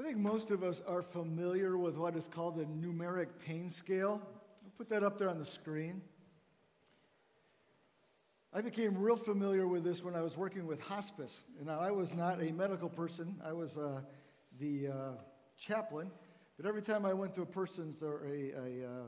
I 0.00 0.04
think 0.04 0.18
most 0.18 0.52
of 0.52 0.62
us 0.62 0.80
are 0.86 1.02
familiar 1.02 1.76
with 1.76 1.96
what 1.96 2.14
is 2.14 2.28
called 2.28 2.56
the 2.56 2.64
numeric 2.64 3.26
pain 3.44 3.68
scale. 3.68 4.22
I'll 4.64 4.70
put 4.76 4.88
that 4.90 5.02
up 5.02 5.18
there 5.18 5.28
on 5.28 5.40
the 5.40 5.44
screen. 5.44 6.02
I 8.52 8.60
became 8.60 8.96
real 8.96 9.16
familiar 9.16 9.66
with 9.66 9.82
this 9.82 10.04
when 10.04 10.14
I 10.14 10.20
was 10.20 10.36
working 10.36 10.68
with 10.68 10.80
hospice. 10.80 11.42
Now, 11.64 11.80
I 11.80 11.90
was 11.90 12.14
not 12.14 12.40
a 12.40 12.52
medical 12.52 12.88
person, 12.88 13.40
I 13.44 13.52
was 13.52 13.76
uh, 13.76 14.02
the 14.60 14.88
uh, 14.88 14.92
chaplain. 15.56 16.12
But 16.56 16.66
every 16.66 16.82
time 16.82 17.04
I 17.04 17.12
went 17.12 17.34
to 17.34 17.42
a 17.42 17.46
person's 17.46 18.00
or 18.02 18.24
a, 18.24 18.52
a 18.52 18.88
uh, 18.88 19.02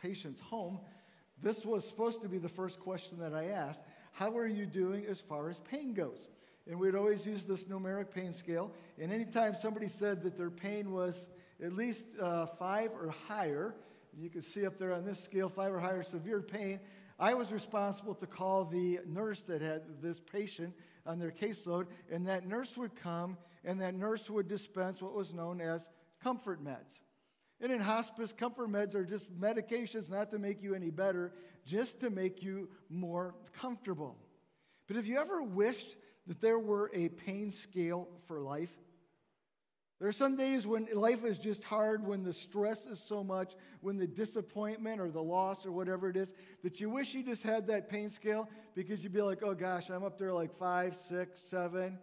patient's 0.00 0.40
home, 0.40 0.80
this 1.42 1.64
was 1.64 1.86
supposed 1.88 2.20
to 2.22 2.28
be 2.28 2.36
the 2.36 2.48
first 2.48 2.78
question 2.78 3.18
that 3.20 3.32
I 3.32 3.46
asked 3.46 3.82
How 4.12 4.36
are 4.36 4.46
you 4.46 4.66
doing 4.66 5.06
as 5.06 5.18
far 5.18 5.48
as 5.48 5.60
pain 5.60 5.94
goes? 5.94 6.28
And 6.68 6.78
we'd 6.78 6.94
always 6.94 7.26
use 7.26 7.44
this 7.44 7.64
numeric 7.64 8.10
pain 8.10 8.32
scale. 8.32 8.72
And 9.00 9.12
anytime 9.12 9.54
somebody 9.54 9.88
said 9.88 10.22
that 10.22 10.36
their 10.36 10.50
pain 10.50 10.90
was 10.90 11.30
at 11.62 11.72
least 11.72 12.06
uh, 12.20 12.46
five 12.46 12.90
or 12.92 13.14
higher, 13.28 13.74
you 14.18 14.30
can 14.30 14.42
see 14.42 14.66
up 14.66 14.78
there 14.78 14.92
on 14.92 15.04
this 15.04 15.22
scale, 15.22 15.48
five 15.48 15.72
or 15.72 15.78
higher 15.78 16.02
severe 16.02 16.40
pain, 16.40 16.80
I 17.18 17.34
was 17.34 17.52
responsible 17.52 18.14
to 18.16 18.26
call 18.26 18.64
the 18.64 19.00
nurse 19.06 19.42
that 19.44 19.62
had 19.62 20.02
this 20.02 20.20
patient 20.20 20.74
on 21.06 21.18
their 21.18 21.30
caseload, 21.30 21.86
and 22.10 22.26
that 22.26 22.46
nurse 22.46 22.76
would 22.76 22.94
come 22.94 23.38
and 23.64 23.80
that 23.80 23.94
nurse 23.94 24.28
would 24.30 24.48
dispense 24.48 25.00
what 25.02 25.14
was 25.14 25.32
known 25.32 25.60
as 25.60 25.88
comfort 26.22 26.62
meds. 26.64 27.00
And 27.60 27.72
in 27.72 27.80
hospice, 27.80 28.32
comfort 28.32 28.70
meds 28.70 28.94
are 28.94 29.04
just 29.04 29.38
medications 29.38 30.10
not 30.10 30.30
to 30.30 30.38
make 30.38 30.62
you 30.62 30.74
any 30.74 30.90
better, 30.90 31.32
just 31.64 32.00
to 32.00 32.10
make 32.10 32.42
you 32.42 32.68
more 32.90 33.34
comfortable. 33.52 34.16
But 34.86 34.96
have 34.96 35.06
you 35.06 35.18
ever 35.18 35.42
wished 35.42 35.96
that 36.26 36.40
there 36.40 36.58
were 36.58 36.90
a 36.94 37.08
pain 37.08 37.50
scale 37.50 38.08
for 38.26 38.40
life? 38.40 38.74
There 39.98 40.08
are 40.08 40.12
some 40.12 40.36
days 40.36 40.66
when 40.66 40.86
life 40.92 41.24
is 41.24 41.38
just 41.38 41.64
hard, 41.64 42.06
when 42.06 42.22
the 42.22 42.32
stress 42.32 42.84
is 42.84 43.00
so 43.00 43.24
much, 43.24 43.54
when 43.80 43.96
the 43.96 44.06
disappointment 44.06 45.00
or 45.00 45.10
the 45.10 45.22
loss 45.22 45.64
or 45.64 45.72
whatever 45.72 46.10
it 46.10 46.18
is, 46.18 46.34
that 46.62 46.80
you 46.80 46.90
wish 46.90 47.14
you 47.14 47.22
just 47.22 47.42
had 47.42 47.68
that 47.68 47.88
pain 47.88 48.10
scale 48.10 48.50
because 48.74 49.02
you'd 49.02 49.14
be 49.14 49.22
like, 49.22 49.42
oh 49.42 49.54
gosh, 49.54 49.88
I'm 49.88 50.04
up 50.04 50.18
there 50.18 50.34
like 50.34 50.52
five, 50.52 50.94
six, 50.94 51.40
seven. 51.40 51.98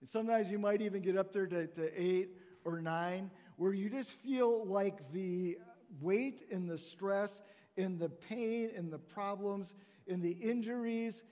And 0.00 0.08
sometimes 0.08 0.50
you 0.50 0.58
might 0.58 0.80
even 0.80 1.02
get 1.02 1.18
up 1.18 1.30
there 1.30 1.46
to, 1.46 1.66
to 1.66 2.02
eight 2.02 2.30
or 2.64 2.80
nine, 2.80 3.30
where 3.56 3.74
you 3.74 3.90
just 3.90 4.12
feel 4.20 4.64
like 4.64 5.12
the 5.12 5.58
weight 6.00 6.46
and 6.50 6.68
the 6.68 6.78
stress 6.78 7.42
and 7.76 7.98
the 7.98 8.08
pain 8.08 8.70
and 8.74 8.90
the 8.90 8.98
problems 8.98 9.74
and 10.06 10.22
the 10.22 10.32
injuries, 10.32 11.22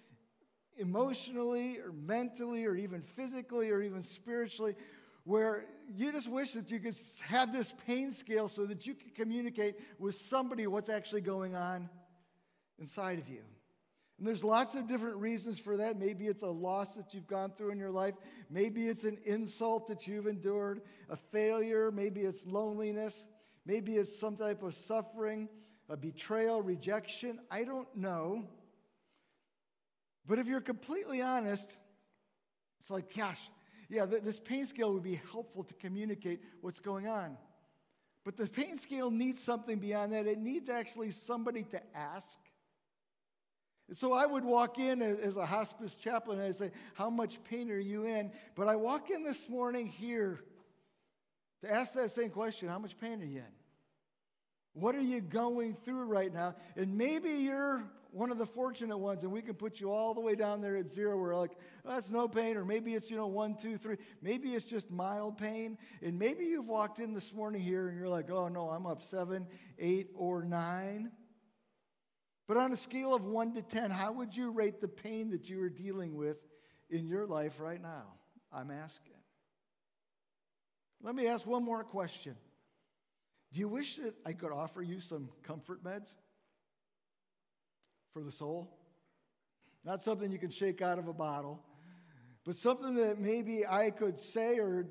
emotionally 0.76 1.78
or 1.78 1.92
mentally 1.92 2.64
or 2.64 2.74
even 2.74 3.02
physically 3.02 3.70
or 3.70 3.82
even 3.82 4.02
spiritually, 4.02 4.74
where 5.24 5.64
you 5.94 6.12
just 6.12 6.30
wish 6.30 6.52
that 6.52 6.70
you 6.70 6.78
could 6.78 6.96
have 7.26 7.52
this 7.52 7.72
pain 7.86 8.12
scale 8.12 8.48
so 8.48 8.64
that 8.66 8.86
you 8.86 8.94
could 8.94 9.14
communicate 9.14 9.76
with 9.98 10.14
somebody 10.14 10.66
what's 10.66 10.88
actually 10.88 11.20
going 11.20 11.56
on 11.56 11.88
inside 12.78 13.18
of 13.18 13.28
you. 13.28 13.42
And 14.18 14.26
there's 14.26 14.42
lots 14.42 14.74
of 14.74 14.88
different 14.88 15.16
reasons 15.16 15.58
for 15.58 15.76
that. 15.76 15.98
Maybe 15.98 16.26
it's 16.26 16.42
a 16.42 16.48
loss 16.48 16.94
that 16.94 17.12
you've 17.12 17.26
gone 17.26 17.52
through 17.56 17.70
in 17.70 17.78
your 17.78 17.90
life. 17.90 18.14
Maybe 18.48 18.86
it's 18.88 19.04
an 19.04 19.18
insult 19.24 19.88
that 19.88 20.06
you've 20.06 20.26
endured, 20.26 20.80
a 21.10 21.16
failure. 21.16 21.90
Maybe 21.90 22.22
it's 22.22 22.46
loneliness. 22.46 23.26
Maybe 23.66 23.96
it's 23.96 24.18
some 24.18 24.36
type 24.36 24.62
of 24.62 24.74
suffering, 24.74 25.48
a 25.90 25.96
betrayal, 25.96 26.62
rejection. 26.62 27.40
I 27.50 27.64
don't 27.64 27.94
know. 27.94 28.48
But 30.26 30.38
if 30.38 30.48
you're 30.48 30.60
completely 30.60 31.22
honest, 31.22 31.76
it's 32.80 32.90
like, 32.90 33.14
gosh, 33.14 33.50
yeah, 33.88 34.04
this 34.06 34.40
pain 34.40 34.66
scale 34.66 34.92
would 34.92 35.02
be 35.02 35.20
helpful 35.30 35.62
to 35.64 35.74
communicate 35.74 36.40
what's 36.60 36.80
going 36.80 37.06
on. 37.06 37.36
But 38.24 38.36
the 38.36 38.46
pain 38.46 38.76
scale 38.76 39.10
needs 39.10 39.38
something 39.38 39.78
beyond 39.78 40.12
that. 40.12 40.26
It 40.26 40.38
needs 40.38 40.68
actually 40.68 41.12
somebody 41.12 41.62
to 41.64 41.80
ask 41.96 42.38
so 43.92 44.12
I 44.12 44.26
would 44.26 44.44
walk 44.44 44.78
in 44.78 45.00
as 45.00 45.36
a 45.36 45.46
hospice 45.46 45.94
chaplain 45.94 46.40
and 46.40 46.48
I'd 46.48 46.56
say, 46.56 46.72
How 46.94 47.08
much 47.08 47.42
pain 47.44 47.70
are 47.70 47.78
you 47.78 48.04
in? 48.04 48.32
But 48.56 48.68
I 48.68 48.76
walk 48.76 49.10
in 49.10 49.22
this 49.22 49.48
morning 49.48 49.86
here 49.86 50.40
to 51.62 51.72
ask 51.72 51.92
that 51.94 52.10
same 52.10 52.30
question 52.30 52.68
How 52.68 52.80
much 52.80 52.98
pain 52.98 53.22
are 53.22 53.26
you 53.26 53.38
in? 53.38 53.54
What 54.72 54.94
are 54.96 55.02
you 55.02 55.20
going 55.20 55.74
through 55.84 56.06
right 56.06 56.34
now? 56.34 56.56
And 56.74 56.98
maybe 56.98 57.30
you're 57.30 57.84
one 58.16 58.30
of 58.30 58.38
the 58.38 58.46
fortunate 58.46 58.96
ones, 58.96 59.24
and 59.24 59.30
we 59.30 59.42
can 59.42 59.54
put 59.54 59.78
you 59.78 59.92
all 59.92 60.14
the 60.14 60.20
way 60.20 60.34
down 60.34 60.62
there 60.62 60.76
at 60.76 60.88
zero. 60.88 61.18
We're 61.18 61.36
like, 61.36 61.52
oh, 61.84 61.90
that's 61.90 62.10
no 62.10 62.26
pain, 62.26 62.56
or 62.56 62.64
maybe 62.64 62.94
it's, 62.94 63.10
you 63.10 63.16
know, 63.16 63.26
one, 63.26 63.56
two, 63.56 63.76
three. 63.76 63.98
Maybe 64.22 64.54
it's 64.54 64.64
just 64.64 64.90
mild 64.90 65.36
pain. 65.36 65.76
And 66.02 66.18
maybe 66.18 66.46
you've 66.46 66.68
walked 66.68 66.98
in 66.98 67.12
this 67.12 67.34
morning 67.34 67.60
here 67.60 67.88
and 67.88 67.98
you're 67.98 68.08
like, 68.08 68.30
oh 68.30 68.48
no, 68.48 68.70
I'm 68.70 68.86
up 68.86 69.02
seven, 69.02 69.46
eight, 69.78 70.08
or 70.14 70.42
nine. 70.44 71.10
But 72.48 72.56
on 72.56 72.72
a 72.72 72.76
scale 72.76 73.12
of 73.12 73.24
1 73.24 73.54
to 73.54 73.62
10, 73.62 73.90
how 73.90 74.12
would 74.12 74.34
you 74.34 74.50
rate 74.50 74.80
the 74.80 74.88
pain 74.88 75.30
that 75.30 75.50
you 75.50 75.60
are 75.62 75.68
dealing 75.68 76.14
with 76.14 76.38
in 76.88 77.06
your 77.06 77.26
life 77.26 77.60
right 77.60 77.82
now? 77.82 78.14
I'm 78.52 78.70
asking. 78.70 79.12
Let 81.02 81.14
me 81.14 81.26
ask 81.26 81.44
one 81.44 81.64
more 81.64 81.84
question. 81.84 82.36
Do 83.52 83.60
you 83.60 83.68
wish 83.68 83.96
that 83.96 84.14
I 84.24 84.32
could 84.32 84.52
offer 84.52 84.80
you 84.80 85.00
some 85.00 85.28
comfort 85.42 85.84
meds 85.84 86.14
for 88.16 88.22
the 88.22 88.32
soul? 88.32 88.70
Not 89.84 90.00
something 90.00 90.32
you 90.32 90.38
can 90.38 90.48
shake 90.48 90.80
out 90.80 90.98
of 90.98 91.06
a 91.06 91.12
bottle, 91.12 91.62
but 92.46 92.56
something 92.56 92.94
that 92.94 93.18
maybe 93.18 93.66
I 93.66 93.90
could 93.90 94.18
say 94.18 94.58
or 94.58 94.86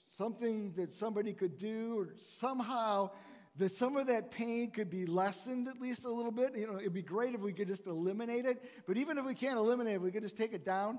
something 0.00 0.72
that 0.78 0.90
somebody 0.90 1.34
could 1.34 1.58
do 1.58 1.98
or 1.98 2.14
somehow 2.16 3.10
that 3.56 3.70
some 3.70 3.98
of 3.98 4.06
that 4.06 4.30
pain 4.30 4.70
could 4.70 4.88
be 4.88 5.04
lessened 5.04 5.68
at 5.68 5.78
least 5.78 6.06
a 6.06 6.10
little 6.10 6.32
bit. 6.32 6.56
You 6.56 6.68
know, 6.68 6.78
it'd 6.78 6.94
be 6.94 7.02
great 7.02 7.34
if 7.34 7.42
we 7.42 7.52
could 7.52 7.68
just 7.68 7.86
eliminate 7.86 8.46
it. 8.46 8.64
But 8.86 8.96
even 8.96 9.18
if 9.18 9.26
we 9.26 9.34
can't 9.34 9.58
eliminate 9.58 9.96
it, 9.96 10.00
we 10.00 10.10
could 10.10 10.22
just 10.22 10.38
take 10.38 10.54
it 10.54 10.64
down 10.64 10.98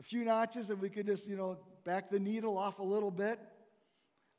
a 0.00 0.02
few 0.02 0.24
notches 0.24 0.70
and 0.70 0.80
we 0.80 0.88
could 0.88 1.04
just, 1.04 1.28
you 1.28 1.36
know, 1.36 1.58
back 1.84 2.08
the 2.08 2.18
needle 2.18 2.56
off 2.56 2.78
a 2.78 2.82
little 2.82 3.10
bit. 3.10 3.38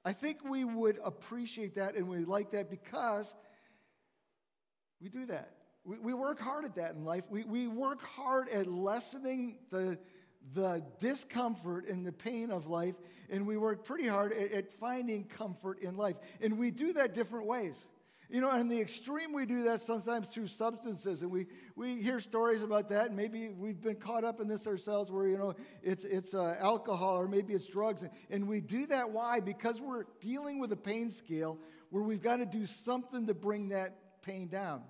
I 0.04 0.14
think 0.14 0.40
we 0.44 0.64
would 0.64 0.98
appreciate 1.04 1.76
that 1.76 1.94
and 1.94 2.08
we 2.08 2.26
like 2.26 2.50
that 2.54 2.72
because 2.72 3.36
we 5.00 5.10
do 5.10 5.28
that. 5.28 5.55
We, 5.86 6.00
we 6.00 6.14
work 6.16 6.40
hard 6.40 6.66
at 6.66 6.76
that 6.76 6.96
in 6.96 7.06
life. 7.06 7.24
We, 7.30 7.44
we 7.44 7.68
work 7.68 8.02
hard 8.02 8.50
at 8.50 8.68
lessening 8.68 9.58
the, 9.70 10.00
the 10.54 10.84
discomfort 11.00 11.88
and 11.88 12.06
the 12.06 12.12
pain 12.12 12.50
of 12.50 12.68
life, 12.68 12.96
and 13.30 13.46
we 13.46 13.56
work 13.56 13.86
pretty 13.86 14.08
hard 14.08 14.34
at, 14.34 14.52
at, 14.52 14.74
finding 14.74 15.26
comfort 15.26 15.80
in 15.82 15.96
life. 15.96 16.16
And 16.42 16.58
we 16.58 16.72
do 16.72 16.94
that 16.94 17.14
different 17.14 17.46
ways. 17.46 17.88
You 18.32 18.42
know, 18.42 18.52
in 18.56 18.68
the 18.68 18.82
extreme, 18.82 19.32
we 19.32 19.46
do 19.46 19.64
that 19.66 19.82
sometimes 19.82 20.30
through 20.30 20.48
substances, 20.48 21.22
and 21.22 21.30
we, 21.30 21.46
we 21.76 22.02
hear 22.02 22.20
stories 22.20 22.64
about 22.64 22.90
that, 22.90 23.08
and 23.08 23.16
maybe 23.16 23.50
we've 23.50 23.80
been 23.80 23.98
caught 23.98 24.24
up 24.24 24.42
in 24.42 24.48
this 24.48 24.66
ourselves 24.66 25.12
where, 25.12 25.28
you 25.28 25.38
know, 25.38 25.54
it's, 25.84 26.04
it's 26.04 26.34
uh, 26.34 26.56
alcohol 26.60 27.20
or 27.20 27.28
maybe 27.28 27.54
it's 27.54 27.68
drugs. 27.68 28.02
And, 28.02 28.12
and 28.32 28.48
we 28.48 28.62
do 28.62 28.88
that, 28.88 29.12
why? 29.12 29.40
Because 29.40 29.80
we're 29.80 30.06
dealing 30.20 30.58
with 30.58 30.72
a 30.72 30.78
pain 30.78 31.12
scale 31.12 31.60
where 31.92 32.02
we've 32.02 32.24
got 32.24 32.38
to 32.38 32.48
do 32.48 32.66
something 32.66 33.28
to 33.28 33.36
bring 33.36 33.70
that 33.70 34.24
pain 34.24 34.48
down. 34.48 34.82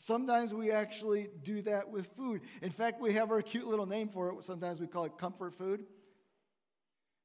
Sometimes 0.00 0.54
we 0.54 0.70
actually 0.70 1.28
do 1.42 1.60
that 1.60 1.90
with 1.90 2.06
food. 2.16 2.40
In 2.62 2.70
fact, 2.70 3.02
we 3.02 3.12
have 3.12 3.30
our 3.30 3.42
cute 3.42 3.66
little 3.66 3.84
name 3.84 4.08
for 4.08 4.30
it. 4.30 4.44
Sometimes 4.44 4.80
we 4.80 4.86
call 4.86 5.04
it 5.04 5.18
comfort 5.18 5.58
food. 5.58 5.84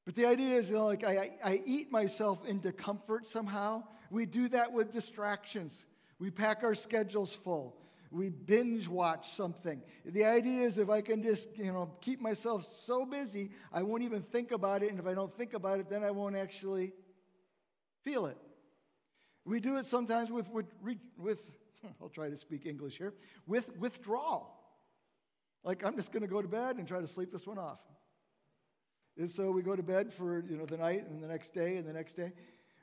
But 0.06 0.16
the 0.16 0.26
idea 0.26 0.58
is, 0.58 0.70
you 0.70 0.76
know, 0.76 0.86
like 0.86 1.06
I, 1.06 1.38
I 1.42 1.62
eat 1.66 1.90
myself 1.90 2.46
into 2.46 2.74
comfort 2.74 3.28
somehow. 3.28 3.84
We 4.12 4.26
do 4.26 4.50
that 4.50 4.74
with 4.74 4.92
distractions. 4.92 5.86
We 6.20 6.32
pack 6.32 6.64
our 6.66 6.76
schedules 6.76 7.34
full. 7.34 7.78
We 8.12 8.28
binge 8.28 8.90
watch 8.90 9.30
something. 9.30 9.82
The 10.04 10.26
idea 10.26 10.66
is 10.66 10.78
if 10.78 10.90
I 10.90 11.00
can 11.00 11.24
just, 11.24 11.58
you 11.58 11.72
know, 11.72 11.94
keep 12.02 12.20
myself 12.20 12.66
so 12.66 13.06
busy, 13.06 13.52
I 13.72 13.84
won't 13.84 14.04
even 14.04 14.22
think 14.22 14.52
about 14.52 14.84
it. 14.84 14.90
And 14.90 15.00
if 15.00 15.08
I 15.08 15.14
don't 15.14 15.34
think 15.34 15.54
about 15.54 15.80
it, 15.80 15.90
then 15.90 16.04
I 16.04 16.12
won't 16.12 16.36
actually 16.36 16.92
feel 18.04 18.26
it. 18.26 18.38
We 19.46 19.62
do 19.62 19.78
it 19.78 19.86
sometimes 19.86 20.30
with, 20.30 20.50
with, 20.50 20.66
with 21.18 21.40
I'll 22.02 22.10
try 22.10 22.30
to 22.30 22.38
speak 22.38 22.66
English 22.66 22.98
here, 22.98 23.14
with 23.48 23.78
withdrawal. 23.78 24.52
Like, 25.64 25.84
I'm 25.84 25.96
just 25.96 26.12
going 26.12 26.22
to 26.22 26.28
go 26.28 26.42
to 26.42 26.48
bed 26.48 26.78
and 26.78 26.88
try 26.88 27.02
to 27.02 27.08
sleep 27.08 27.32
this 27.32 27.48
one 27.48 27.58
off. 27.58 27.80
And 29.18 29.30
so 29.30 29.50
we 29.50 29.62
go 29.62 29.76
to 29.76 29.84
bed 29.84 30.14
for, 30.14 30.44
you 30.48 30.58
know, 30.58 30.66
the 30.66 30.78
night 30.78 31.08
and 31.10 31.24
the 31.24 31.28
next 31.28 31.54
day 31.54 31.78
and 31.78 31.88
the 31.88 31.94
next 31.94 32.14
day. 32.14 32.34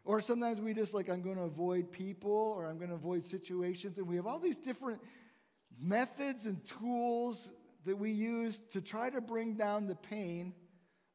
Or 0.05 0.21
sometimes 0.21 0.61
we 0.61 0.75
just 0.75 0.95
like, 0.95 1.09
I'm 1.09 1.23
going 1.23 1.37
to 1.37 1.43
avoid 1.43 1.93
people 1.93 2.55
or 2.57 2.67
I'm 2.67 2.79
going 2.79 2.89
to 2.89 2.97
avoid 2.97 3.25
situations. 3.25 3.99
And 3.99 4.09
we 4.09 4.17
have 4.17 4.27
all 4.27 4.41
these 4.41 4.57
different 4.57 5.01
methods 5.81 6.47
and 6.47 6.65
tools 6.65 7.53
that 7.85 7.97
we 7.97 8.11
use 8.11 8.61
to 8.71 8.81
try 8.81 9.11
to 9.11 9.21
bring 9.21 9.55
down 9.55 9.87
the 9.87 9.95
pain 9.95 10.55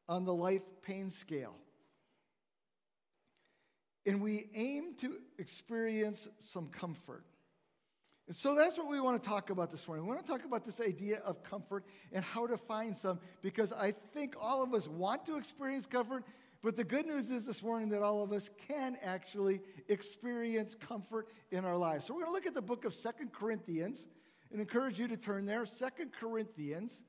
on 0.08 0.24
the 0.24 0.34
life 0.34 0.62
pain 0.82 1.10
scale. 1.10 1.54
And 4.06 4.22
we 4.22 4.48
aim 4.54 4.94
to 5.00 5.18
experience 5.38 6.28
some 6.38 6.68
comfort. 6.68 7.24
And 8.28 8.36
so 8.36 8.54
that's 8.54 8.76
what 8.76 8.90
we 8.90 9.00
want 9.00 9.20
to 9.20 9.26
talk 9.26 9.48
about 9.48 9.70
this 9.70 9.88
morning. 9.88 10.06
We 10.06 10.14
want 10.14 10.24
to 10.24 10.30
talk 10.30 10.44
about 10.44 10.62
this 10.62 10.82
idea 10.82 11.20
of 11.24 11.42
comfort 11.42 11.84
and 12.12 12.22
how 12.22 12.46
to 12.46 12.58
find 12.58 12.94
some 12.94 13.18
because 13.40 13.72
I 13.72 13.90
think 13.90 14.36
all 14.38 14.62
of 14.62 14.74
us 14.74 14.86
want 14.86 15.24
to 15.26 15.38
experience 15.38 15.86
comfort, 15.86 16.24
But 16.60 16.76
the 16.76 16.84
good 16.84 17.06
news 17.06 17.30
is 17.30 17.46
this 17.46 17.62
morning 17.62 17.88
that 17.90 18.02
all 18.02 18.22
of 18.22 18.32
us 18.32 18.50
can 18.66 18.96
actually 19.02 19.60
experience 19.88 20.74
comfort 20.74 21.28
in 21.52 21.64
our 21.64 21.76
lives. 21.76 22.04
So 22.04 22.14
we're 22.14 22.22
going 22.24 22.32
to 22.32 22.34
look 22.34 22.46
at 22.46 22.54
the 22.54 22.62
book 22.62 22.84
of 22.84 22.92
Second 22.92 23.32
Corinthians 23.32 24.08
and 24.50 24.60
encourage 24.60 24.98
you 24.98 25.06
to 25.08 25.16
turn 25.16 25.46
there. 25.46 25.64
Second 25.66 26.10
Corinthians. 26.12 27.02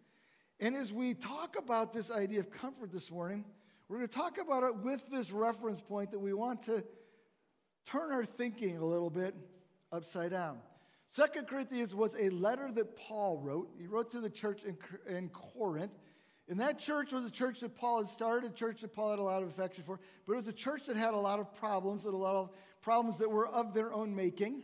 And 0.59 0.75
as 0.75 0.93
we 0.93 1.15
talk 1.15 1.55
about 1.57 1.93
this 1.93 2.11
idea 2.11 2.41
of 2.41 2.51
comfort 2.51 2.91
this 2.91 3.09
morning, 3.09 3.43
we're 3.87 3.97
going 3.97 4.07
to 4.07 4.15
talk 4.15 4.37
about 4.37 4.63
it 4.63 4.75
with 4.77 5.09
this 5.09 5.31
reference 5.31 5.81
point 5.81 6.11
that 6.11 6.19
we 6.19 6.33
want 6.33 6.61
to 6.63 6.83
turn 7.85 8.11
our 8.11 8.25
thinking 8.25 8.77
a 8.77 8.85
little 8.85 9.09
bit 9.09 9.33
upside 9.91 10.29
down. 10.29 10.59
Second 11.09 11.47
Corinthians 11.47 11.95
was 11.95 12.15
a 12.19 12.29
letter 12.29 12.71
that 12.71 12.95
Paul 12.95 13.39
wrote. 13.39 13.69
He 13.79 13.87
wrote 13.87 14.11
to 14.11 14.21
the 14.21 14.29
church 14.29 14.63
in, 14.63 14.77
in 15.07 15.29
Corinth. 15.29 15.97
And 16.47 16.59
that 16.59 16.79
church 16.79 17.13
was 17.13 17.25
a 17.25 17.31
church 17.31 17.59
that 17.59 17.75
Paul 17.75 17.99
had 17.99 18.07
started, 18.07 18.51
a 18.51 18.53
church 18.53 18.81
that 18.81 18.93
Paul 18.93 19.11
had 19.11 19.19
a 19.19 19.23
lot 19.23 19.43
of 19.43 19.49
affection 19.49 19.83
for, 19.83 19.99
but 20.25 20.33
it 20.33 20.35
was 20.35 20.47
a 20.47 20.53
church 20.53 20.87
that 20.87 20.97
had 20.97 21.13
a 21.13 21.17
lot 21.17 21.39
of 21.39 21.53
problems, 21.55 22.05
and 22.05 22.13
a 22.13 22.17
lot 22.17 22.35
of 22.35 22.49
problems 22.81 23.19
that 23.19 23.29
were 23.29 23.47
of 23.47 23.75
their 23.75 23.93
own 23.93 24.15
making. 24.15 24.63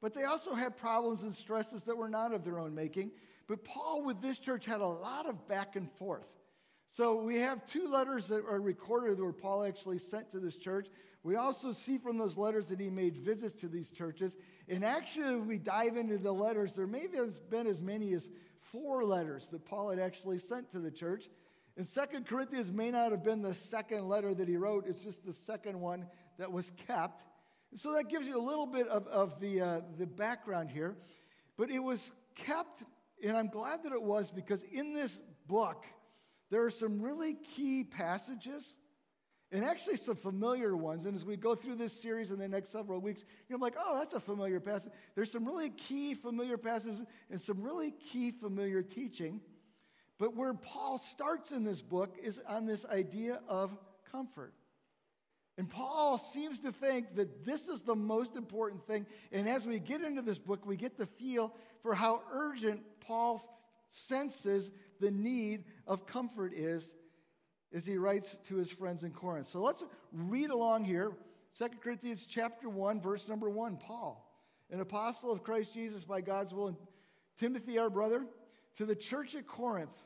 But 0.00 0.14
they 0.14 0.24
also 0.24 0.54
had 0.54 0.78
problems 0.78 1.22
and 1.22 1.34
stresses 1.34 1.84
that 1.84 1.96
were 1.96 2.08
not 2.08 2.32
of 2.32 2.42
their 2.42 2.58
own 2.58 2.74
making. 2.74 3.12
But 3.46 3.64
Paul, 3.64 4.02
with 4.02 4.22
this 4.22 4.38
church, 4.38 4.64
had 4.64 4.80
a 4.80 4.86
lot 4.86 5.28
of 5.28 5.46
back 5.46 5.76
and 5.76 5.92
forth. 5.92 6.26
So 6.92 7.22
we 7.22 7.38
have 7.38 7.64
two 7.64 7.88
letters 7.88 8.26
that 8.28 8.44
are 8.44 8.60
recorded 8.60 9.20
where 9.20 9.32
Paul 9.32 9.62
actually 9.62 9.98
sent 9.98 10.32
to 10.32 10.40
this 10.40 10.56
church. 10.56 10.88
We 11.22 11.36
also 11.36 11.70
see 11.70 11.98
from 11.98 12.18
those 12.18 12.36
letters 12.36 12.68
that 12.68 12.80
he 12.80 12.90
made 12.90 13.16
visits 13.16 13.54
to 13.60 13.68
these 13.68 13.90
churches. 13.90 14.36
And 14.68 14.84
actually, 14.84 15.36
we 15.36 15.58
dive 15.58 15.96
into 15.96 16.18
the 16.18 16.32
letters, 16.32 16.74
there 16.74 16.88
may 16.88 17.06
have 17.14 17.50
been 17.50 17.68
as 17.68 17.80
many 17.80 18.12
as 18.12 18.28
four 18.58 19.04
letters 19.04 19.48
that 19.48 19.64
Paul 19.64 19.90
had 19.90 20.00
actually 20.00 20.38
sent 20.38 20.72
to 20.72 20.80
the 20.80 20.90
church. 20.90 21.28
And 21.76 21.86
Second 21.86 22.26
Corinthians 22.26 22.72
may 22.72 22.90
not 22.90 23.12
have 23.12 23.22
been 23.22 23.40
the 23.40 23.54
second 23.54 24.08
letter 24.08 24.34
that 24.34 24.48
he 24.48 24.56
wrote, 24.56 24.86
it's 24.88 25.04
just 25.04 25.24
the 25.24 25.32
second 25.32 25.80
one 25.80 26.06
that 26.38 26.50
was 26.50 26.72
kept. 26.88 27.22
So 27.74 27.92
that 27.92 28.08
gives 28.08 28.26
you 28.26 28.36
a 28.36 28.42
little 28.42 28.66
bit 28.66 28.88
of, 28.88 29.06
of 29.06 29.38
the, 29.40 29.60
uh, 29.60 29.80
the 29.96 30.06
background 30.06 30.70
here. 30.70 30.96
But 31.56 31.70
it 31.70 31.78
was 31.78 32.12
kept, 32.34 32.82
and 33.22 33.36
I'm 33.36 33.48
glad 33.48 33.84
that 33.84 33.92
it 33.92 34.02
was 34.02 34.30
because 34.30 34.64
in 34.64 34.92
this 34.92 35.20
book, 35.46 35.84
there 36.50 36.64
are 36.64 36.70
some 36.70 37.00
really 37.00 37.34
key 37.34 37.84
passages 37.84 38.76
and 39.52 39.64
actually 39.64 39.96
some 39.96 40.16
familiar 40.16 40.76
ones. 40.76 41.06
And 41.06 41.14
as 41.14 41.24
we 41.24 41.36
go 41.36 41.54
through 41.54 41.76
this 41.76 41.92
series 41.92 42.30
in 42.30 42.38
the 42.38 42.48
next 42.48 42.70
several 42.70 43.00
weeks, 43.00 43.24
you're 43.48 43.58
like, 43.58 43.74
oh, 43.78 43.98
that's 43.98 44.14
a 44.14 44.20
familiar 44.20 44.60
passage. 44.60 44.92
There's 45.14 45.30
some 45.30 45.44
really 45.44 45.70
key 45.70 46.14
familiar 46.14 46.56
passages 46.56 47.02
and 47.30 47.40
some 47.40 47.62
really 47.62 47.90
key 47.90 48.30
familiar 48.30 48.82
teaching. 48.82 49.40
But 50.18 50.36
where 50.36 50.54
Paul 50.54 50.98
starts 50.98 51.50
in 51.50 51.64
this 51.64 51.82
book 51.82 52.16
is 52.22 52.40
on 52.46 52.66
this 52.66 52.84
idea 52.84 53.40
of 53.48 53.76
comfort. 54.12 54.54
And 55.58 55.68
Paul 55.68 56.18
seems 56.18 56.60
to 56.60 56.72
think 56.72 57.16
that 57.16 57.44
this 57.44 57.68
is 57.68 57.82
the 57.82 57.94
most 57.94 58.36
important 58.36 58.86
thing. 58.86 59.06
And 59.32 59.48
as 59.48 59.66
we 59.66 59.78
get 59.78 60.00
into 60.00 60.22
this 60.22 60.38
book, 60.38 60.64
we 60.64 60.76
get 60.76 60.96
the 60.96 61.06
feel 61.06 61.54
for 61.82 61.94
how 61.94 62.22
urgent 62.32 62.82
Paul 63.00 63.42
senses 63.88 64.70
the 65.00 65.10
need 65.10 65.64
of 65.86 66.06
comfort 66.06 66.52
is 66.54 66.94
as 67.72 67.86
he 67.86 67.96
writes 67.96 68.36
to 68.44 68.56
his 68.56 68.70
friends 68.70 69.04
in 69.04 69.10
Corinth. 69.10 69.48
So 69.48 69.60
let's 69.62 69.84
read 70.12 70.50
along 70.50 70.84
here. 70.84 71.12
2 71.58 71.68
Corinthians 71.82 72.26
chapter 72.26 72.68
1, 72.68 73.00
verse 73.00 73.28
number 73.28 73.50
1. 73.50 73.76
Paul, 73.76 74.24
an 74.70 74.80
apostle 74.80 75.32
of 75.32 75.42
Christ 75.42 75.74
Jesus 75.74 76.04
by 76.04 76.20
God's 76.20 76.54
will, 76.54 76.68
and 76.68 76.76
Timothy, 77.38 77.78
our 77.78 77.90
brother, 77.90 78.24
to 78.76 78.86
the 78.86 78.94
church 78.94 79.34
at 79.34 79.46
Corinth, 79.46 79.96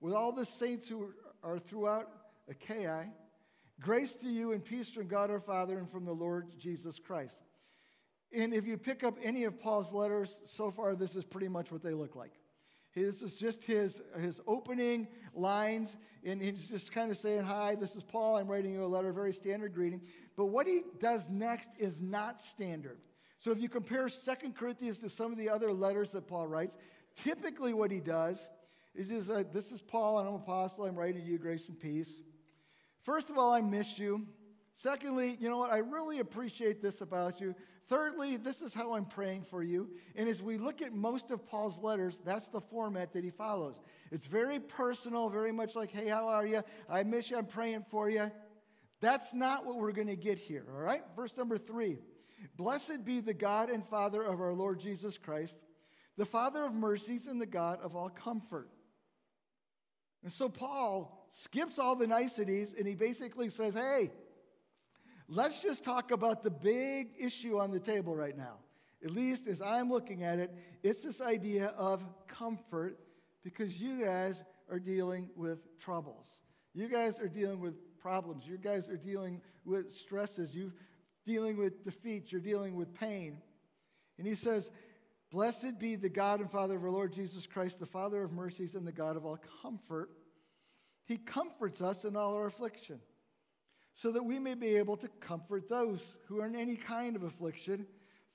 with 0.00 0.14
all 0.14 0.32
the 0.32 0.44
saints 0.44 0.88
who 0.88 1.12
are 1.42 1.58
throughout 1.58 2.08
Achaia, 2.48 3.06
grace 3.80 4.14
to 4.16 4.28
you 4.28 4.52
and 4.52 4.64
peace 4.64 4.88
from 4.88 5.08
God 5.08 5.30
our 5.30 5.40
Father 5.40 5.78
and 5.78 5.90
from 5.90 6.04
the 6.04 6.12
Lord 6.12 6.48
Jesus 6.58 6.98
Christ. 6.98 7.38
And 8.32 8.52
if 8.52 8.66
you 8.66 8.76
pick 8.76 9.04
up 9.04 9.16
any 9.22 9.44
of 9.44 9.60
Paul's 9.60 9.92
letters 9.92 10.40
so 10.44 10.70
far, 10.70 10.94
this 10.94 11.14
is 11.16 11.24
pretty 11.24 11.48
much 11.48 11.70
what 11.70 11.82
they 11.82 11.92
look 11.92 12.16
like. 12.16 12.32
This 12.94 13.22
is 13.22 13.34
just 13.34 13.64
his, 13.64 14.00
his 14.20 14.40
opening 14.46 15.08
lines, 15.34 15.96
and 16.24 16.40
he's 16.40 16.68
just 16.68 16.92
kind 16.92 17.10
of 17.10 17.16
saying, 17.16 17.42
Hi, 17.42 17.74
this 17.74 17.96
is 17.96 18.02
Paul. 18.02 18.36
I'm 18.36 18.46
writing 18.46 18.72
you 18.72 18.84
a 18.84 18.86
letter, 18.86 19.12
very 19.12 19.32
standard 19.32 19.74
greeting. 19.74 20.00
But 20.36 20.46
what 20.46 20.66
he 20.66 20.82
does 21.00 21.28
next 21.28 21.70
is 21.78 22.00
not 22.00 22.40
standard. 22.40 22.98
So 23.38 23.50
if 23.50 23.60
you 23.60 23.68
compare 23.68 24.08
Second 24.08 24.56
Corinthians 24.56 25.00
to 25.00 25.08
some 25.08 25.32
of 25.32 25.38
the 25.38 25.50
other 25.50 25.72
letters 25.72 26.12
that 26.12 26.28
Paul 26.28 26.46
writes, 26.46 26.78
typically 27.16 27.74
what 27.74 27.90
he 27.90 28.00
does 28.00 28.48
is, 28.94 29.10
is 29.10 29.26
This 29.52 29.72
is 29.72 29.80
Paul, 29.80 30.20
and 30.20 30.28
I'm 30.28 30.34
an 30.36 30.40
apostle. 30.40 30.84
I'm 30.84 30.94
writing 30.94 31.20
to 31.20 31.26
you 31.26 31.38
grace 31.38 31.68
and 31.68 31.78
peace. 31.78 32.20
First 33.02 33.28
of 33.28 33.38
all, 33.38 33.52
I 33.52 33.60
missed 33.60 33.98
you. 33.98 34.26
Secondly, 34.74 35.36
you 35.40 35.48
know 35.48 35.58
what? 35.58 35.72
I 35.72 35.78
really 35.78 36.18
appreciate 36.18 36.82
this 36.82 37.00
about 37.00 37.40
you. 37.40 37.54
Thirdly, 37.86 38.36
this 38.36 38.60
is 38.60 38.74
how 38.74 38.94
I'm 38.94 39.04
praying 39.04 39.42
for 39.42 39.62
you. 39.62 39.90
And 40.16 40.28
as 40.28 40.42
we 40.42 40.58
look 40.58 40.82
at 40.82 40.92
most 40.92 41.30
of 41.30 41.46
Paul's 41.46 41.78
letters, 41.78 42.20
that's 42.24 42.48
the 42.48 42.60
format 42.60 43.12
that 43.12 43.22
he 43.22 43.30
follows. 43.30 43.80
It's 44.10 44.26
very 44.26 44.58
personal, 44.58 45.28
very 45.28 45.52
much 45.52 45.76
like, 45.76 45.92
hey, 45.92 46.08
how 46.08 46.28
are 46.28 46.46
you? 46.46 46.62
I 46.88 47.04
miss 47.04 47.30
you. 47.30 47.36
I'm 47.36 47.46
praying 47.46 47.84
for 47.88 48.10
you. 48.10 48.32
That's 49.00 49.32
not 49.32 49.64
what 49.64 49.76
we're 49.76 49.92
going 49.92 50.08
to 50.08 50.16
get 50.16 50.38
here, 50.38 50.64
all 50.74 50.80
right? 50.80 51.02
Verse 51.14 51.36
number 51.36 51.58
three 51.58 51.98
Blessed 52.56 53.04
be 53.04 53.20
the 53.20 53.34
God 53.34 53.70
and 53.70 53.84
Father 53.84 54.22
of 54.22 54.40
our 54.40 54.54
Lord 54.54 54.80
Jesus 54.80 55.18
Christ, 55.18 55.58
the 56.16 56.24
Father 56.24 56.64
of 56.64 56.74
mercies 56.74 57.26
and 57.26 57.40
the 57.40 57.46
God 57.46 57.80
of 57.80 57.94
all 57.94 58.08
comfort. 58.08 58.70
And 60.22 60.32
so 60.32 60.48
Paul 60.48 61.26
skips 61.28 61.78
all 61.78 61.94
the 61.96 62.06
niceties 62.06 62.74
and 62.76 62.88
he 62.88 62.94
basically 62.94 63.50
says, 63.50 63.74
hey, 63.74 64.10
Let's 65.28 65.60
just 65.60 65.84
talk 65.84 66.10
about 66.10 66.42
the 66.42 66.50
big 66.50 67.12
issue 67.18 67.58
on 67.58 67.70
the 67.70 67.80
table 67.80 68.14
right 68.14 68.36
now. 68.36 68.58
At 69.02 69.10
least 69.10 69.46
as 69.46 69.62
I'm 69.62 69.90
looking 69.90 70.22
at 70.22 70.38
it, 70.38 70.54
it's 70.82 71.02
this 71.02 71.20
idea 71.20 71.68
of 71.76 72.04
comfort 72.26 72.98
because 73.42 73.80
you 73.80 74.04
guys 74.04 74.42
are 74.70 74.78
dealing 74.78 75.28
with 75.36 75.78
troubles. 75.78 76.40
You 76.74 76.88
guys 76.88 77.20
are 77.20 77.28
dealing 77.28 77.60
with 77.60 77.74
problems. 77.98 78.46
You 78.46 78.58
guys 78.58 78.88
are 78.88 78.96
dealing 78.96 79.40
with 79.64 79.92
stresses. 79.92 80.54
You're 80.54 80.74
dealing 81.26 81.56
with 81.56 81.84
defeats. 81.84 82.32
You're 82.32 82.40
dealing 82.40 82.74
with 82.74 82.94
pain. 82.94 83.38
And 84.18 84.26
he 84.26 84.34
says, 84.34 84.70
Blessed 85.30 85.78
be 85.78 85.96
the 85.96 86.08
God 86.08 86.40
and 86.40 86.50
Father 86.50 86.76
of 86.76 86.84
our 86.84 86.90
Lord 86.90 87.12
Jesus 87.12 87.46
Christ, 87.46 87.80
the 87.80 87.86
Father 87.86 88.22
of 88.22 88.32
mercies 88.32 88.74
and 88.74 88.86
the 88.86 88.92
God 88.92 89.16
of 89.16 89.26
all 89.26 89.38
comfort. 89.62 90.10
He 91.06 91.16
comforts 91.16 91.80
us 91.80 92.04
in 92.04 92.14
all 92.14 92.34
our 92.34 92.46
affliction 92.46 93.00
so 93.94 94.10
that 94.12 94.24
we 94.24 94.38
may 94.38 94.54
be 94.54 94.76
able 94.76 94.96
to 94.98 95.08
comfort 95.20 95.68
those 95.68 96.16
who 96.26 96.40
are 96.40 96.46
in 96.46 96.56
any 96.56 96.76
kind 96.76 97.14
of 97.16 97.22
affliction 97.22 97.86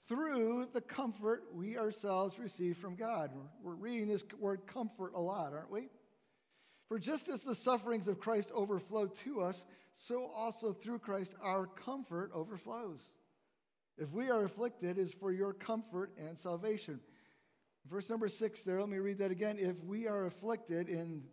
through 0.08 0.68
the 0.74 0.82
comfort 0.82 1.44
we 1.54 1.78
ourselves 1.78 2.39
receive 2.39 2.78
from 2.78 2.96
God. 2.96 3.32
We're 3.62 3.75
reading 3.75 4.08
this 4.08 4.24
word 4.39 4.62
comfort 4.66 5.13
a 5.13 5.20
lot, 5.20 5.54
aren't 5.54 5.70
we? 5.70 5.89
For 6.88 6.98
just 6.98 7.30
as 7.30 7.44
the 7.44 7.54
sufferings 7.54 8.08
of 8.08 8.20
Christ 8.20 8.50
overflow 8.54 9.08
to 9.08 9.42
us, 9.42 9.63
so 9.92 10.32
also 10.36 10.74
through 10.74 11.00
Christ 11.00 11.36
our 11.44 11.68
comfort 11.68 12.32
overflows. 12.34 13.13
If 13.98 14.13
we 14.13 14.30
are 14.30 14.44
afflicted, 14.44 14.98
is 14.98 15.13
for 15.13 15.32
your 15.32 15.54
comfort 15.54 16.12
and 16.18 16.38
salvation. 16.38 17.01
Verse 17.88 18.10
number 18.10 18.30
six 18.30 18.63
there, 18.63 18.80
let 18.80 18.89
me 18.89 18.98
read 18.98 19.20
that 19.20 19.30
again. 19.30 19.58
If 19.60 19.84
we 19.84 20.08
are 20.08 20.25
afflicted, 20.25 20.88
and 20.88 21.24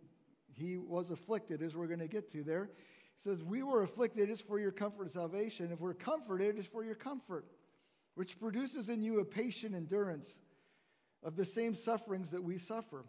he 0.53 0.77
was 0.77 1.11
afflicted, 1.11 1.63
as 1.63 1.75
we're 1.75 1.87
going 1.87 1.99
to 1.99 2.07
get 2.07 2.29
to 2.33 2.43
there, 2.43 2.69
says, 3.17 3.43
We 3.43 3.63
were 3.63 3.83
afflicted, 3.83 4.29
it's 4.29 4.41
for 4.41 4.59
your 4.59 4.71
comfort 4.71 5.03
and 5.03 5.11
salvation. 5.11 5.71
If 5.71 5.79
we're 5.79 5.93
comforted, 5.93 6.57
it's 6.57 6.67
for 6.67 6.83
your 6.83 6.95
comfort, 6.95 7.45
which 8.15 8.39
produces 8.39 8.89
in 8.89 9.01
you 9.01 9.19
a 9.19 9.25
patient 9.25 9.75
endurance 9.75 10.39
of 11.23 11.35
the 11.35 11.45
same 11.45 11.73
sufferings 11.73 12.31
that 12.31 12.43
we 12.43 12.57
suffer. 12.57 13.05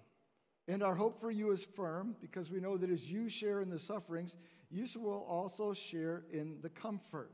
And 0.66 0.82
our 0.82 0.94
hope 0.94 1.20
for 1.20 1.30
you 1.30 1.50
is 1.50 1.64
firm 1.64 2.16
because 2.20 2.50
we 2.50 2.60
know 2.60 2.76
that 2.76 2.90
as 2.90 3.10
you 3.10 3.28
share 3.28 3.60
in 3.60 3.70
the 3.70 3.78
sufferings, 3.78 4.36
you 4.70 4.86
will 5.00 5.24
also 5.26 5.72
share 5.72 6.24
in 6.30 6.58
the 6.60 6.68
comfort. 6.68 7.32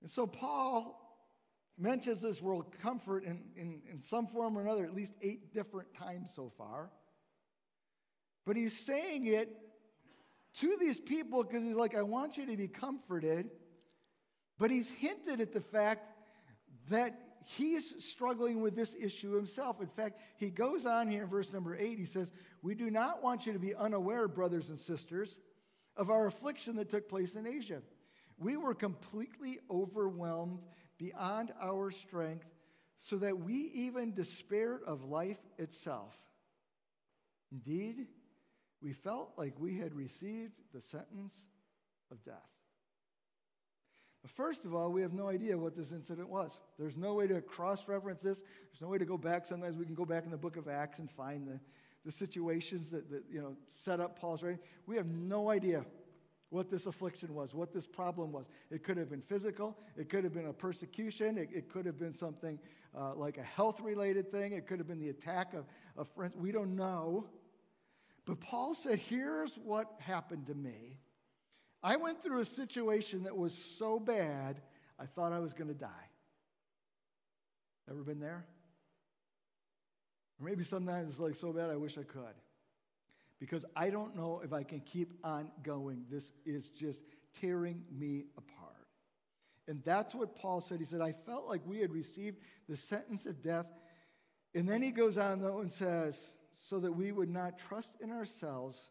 And 0.00 0.08
so 0.08 0.26
Paul 0.26 1.04
mentions 1.76 2.22
this 2.22 2.40
word 2.40 2.64
comfort 2.82 3.24
in, 3.24 3.44
in, 3.56 3.82
in 3.90 4.00
some 4.00 4.26
form 4.26 4.56
or 4.56 4.62
another 4.62 4.84
at 4.84 4.94
least 4.94 5.14
eight 5.22 5.52
different 5.52 5.92
times 5.94 6.32
so 6.34 6.50
far. 6.56 6.90
But 8.46 8.56
he's 8.56 8.76
saying 8.76 9.26
it 9.26 9.54
to 10.54 10.76
these 10.80 10.98
people 10.98 11.42
because 11.42 11.62
he's 11.62 11.76
like, 11.76 11.96
I 11.96 12.02
want 12.02 12.36
you 12.36 12.46
to 12.46 12.56
be 12.56 12.68
comforted. 12.68 13.50
But 14.58 14.70
he's 14.70 14.90
hinted 14.90 15.40
at 15.40 15.52
the 15.52 15.60
fact 15.60 16.04
that 16.90 17.18
he's 17.44 18.04
struggling 18.04 18.60
with 18.60 18.74
this 18.74 18.94
issue 18.98 19.34
himself. 19.34 19.80
In 19.80 19.86
fact, 19.86 20.20
he 20.36 20.50
goes 20.50 20.84
on 20.84 21.08
here 21.08 21.22
in 21.22 21.28
verse 21.28 21.52
number 21.52 21.76
eight. 21.76 21.98
He 21.98 22.04
says, 22.04 22.32
We 22.62 22.74
do 22.74 22.90
not 22.90 23.22
want 23.22 23.46
you 23.46 23.52
to 23.52 23.58
be 23.58 23.74
unaware, 23.74 24.28
brothers 24.28 24.68
and 24.68 24.78
sisters, 24.78 25.38
of 25.96 26.10
our 26.10 26.26
affliction 26.26 26.76
that 26.76 26.90
took 26.90 27.08
place 27.08 27.36
in 27.36 27.46
Asia. 27.46 27.82
We 28.38 28.56
were 28.56 28.74
completely 28.74 29.58
overwhelmed 29.70 30.60
beyond 30.98 31.52
our 31.60 31.90
strength, 31.90 32.46
so 32.96 33.16
that 33.18 33.38
we 33.38 33.54
even 33.74 34.12
despaired 34.12 34.82
of 34.84 35.04
life 35.04 35.38
itself. 35.56 36.16
Indeed, 37.52 38.06
we 38.80 38.92
felt 38.92 39.32
like 39.36 39.54
we 39.58 39.78
had 39.78 39.94
received 39.94 40.52
the 40.72 40.80
sentence 40.80 41.34
of 42.10 42.22
death. 42.24 42.36
But 44.22 44.30
first 44.30 44.64
of 44.64 44.74
all, 44.74 44.90
we 44.90 45.02
have 45.02 45.12
no 45.12 45.28
idea 45.28 45.56
what 45.56 45.76
this 45.76 45.92
incident 45.92 46.28
was. 46.28 46.60
There's 46.78 46.96
no 46.96 47.14
way 47.14 47.26
to 47.28 47.40
cross 47.40 47.86
reference 47.86 48.22
this. 48.22 48.42
There's 48.42 48.80
no 48.80 48.88
way 48.88 48.98
to 48.98 49.04
go 49.04 49.16
back. 49.16 49.46
Sometimes 49.46 49.76
we 49.76 49.84
can 49.84 49.94
go 49.94 50.04
back 50.04 50.24
in 50.24 50.30
the 50.30 50.36
book 50.36 50.56
of 50.56 50.68
Acts 50.68 50.98
and 50.98 51.10
find 51.10 51.46
the, 51.46 51.60
the 52.04 52.10
situations 52.10 52.90
that, 52.90 53.10
that 53.10 53.24
you 53.30 53.40
know, 53.40 53.56
set 53.68 54.00
up 54.00 54.18
Paul's 54.18 54.42
writing. 54.42 54.60
We 54.86 54.96
have 54.96 55.06
no 55.06 55.50
idea 55.50 55.84
what 56.50 56.70
this 56.70 56.86
affliction 56.86 57.34
was, 57.34 57.54
what 57.54 57.72
this 57.72 57.86
problem 57.86 58.32
was. 58.32 58.48
It 58.70 58.82
could 58.82 58.96
have 58.96 59.10
been 59.10 59.20
physical, 59.20 59.76
it 59.96 60.08
could 60.08 60.24
have 60.24 60.32
been 60.32 60.46
a 60.46 60.52
persecution, 60.52 61.36
it, 61.36 61.50
it 61.52 61.68
could 61.68 61.84
have 61.84 61.98
been 61.98 62.14
something 62.14 62.58
uh, 62.96 63.14
like 63.14 63.36
a 63.36 63.42
health 63.42 63.80
related 63.80 64.30
thing, 64.32 64.52
it 64.52 64.66
could 64.66 64.78
have 64.78 64.88
been 64.88 64.98
the 64.98 65.10
attack 65.10 65.52
of, 65.52 65.66
of 65.96 66.08
friends. 66.08 66.34
We 66.36 66.50
don't 66.50 66.74
know. 66.74 67.28
But 68.28 68.40
Paul 68.40 68.74
said, 68.74 68.98
Here's 68.98 69.54
what 69.54 69.90
happened 70.00 70.48
to 70.48 70.54
me. 70.54 70.98
I 71.82 71.96
went 71.96 72.22
through 72.22 72.40
a 72.40 72.44
situation 72.44 73.22
that 73.22 73.34
was 73.34 73.54
so 73.54 73.98
bad, 73.98 74.60
I 74.98 75.06
thought 75.06 75.32
I 75.32 75.38
was 75.38 75.54
going 75.54 75.68
to 75.68 75.74
die. 75.74 75.88
Ever 77.90 78.02
been 78.02 78.20
there? 78.20 78.44
Or 80.38 80.46
maybe 80.46 80.62
sometimes 80.62 81.08
it's 81.08 81.20
like 81.20 81.36
so 81.36 81.54
bad, 81.54 81.70
I 81.70 81.76
wish 81.76 81.96
I 81.96 82.02
could. 82.02 82.34
Because 83.40 83.64
I 83.74 83.88
don't 83.88 84.14
know 84.14 84.42
if 84.44 84.52
I 84.52 84.62
can 84.62 84.80
keep 84.80 85.14
on 85.24 85.50
going. 85.62 86.04
This 86.10 86.32
is 86.44 86.68
just 86.68 87.00
tearing 87.40 87.82
me 87.90 88.24
apart. 88.36 88.74
And 89.68 89.80
that's 89.84 90.14
what 90.14 90.36
Paul 90.36 90.60
said. 90.60 90.80
He 90.80 90.84
said, 90.84 91.00
I 91.00 91.12
felt 91.12 91.46
like 91.46 91.62
we 91.64 91.78
had 91.78 91.92
received 91.92 92.40
the 92.68 92.76
sentence 92.76 93.24
of 93.24 93.42
death. 93.42 93.66
And 94.54 94.68
then 94.68 94.82
he 94.82 94.90
goes 94.90 95.16
on, 95.16 95.40
though, 95.40 95.60
and 95.60 95.72
says, 95.72 96.32
so 96.58 96.80
that 96.80 96.92
we 96.92 97.12
would 97.12 97.30
not 97.30 97.58
trust 97.58 97.96
in 98.00 98.10
ourselves, 98.10 98.90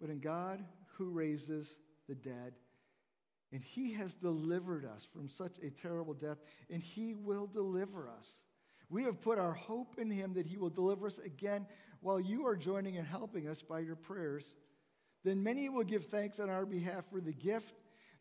but 0.00 0.10
in 0.10 0.18
God 0.18 0.62
who 0.96 1.10
raises 1.10 1.78
the 2.08 2.14
dead. 2.14 2.54
And 3.52 3.62
he 3.62 3.92
has 3.92 4.14
delivered 4.14 4.84
us 4.84 5.06
from 5.10 5.28
such 5.28 5.58
a 5.62 5.70
terrible 5.70 6.14
death, 6.14 6.38
and 6.68 6.82
he 6.82 7.14
will 7.14 7.46
deliver 7.46 8.08
us. 8.08 8.40
We 8.90 9.04
have 9.04 9.20
put 9.20 9.38
our 9.38 9.52
hope 9.52 9.94
in 9.98 10.10
him 10.10 10.34
that 10.34 10.46
he 10.46 10.58
will 10.58 10.70
deliver 10.70 11.06
us 11.06 11.18
again 11.18 11.66
while 12.00 12.20
you 12.20 12.46
are 12.46 12.56
joining 12.56 12.96
and 12.96 13.06
helping 13.06 13.48
us 13.48 13.62
by 13.62 13.80
your 13.80 13.96
prayers. 13.96 14.54
Then 15.24 15.42
many 15.42 15.68
will 15.68 15.84
give 15.84 16.06
thanks 16.06 16.40
on 16.40 16.50
our 16.50 16.66
behalf 16.66 17.06
for 17.10 17.20
the 17.20 17.32
gift 17.32 17.74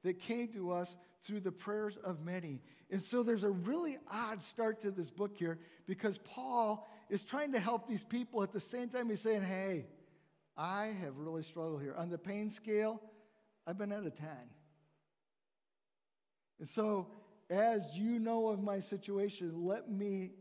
that 0.04 0.20
came 0.20 0.48
to 0.50 0.72
us 0.72 0.96
through 1.22 1.40
the 1.42 1.52
prayers 1.52 1.98
of 1.98 2.24
many. 2.24 2.62
And 2.90 3.02
so 3.02 3.24
there's 3.24 3.44
a 3.44 3.50
really 3.50 3.98
odd 4.12 4.42
start 4.42 4.80
to 4.82 4.92
this 4.92 5.10
book 5.10 5.36
here 5.36 5.60
because 5.88 6.18
Paul 6.20 6.88
is 7.12 7.24
trying 7.24 7.52
to 7.52 7.60
help 7.60 7.88
these 7.88 8.06
people 8.06 8.42
at 8.42 8.54
the 8.54 8.60
same 8.60 8.88
time 8.90 9.10
he's 9.10 9.22
saying, 9.22 9.44
Hey, 9.44 9.86
I 10.58 10.96
have 11.02 11.18
really 11.18 11.44
struggled 11.44 11.82
here. 11.82 11.94
On 11.96 12.10
the 12.10 12.18
pain 12.18 12.50
scale, 12.50 13.02
I've 13.68 13.78
been 13.78 13.92
at 13.92 14.06
a 14.06 14.10
10. 14.10 14.28
And 16.60 16.68
so, 16.68 17.08
as 17.50 17.98
you 17.98 18.18
know 18.18 18.48
of 18.48 18.64
my 18.64 18.80
situation, 18.80 19.66
let 19.66 19.92
me 19.92 20.32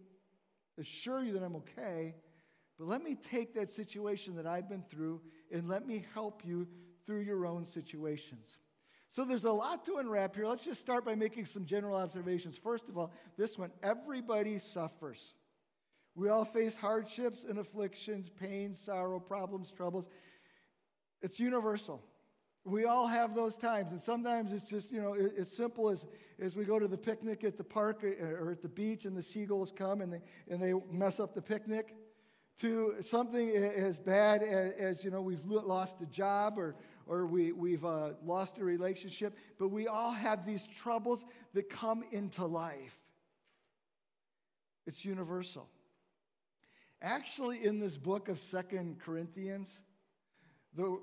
assure 0.79 1.23
you 1.23 1.33
that 1.33 1.43
I'm 1.43 1.57
okay, 1.57 2.15
but 2.79 2.87
let 2.87 3.03
me 3.03 3.17
take 3.17 3.55
that 3.55 3.69
situation 3.69 4.37
that 4.37 4.47
I've 4.47 4.69
been 4.69 4.85
through 4.89 5.21
and 5.51 5.69
let 5.69 5.87
me 5.87 6.05
help 6.15 6.43
you 6.45 6.69
through 7.05 7.21
your 7.21 7.47
own 7.47 7.65
situations. 7.65 8.59
So 9.09 9.25
there's 9.25 9.45
a 9.45 9.53
lot 9.53 9.85
to 9.87 9.97
unwrap 9.97 10.37
here. 10.37 10.47
Let's 10.47 10.65
just 10.65 10.79
start 10.79 11.05
by 11.05 11.17
making 11.17 11.47
some 11.47 11.65
general 11.65 11.97
observations. 11.97 12.57
First 12.57 12.89
of 12.89 12.97
all, 12.97 13.11
this 13.37 13.59
one 13.59 13.73
everybody 13.83 14.61
suffers. 14.61 15.35
We 16.15 16.29
all 16.29 16.45
face 16.45 16.77
hardships 16.77 17.45
and 17.45 17.59
afflictions, 17.59 18.29
pain, 18.29 18.75
sorrow, 18.75 19.21
problems, 19.21 19.71
troubles. 19.71 20.09
It's 21.23 21.39
universal. 21.39 22.03
We 22.65 22.85
all 22.85 23.07
have 23.07 23.35
those 23.35 23.57
times, 23.57 23.93
and 23.93 24.01
sometimes 24.01 24.53
it's 24.53 24.65
just, 24.65 24.93
you 24.93 25.01
know, 25.01 25.15
as 25.15 25.51
simple 25.51 25.89
as, 25.89 26.05
as 26.39 26.57
we 26.57 26.65
go 26.65 26.79
to 26.79 26.87
the 26.87 26.99
picnic 26.99 27.43
at 27.43 27.57
the 27.57 27.65
park 27.65 28.05
uh, 28.05 28.25
or 28.25 28.51
at 28.51 28.61
the 28.61 28.69
beach 28.69 29.07
and 29.07 29.17
the 29.17 29.23
seagulls 29.23 29.73
come 29.73 30.03
and 30.03 30.13
they, 30.13 30.21
and 30.49 30.63
they 30.63 30.75
mess 30.93 31.21
up 31.21 31.35
the 31.35 31.41
picnic, 31.41 31.95
to 32.61 32.95
something 33.01 33.49
as 33.49 33.99
bad 33.99 34.43
as, 34.43 34.73
as 34.75 35.05
you 35.05 35.11
know, 35.11 35.23
we've 35.23 35.45
lost 35.47 36.03
a 36.03 36.07
job 36.07 36.59
or, 36.59 36.77
or 37.07 37.27
we, 37.27 37.53
we've 37.53 37.87
uh, 37.87 38.11
lost 38.23 38.59
a 38.59 38.65
relationship, 38.65 39.35
but 39.59 39.69
we 39.69 39.89
all 39.89 40.13
have 40.13 40.45
these 40.45 40.67
troubles 40.67 41.25
that 41.55 41.71
come 41.71 42.05
into 42.13 42.45
life. 42.45 42.99
It's 44.87 45.05
universal. 45.07 45.71
Actually, 47.03 47.65
in 47.65 47.79
this 47.79 47.97
book 47.97 48.29
of 48.29 48.39
Second 48.39 48.99
Corinthians, 49.01 49.81
the 50.75 51.01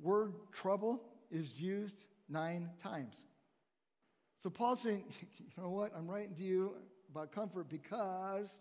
word 0.00 0.34
trouble 0.52 1.02
is 1.30 1.60
used 1.60 2.04
nine 2.28 2.70
times. 2.80 3.16
So 4.38 4.50
Paul's 4.50 4.80
saying, 4.80 5.04
you 5.38 5.46
know 5.56 5.70
what? 5.70 5.92
I'm 5.96 6.08
writing 6.08 6.34
to 6.36 6.42
you 6.42 6.74
about 7.10 7.32
comfort 7.32 7.68
because 7.68 8.60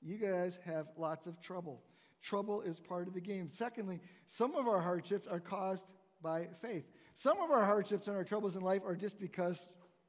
you 0.00 0.16
guys 0.16 0.58
have 0.64 0.86
lots 0.96 1.26
of 1.26 1.40
trouble. 1.40 1.82
Trouble 2.22 2.60
is 2.62 2.78
part 2.78 3.08
of 3.08 3.14
the 3.14 3.20
game. 3.20 3.48
Secondly, 3.48 4.00
some 4.26 4.54
of 4.54 4.68
our 4.68 4.80
hardships 4.80 5.26
are 5.26 5.40
caused 5.40 5.84
by 6.22 6.46
faith. 6.62 6.84
Some 7.14 7.40
of 7.40 7.50
our 7.50 7.64
hardships 7.64 8.08
and 8.08 8.16
our 8.16 8.24
troubles 8.24 8.56
in 8.56 8.62
life 8.62 8.82
are 8.86 8.94
just 8.94 9.18
because 9.18 9.66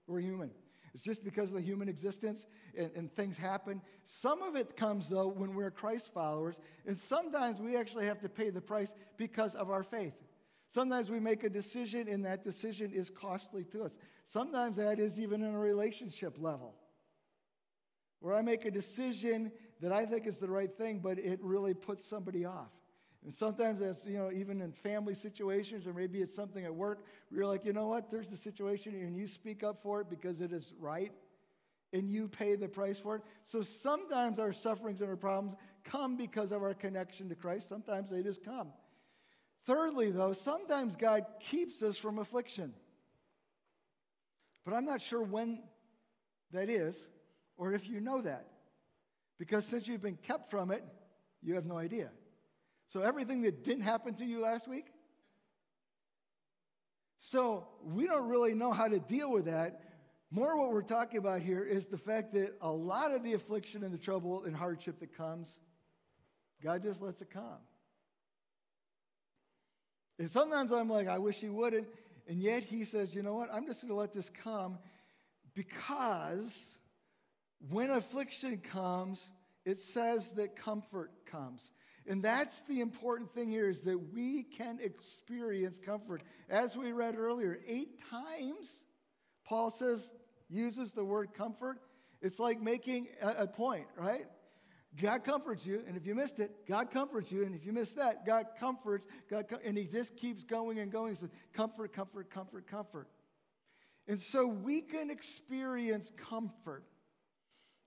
we're 0.08 0.20
human. 0.20 0.52
It's 0.94 1.04
just 1.04 1.24
because 1.24 1.50
of 1.50 1.56
the 1.56 1.62
human 1.62 1.88
existence 1.88 2.46
and, 2.78 2.92
and, 2.96 3.16
things 3.16 3.38
happen. 3.38 3.82
Some 4.04 4.42
of 4.42 4.56
it 4.56 4.76
comes, 4.76 5.08
though, 5.08 5.28
when 5.28 5.56
we're 5.56 5.72
Christ 5.72 6.14
followers, 6.14 6.60
and 6.86 6.98
sometimes 6.98 7.60
we 7.62 7.78
actually 7.78 8.06
have 8.08 8.20
to 8.22 8.30
pay 8.30 8.50
the 8.50 8.62
price 8.62 8.94
because 9.18 9.56
of 9.56 9.70
our 9.70 9.84
faith. 9.84 10.16
Sometimes 10.68 11.10
we 11.10 11.20
make 11.20 11.44
a 11.44 11.50
decision 11.50 12.08
and 12.08 12.24
that 12.26 12.44
decision 12.44 12.92
is 12.94 13.10
costly 13.10 13.66
to 13.66 13.84
us. 13.84 13.98
Sometimes 14.24 14.78
that 14.78 15.00
is 15.00 15.20
even 15.20 15.44
in 15.44 15.54
a 15.54 15.60
relationship 15.60 16.38
level. 16.40 16.76
Where 18.20 18.36
I 18.36 18.42
make 18.42 18.66
a 18.66 18.72
decision 18.72 19.52
that 19.82 19.92
I 19.92 20.06
think 20.06 20.28
is 20.28 20.38
the 20.38 20.48
right 20.48 20.74
thing, 20.74 21.00
but 21.00 21.20
it 21.20 21.40
really 21.42 21.74
puts 21.74 22.06
somebody 22.06 22.46
off. 22.46 22.72
And 23.24 23.34
sometimes 23.34 23.80
that's, 23.80 24.06
you 24.06 24.18
know, 24.18 24.32
even 24.32 24.62
in 24.62 24.72
family 24.72 25.14
situations, 25.14 25.86
or 25.86 25.94
maybe 25.94 26.22
it's 26.22 26.34
something 26.34 26.66
at 26.66 26.74
work 26.74 27.06
you're 27.32 27.46
like, 27.46 27.64
you 27.64 27.72
know 27.72 27.88
what, 27.88 28.12
there's 28.12 28.32
a 28.32 28.38
situation 28.38 28.94
and 28.94 29.16
you 29.16 29.26
speak 29.26 29.64
up 29.64 29.82
for 29.82 30.02
it 30.02 30.10
because 30.10 30.42
it 30.42 30.52
is 30.52 30.74
right 30.80 31.14
and 31.94 32.10
you 32.10 32.28
pay 32.28 32.56
the 32.56 32.68
price 32.68 33.00
for 33.00 33.18
it. 33.18 33.22
So 33.44 33.62
sometimes 33.62 34.38
our 34.38 34.52
sufferings 34.52 35.02
and 35.02 35.10
our 35.10 35.16
problems 35.16 35.56
come 35.86 36.18
because 36.18 36.52
of 36.52 36.62
our 36.62 36.74
connection 36.74 37.30
to 37.30 37.36
Christ. 37.36 37.70
Sometimes 37.70 38.10
they 38.10 38.22
just 38.22 38.44
come. 38.44 38.68
Thirdly, 39.66 40.12
though, 40.12 40.34
sometimes 40.34 40.96
God 40.96 41.26
keeps 41.40 41.82
us 41.84 41.98
from 41.98 42.20
affliction. 42.20 42.74
But 44.66 44.74
I'm 44.74 44.86
not 44.86 45.02
sure 45.02 45.22
when 45.22 45.64
that 46.52 46.70
is 46.70 47.08
or 47.58 47.74
if 47.74 47.90
you 47.90 48.02
know 48.02 48.22
that. 48.22 48.48
Because 49.40 49.66
since 49.66 49.88
you've 49.88 50.02
been 50.02 50.18
kept 50.18 50.50
from 50.52 50.70
it, 50.72 50.84
you 51.42 51.56
have 51.56 51.66
no 51.66 51.78
idea. 51.78 52.10
So 52.92 53.04
everything 53.04 53.44
that 53.44 53.64
didn't 53.64 53.84
happen 53.84 54.16
to 54.16 54.26
you 54.26 54.42
last 54.42 54.68
week, 54.68 54.88
so 57.18 57.66
we 57.86 58.06
don't 58.06 58.28
really 58.28 58.54
know 58.54 58.74
how 58.74 58.90
to 58.90 59.00
deal 59.00 59.32
with 59.32 59.46
that. 59.46 59.80
More 60.30 60.58
what 60.58 60.74
we're 60.74 60.82
talking 60.82 61.18
about 61.18 61.40
here 61.40 61.64
is 61.64 61.88
the 61.88 61.98
fact 61.98 62.34
that 62.34 62.58
a 62.60 62.70
lot 62.70 63.14
of 63.14 63.24
the 63.24 63.32
affliction 63.32 63.86
and 63.86 63.94
the 63.94 63.98
trouble 63.98 64.44
and 64.44 64.54
hardship 64.54 65.00
that 65.00 65.16
comes, 65.16 65.58
God 66.62 66.84
just 66.84 67.02
lets 67.02 67.22
it 67.22 67.30
come. 67.30 67.62
And 70.20 70.30
sometimes 70.30 70.74
I'm 70.74 70.90
like, 70.90 71.08
I 71.08 71.18
wish 71.18 71.40
he 71.40 71.48
wouldn't. 71.48 71.88
And 72.28 72.42
yet 72.42 72.64
he 72.64 72.84
says, 72.84 73.16
you 73.16 73.24
know 73.24 73.36
what? 73.36 73.48
I'm 73.54 73.66
just 73.68 73.84
going 73.84 73.94
to 73.94 73.96
let 73.96 74.12
this 74.12 74.30
come 74.44 74.78
because 75.54 76.76
when 77.70 77.90
affliction 77.90 78.58
comes, 78.58 79.30
it 79.64 79.78
says 79.78 80.34
that 80.34 80.58
comfort 80.58 81.12
comes. 81.26 81.72
And 82.08 82.24
that's 82.24 82.62
the 82.64 82.82
important 82.82 83.34
thing 83.34 83.50
here 83.50 83.70
is 83.70 83.84
that 83.84 84.14
we 84.14 84.44
can 84.44 84.80
experience 84.82 85.80
comfort. 85.80 86.24
As 86.50 86.76
we 86.76 86.92
read 86.92 87.16
earlier, 87.16 87.60
eight 87.68 88.00
times 88.10 88.84
Paul 89.46 89.70
says, 89.70 90.14
uses 90.50 90.92
the 90.92 91.04
word 91.04 91.34
comfort. 91.34 91.78
It's 92.22 92.40
like 92.40 92.62
making 92.62 93.08
a, 93.22 93.44
a 93.44 93.48
point, 93.48 93.88
right? 93.98 94.26
God 95.02 95.24
comforts 95.24 95.66
you, 95.66 95.82
and 95.88 95.96
if 95.96 96.06
you 96.06 96.14
missed 96.14 96.40
it, 96.40 96.68
God 96.68 96.92
comforts 96.92 97.32
you, 97.32 97.44
and 97.46 97.56
if 97.56 97.66
you 97.66 97.72
missed 97.72 97.96
that, 97.96 98.26
God 98.26 98.48
comforts, 98.60 99.08
God, 99.30 99.48
com- 99.48 99.60
and 99.64 99.78
He 99.78 99.86
just 99.86 100.18
keeps 100.18 100.44
going 100.44 100.80
and 100.80 100.92
going. 100.92 101.10
He 101.10 101.16
says, 101.16 101.30
comfort, 101.54 101.94
comfort, 101.94 102.30
comfort, 102.30 102.68
comfort. 102.68 103.08
And 104.08 104.20
so 104.20 104.46
we 104.46 104.82
can 104.82 105.10
experience 105.10 106.12
comfort. 106.18 106.84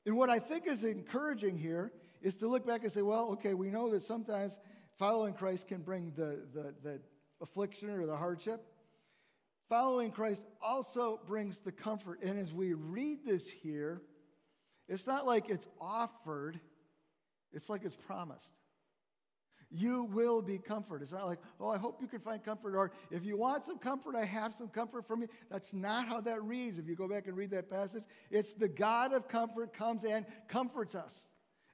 And 0.06 0.16
what 0.16 0.30
I 0.30 0.38
think 0.38 0.66
is 0.66 0.84
encouraging 0.84 1.58
here 1.58 1.92
is 2.24 2.36
to 2.38 2.48
look 2.48 2.66
back 2.66 2.82
and 2.82 2.90
say, 2.90 3.02
well, 3.02 3.30
okay, 3.32 3.54
we 3.54 3.70
know 3.70 3.88
that 3.90 4.02
sometimes 4.02 4.58
following 4.98 5.34
Christ 5.34 5.68
can 5.68 5.82
bring 5.82 6.12
the, 6.16 6.40
the, 6.52 6.74
the 6.82 7.00
affliction 7.40 7.90
or 7.90 8.04
the 8.06 8.16
hardship. 8.16 8.66
Following 9.68 10.10
Christ 10.10 10.44
also 10.60 11.20
brings 11.26 11.60
the 11.60 11.70
comfort. 11.70 12.20
And 12.22 12.38
as 12.38 12.52
we 12.52 12.72
read 12.74 13.20
this 13.24 13.48
here, 13.48 14.02
it's 14.88 15.06
not 15.06 15.24
like 15.24 15.48
it's 15.48 15.68
offered 15.80 16.58
it's 17.54 17.70
like 17.70 17.84
it's 17.84 17.94
promised. 17.94 18.52
You 19.70 20.04
will 20.04 20.42
be 20.42 20.58
comforted. 20.58 21.02
It's 21.02 21.12
not 21.12 21.26
like, 21.26 21.38
oh, 21.58 21.68
I 21.68 21.78
hope 21.78 22.00
you 22.00 22.06
can 22.06 22.20
find 22.20 22.44
comfort, 22.44 22.76
or 22.76 22.92
if 23.10 23.24
you 23.24 23.36
want 23.36 23.64
some 23.64 23.78
comfort, 23.78 24.14
I 24.14 24.24
have 24.24 24.52
some 24.52 24.68
comfort 24.68 25.06
for 25.06 25.16
me. 25.16 25.26
That's 25.50 25.72
not 25.72 26.06
how 26.06 26.20
that 26.22 26.42
reads. 26.42 26.78
If 26.78 26.86
you 26.86 26.94
go 26.94 27.08
back 27.08 27.26
and 27.26 27.36
read 27.36 27.50
that 27.50 27.70
passage, 27.70 28.04
it's 28.30 28.54
the 28.54 28.68
God 28.68 29.12
of 29.12 29.26
comfort 29.26 29.72
comes 29.72 30.04
and 30.04 30.26
comforts 30.48 30.94
us. 30.94 31.26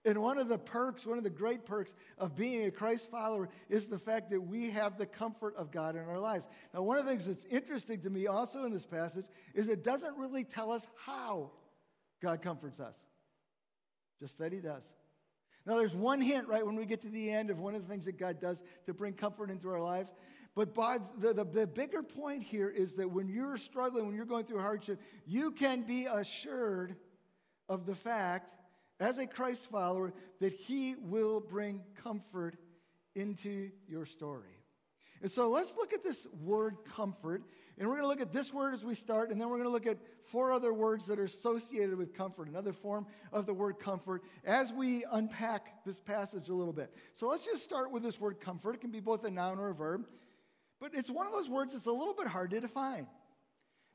And 0.05 0.19
one 0.19 0.39
of 0.39 0.49
the 0.49 0.59
perks, 0.59 1.05
one 1.05 1.19
of 1.19 1.25
the 1.25 1.31
great 1.31 1.67
perks 1.67 1.95
of 2.17 2.35
being 2.35 2.65
a 2.65 2.71
Christ 2.71 3.11
follower 3.11 3.51
is 3.69 3.89
the 3.89 3.99
fact 3.99 4.31
that 4.31 4.41
we 4.41 4.71
have 4.71 4.97
the 4.97 5.05
comfort 5.05 5.55
of 5.57 5.71
God 5.71 5.95
in 5.95 6.03
our 6.03 6.19
lives. 6.19 6.49
Now, 6.73 6.83
one 6.83 6.97
of 6.97 7.05
the 7.05 7.11
things 7.11 7.27
that's 7.27 7.45
interesting 7.45 8.01
to 8.03 8.11
me 8.11 8.27
also 8.27 8.65
in 8.65 8.73
this 8.73 8.87
passage 8.87 9.27
is 9.55 9.69
it 9.69 9.85
doesn't 9.85 10.17
really 10.17 10.45
tell 10.45 10.73
us 10.73 10.87
how 11.05 11.51
God 12.23 12.41
comforts 12.41 12.81
us, 12.81 12.97
just 14.19 14.39
that 14.39 14.53
He 14.53 14.61
does. 14.61 14.91
Now, 15.67 15.77
there's 15.77 15.95
one 15.95 16.23
hint, 16.23 16.49
right, 16.49 16.65
when 16.65 16.77
we 16.77 16.87
get 16.87 17.03
to 17.03 17.11
the 17.11 17.31
end 17.31 17.51
of 17.51 17.59
one 17.59 17.75
of 17.75 17.83
the 17.83 17.89
things 17.89 18.07
that 18.07 18.19
God 18.19 18.41
does 18.41 18.63
to 18.87 18.95
bring 18.95 19.13
comfort 19.13 19.51
into 19.51 19.69
our 19.69 19.83
lives. 19.83 20.13
But 20.55 20.75
God's, 20.75 21.13
the, 21.19 21.35
the, 21.35 21.45
the 21.45 21.67
bigger 21.67 22.03
point 22.03 22.43
here 22.43 22.71
is 22.71 22.95
that 22.95 23.11
when 23.11 23.29
you're 23.29 23.59
struggling, 23.59 24.07
when 24.07 24.17
you're 24.17 24.25
going 24.25 24.47
through 24.47 24.61
hardship, 24.61 24.99
you 25.27 25.51
can 25.51 25.83
be 25.83 26.07
assured 26.07 26.97
of 27.69 27.87
the 27.87 27.95
fact, 27.95 28.57
as 29.01 29.19
a 29.19 29.27
Christ 29.27 29.71
follower, 29.71 30.13
that 30.41 30.53
He 30.53 30.95
will 31.01 31.41
bring 31.41 31.83
comfort 32.03 32.57
into 33.15 33.71
your 33.89 34.07
story. 34.07 34.57
And 35.23 35.31
so 35.31 35.51
let's 35.51 35.77
look 35.77 35.93
at 35.93 36.03
this 36.03 36.27
word 36.43 36.77
comfort 36.95 37.43
and 37.81 37.89
we're 37.89 37.95
going 37.95 38.05
to 38.05 38.09
look 38.09 38.21
at 38.21 38.31
this 38.31 38.53
word 38.53 38.75
as 38.75 38.85
we 38.85 38.95
start, 38.95 39.31
and 39.31 39.41
then 39.41 39.49
we're 39.49 39.57
going 39.57 39.67
to 39.67 39.73
look 39.73 39.87
at 39.87 39.97
four 40.23 40.53
other 40.53 40.71
words 40.71 41.07
that 41.07 41.19
are 41.19 41.25
associated 41.25 41.97
with 41.97 42.13
comfort, 42.13 42.47
another 42.47 42.75
form 42.75 43.07
of 43.33 43.47
the 43.47 43.55
word 43.55 43.79
comfort, 43.79 44.23
as 44.45 44.71
we 44.71 45.03
unpack 45.11 45.83
this 45.87 45.99
passage 45.99 46.51
a 46.51 46.55
little 46.55 46.75
bit. 46.75 46.95
So 47.15 47.27
let's 47.27 47.47
just 47.47 47.63
start 47.63 47.91
with 47.91 48.03
this 48.03 48.21
word 48.21 48.39
comfort. 48.39 48.75
It 48.75 48.83
can 48.83 48.91
be 48.91 49.01
both 49.01 49.25
a 49.25 49.31
noun 49.31 49.59
or 49.59 49.71
a 49.71 49.75
verb, 49.75 50.05
but 50.79 50.91
it's 50.93 51.11
one 51.11 51.27
of 51.27 51.33
those 51.33 51.49
words 51.49 51.73
that's 51.73 51.87
a 51.87 51.93
little 51.93 52.13
bit 52.13 52.27
hard 52.27 52.51
to 52.51 52.61
define. 52.61 53.07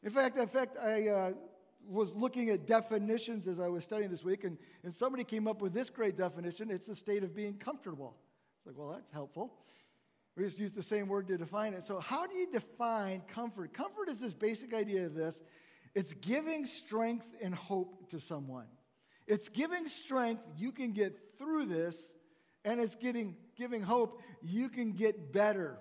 In 0.02 0.10
fact, 0.10 0.40
in 0.40 0.48
fact, 0.48 0.78
I 0.84 1.08
uh, 1.08 1.32
was 1.88 2.14
looking 2.14 2.50
at 2.50 2.66
definitions 2.66 3.48
as 3.48 3.60
I 3.60 3.68
was 3.68 3.84
studying 3.84 4.10
this 4.10 4.24
week, 4.24 4.44
and, 4.44 4.58
and 4.84 4.94
somebody 4.94 5.24
came 5.24 5.48
up 5.48 5.62
with 5.62 5.74
this 5.74 5.90
great 5.90 6.18
definition 6.18 6.72
it's 6.72 6.88
the 6.88 6.96
state 6.96 7.24
of 7.24 7.36
being 7.36 7.56
comfortable. 7.56 8.16
It's 8.58 8.68
like, 8.68 8.78
well, 8.78 8.94
that's 8.94 9.12
helpful. 9.12 9.54
We 10.36 10.44
just 10.44 10.60
use 10.60 10.74
the 10.74 10.84
same 10.84 11.08
word 11.08 11.28
to 11.30 11.38
define 11.38 11.74
it. 11.74 11.84
So, 11.84 12.00
how 12.00 12.28
do 12.28 12.36
you 12.36 12.52
define 12.52 13.22
comfort? 13.28 13.74
Comfort 13.74 14.10
is 14.10 14.20
this 14.20 14.34
basic 14.34 14.74
idea 14.74 15.06
of 15.06 15.14
this 15.14 15.42
it's 15.94 16.14
giving 16.14 16.66
strength 16.66 17.28
and 17.42 17.56
hope 17.56 18.10
to 18.12 18.20
someone. 18.20 18.68
It's 19.28 19.50
giving 19.50 19.88
strength, 19.88 20.44
you 20.58 20.72
can 20.72 20.92
get 20.92 21.18
through 21.40 21.66
this, 21.66 22.14
and 22.66 22.80
it's 22.80 22.96
getting, 22.96 23.36
giving 23.56 23.82
hope, 23.82 24.22
you 24.44 24.70
can 24.70 24.92
get 24.92 25.32
better. 25.32 25.78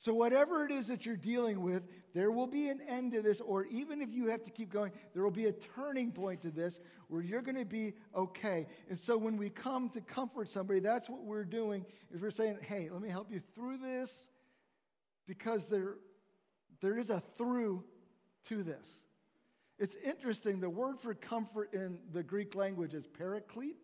So, 0.00 0.14
whatever 0.14 0.64
it 0.64 0.70
is 0.70 0.86
that 0.86 1.04
you're 1.04 1.16
dealing 1.16 1.60
with, 1.60 1.82
there 2.14 2.30
will 2.30 2.46
be 2.46 2.68
an 2.68 2.80
end 2.86 3.12
to 3.12 3.20
this, 3.20 3.40
or 3.40 3.64
even 3.64 4.00
if 4.00 4.12
you 4.12 4.28
have 4.28 4.44
to 4.44 4.50
keep 4.50 4.70
going, 4.70 4.92
there 5.12 5.24
will 5.24 5.32
be 5.32 5.46
a 5.46 5.52
turning 5.52 6.12
point 6.12 6.40
to 6.42 6.52
this 6.52 6.78
where 7.08 7.20
you're 7.20 7.42
going 7.42 7.56
to 7.56 7.64
be 7.64 7.94
okay. 8.14 8.68
And 8.88 8.96
so, 8.96 9.18
when 9.18 9.36
we 9.36 9.50
come 9.50 9.88
to 9.90 10.00
comfort 10.00 10.48
somebody, 10.48 10.78
that's 10.78 11.10
what 11.10 11.24
we're 11.24 11.44
doing, 11.44 11.84
is 12.12 12.22
we're 12.22 12.30
saying, 12.30 12.58
hey, 12.62 12.88
let 12.92 13.02
me 13.02 13.08
help 13.08 13.32
you 13.32 13.40
through 13.56 13.78
this, 13.78 14.28
because 15.26 15.68
there, 15.68 15.96
there 16.80 16.96
is 16.96 17.10
a 17.10 17.20
through 17.36 17.82
to 18.44 18.62
this. 18.62 19.02
It's 19.80 19.96
interesting, 19.96 20.60
the 20.60 20.70
word 20.70 21.00
for 21.00 21.12
comfort 21.12 21.74
in 21.74 21.98
the 22.12 22.22
Greek 22.22 22.54
language 22.54 22.94
is 22.94 23.08
paraclete. 23.08 23.78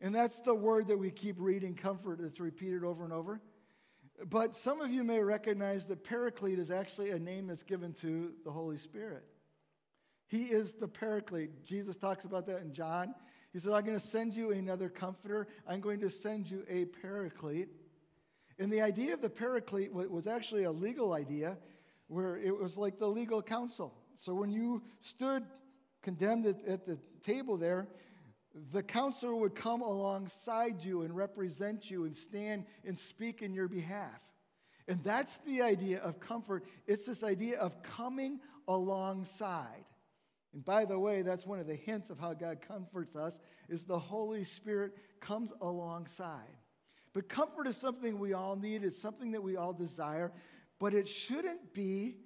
And 0.00 0.14
that's 0.14 0.40
the 0.40 0.54
word 0.54 0.86
that 0.88 0.98
we 0.98 1.10
keep 1.10 1.36
reading, 1.38 1.74
comfort, 1.74 2.18
that's 2.20 2.38
repeated 2.38 2.84
over 2.84 3.02
and 3.02 3.12
over. 3.12 3.40
But 4.26 4.54
some 4.54 4.80
of 4.80 4.90
you 4.90 5.02
may 5.02 5.20
recognize 5.20 5.86
that 5.86 6.04
Paraclete 6.04 6.58
is 6.58 6.70
actually 6.70 7.10
a 7.10 7.18
name 7.18 7.48
that's 7.48 7.62
given 7.62 7.92
to 7.94 8.32
the 8.44 8.50
Holy 8.50 8.76
Spirit. 8.76 9.24
He 10.28 10.44
is 10.44 10.72
the 10.72 10.88
Paraclete. 10.88 11.64
Jesus 11.64 11.96
talks 11.96 12.24
about 12.24 12.46
that 12.46 12.60
in 12.60 12.72
John. 12.72 13.14
He 13.52 13.58
says, 13.58 13.72
I'm 13.72 13.84
going 13.84 13.98
to 13.98 14.04
send 14.04 14.34
you 14.34 14.52
another 14.52 14.88
comforter. 14.88 15.48
I'm 15.66 15.80
going 15.80 16.00
to 16.00 16.10
send 16.10 16.50
you 16.50 16.64
a 16.68 16.86
Paraclete. 16.86 17.68
And 18.58 18.72
the 18.72 18.80
idea 18.80 19.14
of 19.14 19.20
the 19.20 19.30
Paraclete 19.30 19.92
was 19.92 20.26
actually 20.26 20.64
a 20.64 20.72
legal 20.72 21.12
idea 21.12 21.58
where 22.06 22.36
it 22.36 22.56
was 22.56 22.76
like 22.76 22.98
the 22.98 23.08
legal 23.08 23.42
counsel. 23.42 23.94
So 24.14 24.34
when 24.34 24.50
you 24.50 24.82
stood 25.00 25.44
condemned 26.02 26.46
at, 26.46 26.86
the 26.86 26.98
table 27.24 27.56
there, 27.56 27.88
the 28.72 28.82
counselor 28.82 29.34
would 29.34 29.54
come 29.54 29.82
alongside 29.82 30.84
you 30.84 31.02
and 31.02 31.14
represent 31.14 31.90
you 31.90 32.04
and 32.04 32.14
stand 32.14 32.64
and 32.84 32.96
speak 32.96 33.42
in 33.42 33.52
your 33.52 33.68
behalf. 33.68 34.30
And 34.86 35.02
that's 35.02 35.38
the 35.38 35.62
idea 35.62 36.00
of 36.00 36.20
comfort. 36.20 36.64
It's 36.86 37.06
this 37.06 37.24
idea 37.24 37.58
of 37.58 37.82
coming 37.82 38.40
alongside. 38.68 39.84
And 40.52 40.64
by 40.64 40.84
the 40.84 40.98
way, 40.98 41.22
that's 41.22 41.46
one 41.46 41.58
of 41.58 41.66
the 41.66 41.74
hints 41.74 42.10
of 42.10 42.18
how 42.20 42.32
God 42.32 42.58
comforts 42.66 43.16
us 43.16 43.40
is 43.68 43.84
the 43.84 43.98
Holy 43.98 44.44
Spirit 44.44 44.92
comes 45.20 45.52
alongside. 45.60 46.38
But 47.12 47.28
comfort 47.28 47.66
is 47.66 47.76
something 47.76 48.18
we 48.18 48.34
all 48.34 48.56
need, 48.56 48.84
it's 48.84 49.00
something 49.00 49.32
that 49.32 49.42
we 49.42 49.56
all 49.56 49.72
desire, 49.72 50.32
but 50.78 50.94
it 50.94 51.08
shouldn't 51.08 51.72
be 51.72 52.16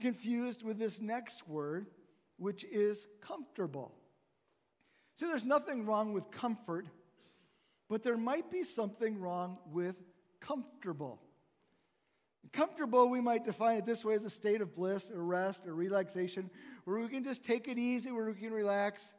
confused 0.00 0.62
with 0.62 0.78
this 0.78 1.00
next 1.00 1.48
word, 1.48 1.86
which 2.36 2.64
is 2.64 3.06
comfortable. 3.20 3.94
See, 5.16 5.26
there's 5.26 5.44
nothing 5.44 5.86
wrong 5.86 6.12
with 6.12 6.30
comfort, 6.30 6.86
but 7.88 8.02
there 8.02 8.16
might 8.16 8.50
be 8.50 8.62
something 8.62 9.20
wrong 9.20 9.58
with 9.70 9.96
comfortable. 10.40 11.20
Comfortable, 12.52 13.08
we 13.08 13.20
might 13.20 13.44
define 13.44 13.78
it 13.78 13.86
this 13.86 14.04
way 14.04 14.14
as 14.14 14.24
a 14.24 14.30
state 14.30 14.60
of 14.60 14.74
bliss 14.74 15.10
or 15.10 15.22
rest 15.22 15.66
or 15.66 15.74
relaxation 15.74 16.50
where 16.84 16.98
we 16.98 17.08
can 17.08 17.24
just 17.24 17.44
take 17.44 17.68
it 17.68 17.78
easy, 17.78 18.10
where 18.10 18.26
we 18.26 18.34
can 18.34 18.52
relax, 18.52 19.14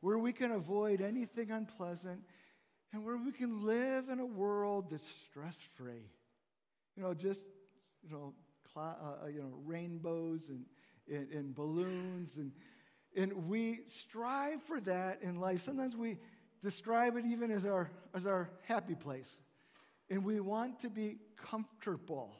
where 0.00 0.18
we 0.18 0.32
can 0.32 0.50
avoid 0.50 1.00
anything 1.00 1.50
unpleasant, 1.50 2.20
and 2.92 3.04
where 3.04 3.16
we 3.16 3.32
can 3.32 3.64
live 3.64 4.08
in 4.08 4.20
a 4.20 4.26
world 4.26 4.90
that's 4.90 5.08
stress 5.08 5.62
free. 5.74 6.10
You 6.96 7.02
know, 7.02 7.14
just, 7.14 7.44
you 8.02 8.10
know, 8.10 8.34
cl- 8.72 8.98
uh, 9.00 9.24
uh, 9.24 9.28
you 9.28 9.40
know 9.40 9.54
rainbows 9.64 10.48
and, 10.48 10.64
and, 11.08 11.30
and 11.32 11.54
balloons 11.54 12.36
and 12.36 12.52
and 13.16 13.48
we 13.48 13.80
strive 13.86 14.62
for 14.62 14.80
that 14.80 15.22
in 15.22 15.40
life. 15.40 15.62
Sometimes 15.62 15.96
we 15.96 16.18
describe 16.62 17.16
it 17.16 17.24
even 17.26 17.50
as 17.50 17.64
our, 17.64 17.90
as 18.14 18.26
our 18.26 18.50
happy 18.62 18.94
place. 18.94 19.38
And 20.10 20.24
we 20.24 20.40
want 20.40 20.80
to 20.80 20.90
be 20.90 21.18
comfortable. 21.36 22.34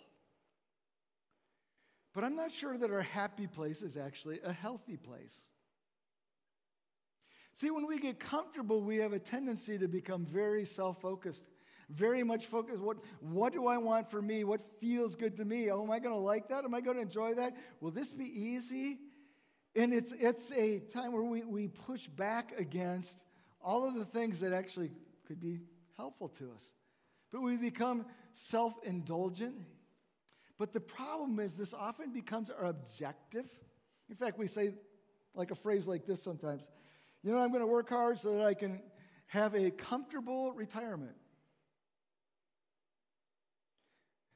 But 2.12 2.24
I'm 2.24 2.36
not 2.36 2.52
sure 2.52 2.76
that 2.76 2.90
our 2.90 3.02
happy 3.02 3.46
place 3.46 3.82
is 3.82 3.96
actually 3.96 4.40
a 4.44 4.52
healthy 4.52 4.96
place. 4.96 5.46
See, 7.54 7.70
when 7.70 7.86
we 7.86 7.98
get 7.98 8.18
comfortable, 8.18 8.82
we 8.82 8.96
have 8.96 9.12
a 9.12 9.18
tendency 9.18 9.78
to 9.78 9.86
become 9.86 10.26
very 10.26 10.64
self 10.64 11.00
focused, 11.00 11.44
very 11.88 12.24
much 12.24 12.46
focused. 12.46 12.82
What, 12.82 12.98
what 13.20 13.52
do 13.52 13.68
I 13.68 13.78
want 13.78 14.10
for 14.10 14.20
me? 14.20 14.42
What 14.42 14.60
feels 14.80 15.14
good 15.14 15.36
to 15.36 15.44
me? 15.44 15.70
Oh, 15.70 15.84
am 15.84 15.90
I 15.90 16.00
going 16.00 16.14
to 16.14 16.20
like 16.20 16.48
that? 16.48 16.64
Am 16.64 16.74
I 16.74 16.80
going 16.80 16.96
to 16.96 17.02
enjoy 17.02 17.34
that? 17.34 17.56
Will 17.80 17.92
this 17.92 18.12
be 18.12 18.24
easy? 18.24 18.98
And 19.76 19.92
it's, 19.92 20.12
it's 20.12 20.52
a 20.52 20.78
time 20.78 21.12
where 21.12 21.22
we, 21.22 21.42
we 21.42 21.68
push 21.68 22.06
back 22.06 22.52
against 22.58 23.14
all 23.60 23.86
of 23.86 23.94
the 23.94 24.04
things 24.04 24.40
that 24.40 24.52
actually 24.52 24.90
could 25.26 25.40
be 25.40 25.60
helpful 25.96 26.28
to 26.28 26.52
us. 26.52 26.72
But 27.32 27.42
we 27.42 27.56
become 27.56 28.06
self 28.32 28.74
indulgent. 28.84 29.56
But 30.58 30.72
the 30.72 30.80
problem 30.80 31.40
is, 31.40 31.56
this 31.56 31.74
often 31.74 32.12
becomes 32.12 32.50
our 32.50 32.66
objective. 32.66 33.50
In 34.08 34.14
fact, 34.14 34.38
we 34.38 34.46
say 34.46 34.74
like 35.34 35.50
a 35.50 35.56
phrase 35.56 35.88
like 35.88 36.06
this 36.06 36.22
sometimes 36.22 36.68
you 37.24 37.32
know, 37.32 37.38
I'm 37.38 37.48
going 37.48 37.62
to 37.62 37.66
work 37.66 37.88
hard 37.88 38.20
so 38.20 38.36
that 38.36 38.44
I 38.44 38.52
can 38.52 38.80
have 39.28 39.54
a 39.54 39.70
comfortable 39.70 40.52
retirement. 40.52 41.16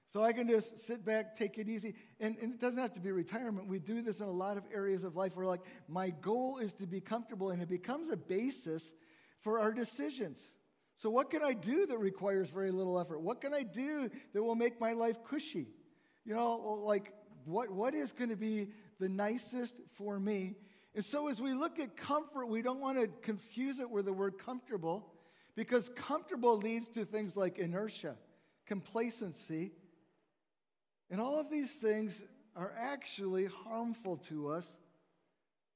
So 0.08 0.22
I 0.22 0.32
can 0.32 0.48
just 0.48 0.78
sit 0.86 1.04
back, 1.04 1.36
take 1.36 1.58
it 1.58 1.68
easy. 1.68 1.94
And, 2.18 2.36
and, 2.40 2.54
it 2.54 2.60
doesn't 2.60 2.80
have 2.80 2.94
to 2.94 3.00
be 3.00 3.12
retirement. 3.12 3.68
We 3.68 3.78
do 3.78 4.00
this 4.00 4.20
in 4.20 4.26
a 4.26 4.32
lot 4.32 4.56
of 4.56 4.64
areas 4.72 5.04
of 5.04 5.16
life 5.16 5.36
where, 5.36 5.44
like, 5.44 5.60
my 5.86 6.10
goal 6.22 6.58
is 6.58 6.72
to 6.74 6.86
be 6.86 6.98
comfortable, 6.98 7.50
and 7.50 7.60
it 7.60 7.68
becomes 7.68 8.08
a 8.08 8.16
basis 8.16 8.94
for 9.40 9.60
our 9.60 9.70
decisions. 9.70 10.54
So, 10.96 11.10
what 11.10 11.28
can 11.28 11.42
I 11.42 11.52
do 11.52 11.84
that 11.86 11.98
requires 11.98 12.48
very 12.48 12.70
little 12.70 12.98
effort? 12.98 13.20
What 13.20 13.42
can 13.42 13.52
I 13.52 13.62
do 13.62 14.08
that 14.32 14.42
will 14.42 14.54
make 14.54 14.80
my 14.80 14.94
life 14.94 15.22
cushy? 15.24 15.66
You 16.24 16.34
know, 16.34 16.56
like, 16.84 17.12
what, 17.44 17.70
what 17.70 17.94
is 17.94 18.12
going 18.12 18.30
to 18.30 18.36
be 18.36 18.68
the 18.98 19.10
nicest 19.10 19.74
for 19.90 20.18
me? 20.18 20.54
And 20.94 21.04
so, 21.04 21.28
as 21.28 21.38
we 21.38 21.52
look 21.52 21.78
at 21.78 21.98
comfort, 21.98 22.46
we 22.46 22.62
don't 22.62 22.80
want 22.80 22.98
to 22.98 23.08
confuse 23.20 23.78
it 23.78 23.90
with 23.90 24.06
the 24.06 24.14
word 24.14 24.38
comfortable 24.38 25.12
because 25.54 25.90
comfortable 25.90 26.56
leads 26.56 26.88
to 26.88 27.04
things 27.04 27.36
like 27.36 27.58
inertia, 27.58 28.16
complacency, 28.64 29.72
and 31.10 31.20
all 31.20 31.38
of 31.38 31.50
these 31.50 31.72
things 31.72 32.22
are 32.56 32.72
actually 32.78 33.46
harmful 33.46 34.16
to 34.16 34.48
us 34.48 34.76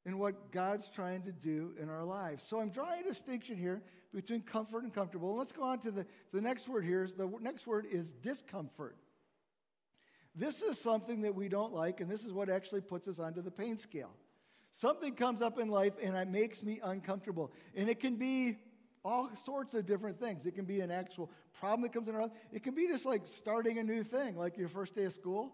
in 0.04 0.18
what 0.18 0.50
God's 0.50 0.90
trying 0.90 1.22
to 1.22 1.32
do 1.32 1.74
in 1.80 1.88
our 1.88 2.04
lives. 2.04 2.42
So 2.42 2.60
I'm 2.60 2.70
drawing 2.70 3.00
a 3.00 3.08
distinction 3.08 3.56
here 3.56 3.82
between 4.12 4.42
comfort 4.42 4.82
and 4.82 4.92
comfortable. 4.92 5.36
Let's 5.36 5.52
go 5.52 5.62
on 5.62 5.78
to 5.80 5.90
the, 5.90 6.06
the 6.32 6.40
next 6.40 6.68
word 6.68 6.84
here. 6.84 7.08
The 7.16 7.30
next 7.40 7.66
word 7.66 7.86
is 7.90 8.12
discomfort. 8.12 8.96
This 10.34 10.62
is 10.62 10.78
something 10.78 11.22
that 11.22 11.34
we 11.34 11.48
don't 11.48 11.72
like, 11.72 12.00
and 12.00 12.10
this 12.10 12.24
is 12.24 12.32
what 12.32 12.48
actually 12.48 12.80
puts 12.80 13.06
us 13.06 13.18
onto 13.18 13.42
the 13.42 13.50
pain 13.50 13.76
scale. 13.76 14.10
Something 14.72 15.14
comes 15.14 15.42
up 15.42 15.58
in 15.58 15.68
life 15.68 15.94
and 16.02 16.16
it 16.16 16.28
makes 16.28 16.62
me 16.62 16.80
uncomfortable. 16.82 17.52
And 17.76 17.90
it 17.90 18.00
can 18.00 18.16
be 18.16 18.56
all 19.04 19.30
sorts 19.34 19.74
of 19.74 19.86
different 19.86 20.18
things. 20.18 20.46
It 20.46 20.54
can 20.54 20.64
be 20.64 20.80
an 20.80 20.90
actual 20.90 21.30
problem 21.58 21.82
that 21.82 21.92
comes 21.92 22.08
in 22.08 22.14
our 22.14 22.22
life. 22.22 22.30
It 22.52 22.62
can 22.62 22.74
be 22.74 22.86
just 22.86 23.04
like 23.04 23.26
starting 23.26 23.78
a 23.78 23.82
new 23.82 24.04
thing, 24.04 24.36
like 24.36 24.56
your 24.56 24.68
first 24.68 24.94
day 24.94 25.04
of 25.04 25.12
school. 25.12 25.52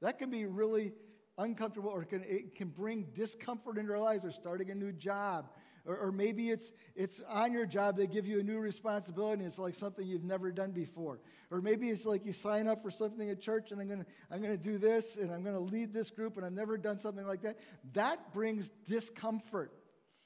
That 0.00 0.18
can 0.18 0.30
be 0.30 0.46
really 0.46 0.92
uncomfortable 1.38 1.90
or 1.90 2.02
it 2.02 2.08
can, 2.08 2.24
it 2.26 2.54
can 2.54 2.68
bring 2.68 3.06
discomfort 3.12 3.78
into 3.78 3.92
our 3.92 3.98
lives 3.98 4.24
or 4.24 4.30
starting 4.30 4.70
a 4.70 4.74
new 4.74 4.92
job. 4.92 5.50
Or, 5.84 5.96
or 5.96 6.12
maybe 6.12 6.50
it's, 6.50 6.72
it's 6.96 7.20
on 7.28 7.52
your 7.52 7.64
job, 7.64 7.96
they 7.96 8.06
give 8.06 8.26
you 8.26 8.40
a 8.40 8.42
new 8.42 8.58
responsibility 8.58 9.42
and 9.42 9.46
it's 9.46 9.58
like 9.58 9.74
something 9.74 10.04
you've 10.04 10.24
never 10.24 10.50
done 10.50 10.72
before. 10.72 11.20
Or 11.50 11.60
maybe 11.60 11.90
it's 11.90 12.04
like 12.04 12.26
you 12.26 12.32
sign 12.32 12.66
up 12.66 12.82
for 12.82 12.90
something 12.90 13.30
at 13.30 13.40
church 13.40 13.70
and 13.70 13.80
I'm 13.80 13.86
going 13.86 14.00
to 14.00 14.06
I'm 14.30 14.42
to 14.42 14.56
do 14.56 14.78
this 14.78 15.16
and 15.16 15.32
I'm 15.32 15.42
going 15.42 15.54
to 15.54 15.60
lead 15.60 15.92
this 15.92 16.10
group 16.10 16.36
and 16.36 16.44
I've 16.44 16.52
never 16.52 16.76
done 16.76 16.98
something 16.98 17.26
like 17.26 17.42
that. 17.42 17.58
That 17.92 18.32
brings 18.32 18.70
discomfort. 18.84 19.72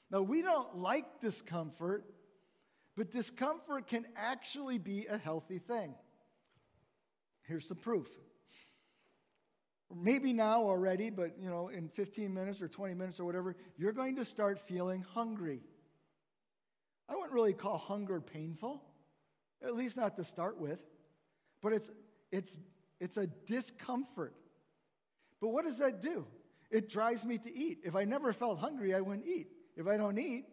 Now, 0.09 0.21
we 0.21 0.41
don't 0.41 0.77
like 0.77 1.21
discomfort, 1.21 2.05
but 3.01 3.09
discomfort 3.09 3.87
can 3.87 4.05
actually 4.15 4.77
be 4.77 5.07
a 5.07 5.17
healthy 5.17 5.57
thing. 5.57 5.95
Here's 7.47 7.67
the 7.67 7.73
proof 7.73 8.07
maybe 9.91 10.33
now 10.33 10.61
already, 10.61 11.09
but 11.09 11.31
you 11.41 11.49
know, 11.49 11.69
in 11.69 11.89
15 11.89 12.31
minutes 12.31 12.61
or 12.61 12.67
20 12.67 12.93
minutes 12.93 13.19
or 13.19 13.25
whatever, 13.25 13.55
you're 13.75 13.91
going 13.91 14.17
to 14.17 14.23
start 14.23 14.59
feeling 14.59 15.03
hungry. 15.15 15.61
I 17.09 17.15
wouldn't 17.15 17.31
really 17.31 17.53
call 17.53 17.79
hunger 17.79 18.21
painful, 18.21 18.83
at 19.63 19.75
least 19.75 19.97
not 19.97 20.15
to 20.17 20.23
start 20.23 20.59
with, 20.59 20.79
but 21.59 21.73
it's, 21.73 21.89
it's, 22.31 22.59
it's 22.99 23.17
a 23.17 23.25
discomfort. 23.47 24.35
But 25.41 25.47
what 25.49 25.65
does 25.65 25.79
that 25.79 26.03
do? 26.03 26.27
It 26.69 26.87
drives 26.87 27.25
me 27.25 27.39
to 27.39 27.51
eat. 27.51 27.79
If 27.83 27.95
I 27.95 28.03
never 28.03 28.31
felt 28.31 28.59
hungry, 28.59 28.93
I 28.93 29.01
wouldn't 29.01 29.25
eat. 29.25 29.47
If 29.75 29.87
I 29.87 29.97
don't 29.97 30.19
eat, 30.19 30.45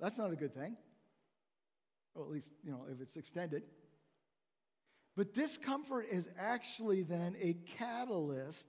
that's 0.00 0.16
not 0.16 0.32
a 0.32 0.36
good 0.36 0.54
thing. 0.54 0.78
Well, 2.18 2.26
at 2.26 2.32
least, 2.32 2.50
you 2.64 2.72
know, 2.72 2.80
if 2.92 3.00
it's 3.00 3.16
extended. 3.16 3.62
But 5.16 5.34
discomfort 5.34 6.06
is 6.10 6.28
actually 6.36 7.02
then 7.02 7.36
a 7.40 7.54
catalyst 7.78 8.66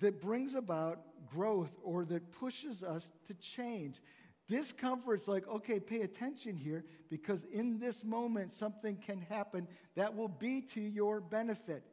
that 0.00 0.18
brings 0.18 0.54
about 0.54 1.02
growth 1.26 1.76
or 1.82 2.06
that 2.06 2.32
pushes 2.32 2.82
us 2.82 3.12
to 3.26 3.34
change. 3.34 4.00
Discomfort's 4.48 5.28
like, 5.28 5.46
okay, 5.46 5.78
pay 5.78 6.00
attention 6.00 6.56
here 6.56 6.86
because 7.10 7.44
in 7.52 7.78
this 7.78 8.02
moment 8.02 8.50
something 8.50 8.96
can 8.96 9.20
happen 9.20 9.68
that 9.94 10.16
will 10.16 10.28
be 10.28 10.62
to 10.62 10.80
your 10.80 11.20
benefit. 11.20 11.84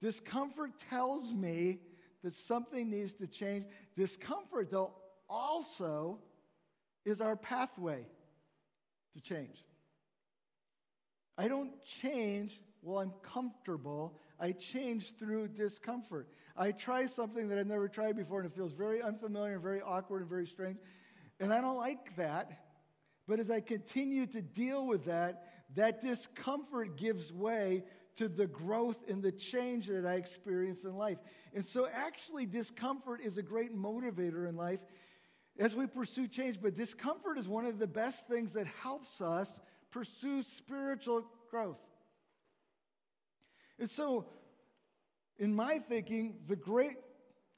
Discomfort 0.00 0.70
tells 0.88 1.30
me 1.34 1.80
that 2.24 2.32
something 2.32 2.88
needs 2.88 3.12
to 3.14 3.26
change. 3.26 3.66
Discomfort, 3.96 4.70
though, 4.70 4.94
also 5.28 6.20
is 7.04 7.20
our 7.20 7.36
pathway 7.36 8.06
to 9.16 9.22
change. 9.22 9.64
I 11.38 11.48
don't 11.48 11.82
change 11.82 12.60
while 12.80 12.98
I'm 12.98 13.12
comfortable. 13.22 14.16
I 14.38 14.52
change 14.52 15.16
through 15.16 15.48
discomfort. 15.48 16.28
I 16.56 16.72
try 16.72 17.06
something 17.06 17.48
that 17.48 17.58
I've 17.58 17.66
never 17.66 17.88
tried 17.88 18.16
before 18.16 18.40
and 18.40 18.50
it 18.50 18.54
feels 18.54 18.72
very 18.72 19.02
unfamiliar 19.02 19.54
and 19.54 19.62
very 19.62 19.82
awkward 19.82 20.22
and 20.22 20.30
very 20.30 20.46
strange. 20.46 20.78
And 21.40 21.52
I 21.52 21.60
don't 21.60 21.76
like 21.76 22.16
that. 22.16 22.52
But 23.26 23.40
as 23.40 23.50
I 23.50 23.60
continue 23.60 24.26
to 24.26 24.40
deal 24.40 24.86
with 24.86 25.06
that, 25.06 25.44
that 25.74 26.00
discomfort 26.00 26.96
gives 26.96 27.32
way 27.32 27.84
to 28.16 28.28
the 28.28 28.46
growth 28.46 28.98
and 29.08 29.22
the 29.22 29.32
change 29.32 29.88
that 29.88 30.06
I 30.06 30.14
experience 30.14 30.84
in 30.84 30.96
life. 30.96 31.18
And 31.52 31.64
so, 31.64 31.88
actually, 31.92 32.46
discomfort 32.46 33.20
is 33.20 33.36
a 33.36 33.42
great 33.42 33.76
motivator 33.76 34.48
in 34.48 34.56
life 34.56 34.80
as 35.58 35.74
we 35.74 35.86
pursue 35.86 36.28
change. 36.28 36.60
But 36.60 36.74
discomfort 36.74 37.38
is 37.38 37.48
one 37.48 37.66
of 37.66 37.78
the 37.78 37.86
best 37.86 38.28
things 38.28 38.52
that 38.54 38.66
helps 38.82 39.20
us 39.20 39.60
pursue 39.90 40.42
spiritual 40.42 41.24
growth. 41.50 41.80
And 43.78 43.88
so, 43.88 44.26
in 45.38 45.54
my 45.54 45.78
thinking, 45.78 46.38
the 46.46 46.56
great 46.56 46.96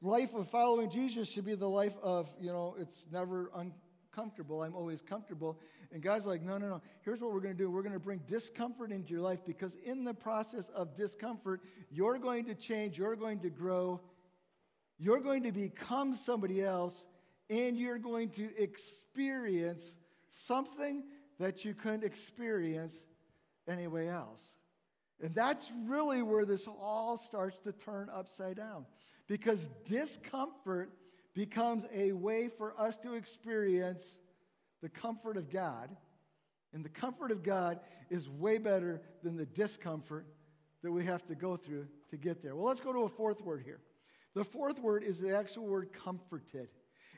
life 0.01 0.35
of 0.35 0.49
following 0.49 0.91
Jesus 0.91 1.29
should 1.29 1.45
be 1.45 1.55
the 1.55 1.69
life 1.69 1.97
of, 2.03 2.35
you 2.41 2.51
know, 2.51 2.75
it's 2.79 3.07
never 3.11 3.51
uncomfortable. 3.55 4.63
I'm 4.63 4.75
always 4.75 5.03
comfortable. 5.03 5.59
And 5.93 6.03
God's 6.03 6.27
like, 6.27 6.43
no, 6.43 6.59
no, 6.59 6.69
no. 6.69 6.83
Here's 7.03 7.21
what 7.21 7.33
we're 7.33 7.41
going 7.41 7.57
to 7.57 7.59
do 7.59 7.71
we're 7.71 7.83
going 7.83 7.95
to 7.95 8.01
bring 8.01 8.21
discomfort 8.27 8.93
into 8.93 9.13
your 9.13 9.23
life 9.23 9.41
because 9.47 9.77
in 9.85 10.05
the 10.05 10.15
process 10.15 10.69
of 10.71 10.97
discomfort, 10.97 11.61
you're 11.91 12.19
going 12.19 12.45
to 12.47 12.55
change, 12.55 12.99
you're 12.99 13.17
going 13.17 13.41
to 13.41 13.51
grow, 13.51 14.01
you're 14.99 15.21
going 15.21 15.45
to 15.45 15.53
become 15.53 16.15
somebody 16.15 16.63
else, 16.63 17.07
and 17.51 17.77
you're 17.77 17.99
going 17.99 18.31
to 18.31 18.51
experience 18.61 19.97
something 20.29 21.05
that 21.39 21.65
you 21.65 21.75
couldn't 21.75 22.05
experience 22.05 23.03
anyway 23.67 24.09
else. 24.09 24.57
And 25.23 25.35
that's 25.35 25.73
really 25.87 26.23
where 26.23 26.45
this 26.45 26.67
all 26.67 27.19
starts 27.19 27.59
to 27.59 27.73
turn 27.73 28.09
upside 28.13 28.57
down 28.57 28.87
because 29.27 29.69
discomfort 29.85 30.91
becomes 31.35 31.87
a 31.95 32.13
way 32.13 32.49
for 32.49 32.79
us 32.81 32.97
to 32.99 33.15
experience 33.15 34.19
the 34.83 34.89
comfort 34.89 35.37
of 35.37 35.51
God. 35.51 35.95
And 36.73 36.85
the 36.85 36.89
comfort 36.89 37.31
of 37.31 37.43
God 37.43 37.81
is 38.11 38.29
way 38.29 38.59
better 38.59 39.01
than 39.23 39.37
the 39.37 39.47
discomfort 39.47 40.27
that 40.83 40.93
we 40.93 41.05
have 41.05 41.25
to 41.27 41.35
go 41.35 41.57
through 41.57 41.89
to 42.11 42.17
get 42.17 42.43
there. 42.43 42.55
Well, 42.55 42.67
let's 42.67 42.81
go 42.81 42.93
to 42.93 43.01
a 43.01 43.09
fourth 43.09 43.41
word 43.43 43.63
here. 43.65 43.81
The 44.35 44.45
fourth 44.45 44.79
word 44.79 45.03
is 45.03 45.19
the 45.19 45.37
actual 45.37 45.67
word 45.67 45.93
comforted. 45.93 46.69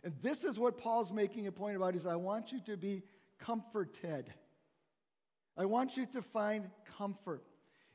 And 0.03 0.15
this 0.23 0.45
is 0.45 0.59
what 0.59 0.79
Paul's 0.79 1.13
making 1.13 1.47
a 1.47 1.53
point 1.53 1.77
about 1.77 1.95
is 1.95 2.07
I 2.07 2.17
want 2.17 2.53
you 2.53 2.61
to 2.67 2.77
be 2.77 3.03
comforted. 3.39 4.33
I 5.57 5.67
want 5.67 5.97
you 5.97 6.07
to 6.07 6.23
find 6.23 6.71
comfort. 6.97 7.43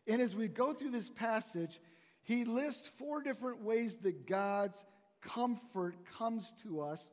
And 0.08 0.22
as 0.22 0.36
we 0.36 0.48
go 0.48 0.74
through 0.74 0.92
this 0.92 1.10
passage, 1.10 1.80
he 2.24 2.46
lists 2.46 2.88
four 2.88 3.22
different 3.22 3.64
ways 3.64 3.98
that 3.98 4.28
God's 4.28 4.84
comfort 5.22 5.96
comes 6.18 6.54
to 6.64 6.82
us 6.82 7.10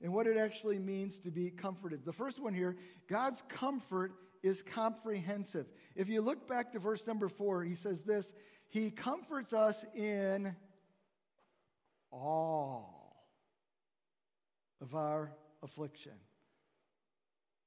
and 0.00 0.12
what 0.12 0.26
it 0.26 0.36
actually 0.36 0.78
means 0.78 1.18
to 1.20 1.30
be 1.30 1.50
comforted. 1.50 2.04
The 2.04 2.12
first 2.12 2.40
one 2.40 2.54
here 2.54 2.76
God's 3.08 3.42
comfort 3.48 4.12
is 4.42 4.62
comprehensive. 4.62 5.66
If 5.96 6.08
you 6.08 6.20
look 6.20 6.46
back 6.46 6.72
to 6.72 6.78
verse 6.78 7.06
number 7.06 7.28
four, 7.28 7.64
he 7.64 7.74
says 7.74 8.02
this 8.02 8.32
He 8.68 8.90
comforts 8.90 9.52
us 9.52 9.84
in 9.94 10.54
all 12.12 12.95
of 14.80 14.94
our 14.94 15.32
affliction. 15.62 16.12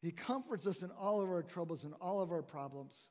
He 0.01 0.11
comforts 0.11 0.65
us 0.65 0.81
in 0.81 0.91
all 0.91 1.21
of 1.21 1.29
our 1.29 1.43
troubles 1.43 1.83
and 1.83 1.93
all 1.99 2.21
of 2.21 2.31
our 2.31 2.41
problems. 2.41 3.09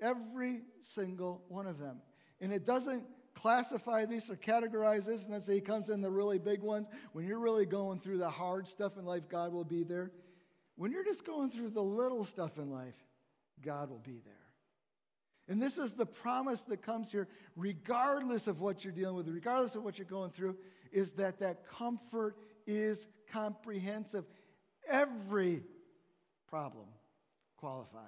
Every 0.00 0.62
single 0.80 1.42
one 1.48 1.66
of 1.66 1.78
them. 1.78 1.98
And 2.40 2.52
it 2.52 2.66
doesn't 2.66 3.04
classify 3.34 4.04
these 4.04 4.30
or 4.30 4.36
categorize 4.36 5.06
this 5.06 5.24
and 5.24 5.32
then 5.32 5.40
say 5.40 5.54
he 5.54 5.60
comes 5.60 5.88
in 5.88 6.00
the 6.00 6.10
really 6.10 6.38
big 6.38 6.62
ones. 6.62 6.88
When 7.12 7.26
you're 7.26 7.38
really 7.38 7.66
going 7.66 8.00
through 8.00 8.18
the 8.18 8.30
hard 8.30 8.68
stuff 8.68 8.96
in 8.96 9.04
life, 9.04 9.28
God 9.28 9.52
will 9.52 9.64
be 9.64 9.82
there. 9.82 10.12
When 10.76 10.90
you're 10.92 11.04
just 11.04 11.24
going 11.24 11.50
through 11.50 11.70
the 11.70 11.82
little 11.82 12.24
stuff 12.24 12.58
in 12.58 12.70
life, 12.70 12.96
God 13.62 13.90
will 13.90 14.00
be 14.00 14.20
there. 14.24 14.34
And 15.46 15.60
this 15.60 15.78
is 15.78 15.94
the 15.94 16.06
promise 16.06 16.62
that 16.64 16.82
comes 16.82 17.12
here, 17.12 17.28
regardless 17.54 18.46
of 18.46 18.60
what 18.60 18.82
you're 18.82 18.94
dealing 18.94 19.16
with, 19.16 19.28
regardless 19.28 19.74
of 19.74 19.84
what 19.84 19.98
you're 19.98 20.06
going 20.06 20.30
through, 20.30 20.56
is 20.90 21.12
that 21.12 21.40
that 21.40 21.66
comfort 21.66 22.36
is 22.66 23.06
comprehensive. 23.30 24.24
Every 24.88 25.62
problem 26.48 26.86
qualifies. 27.56 28.02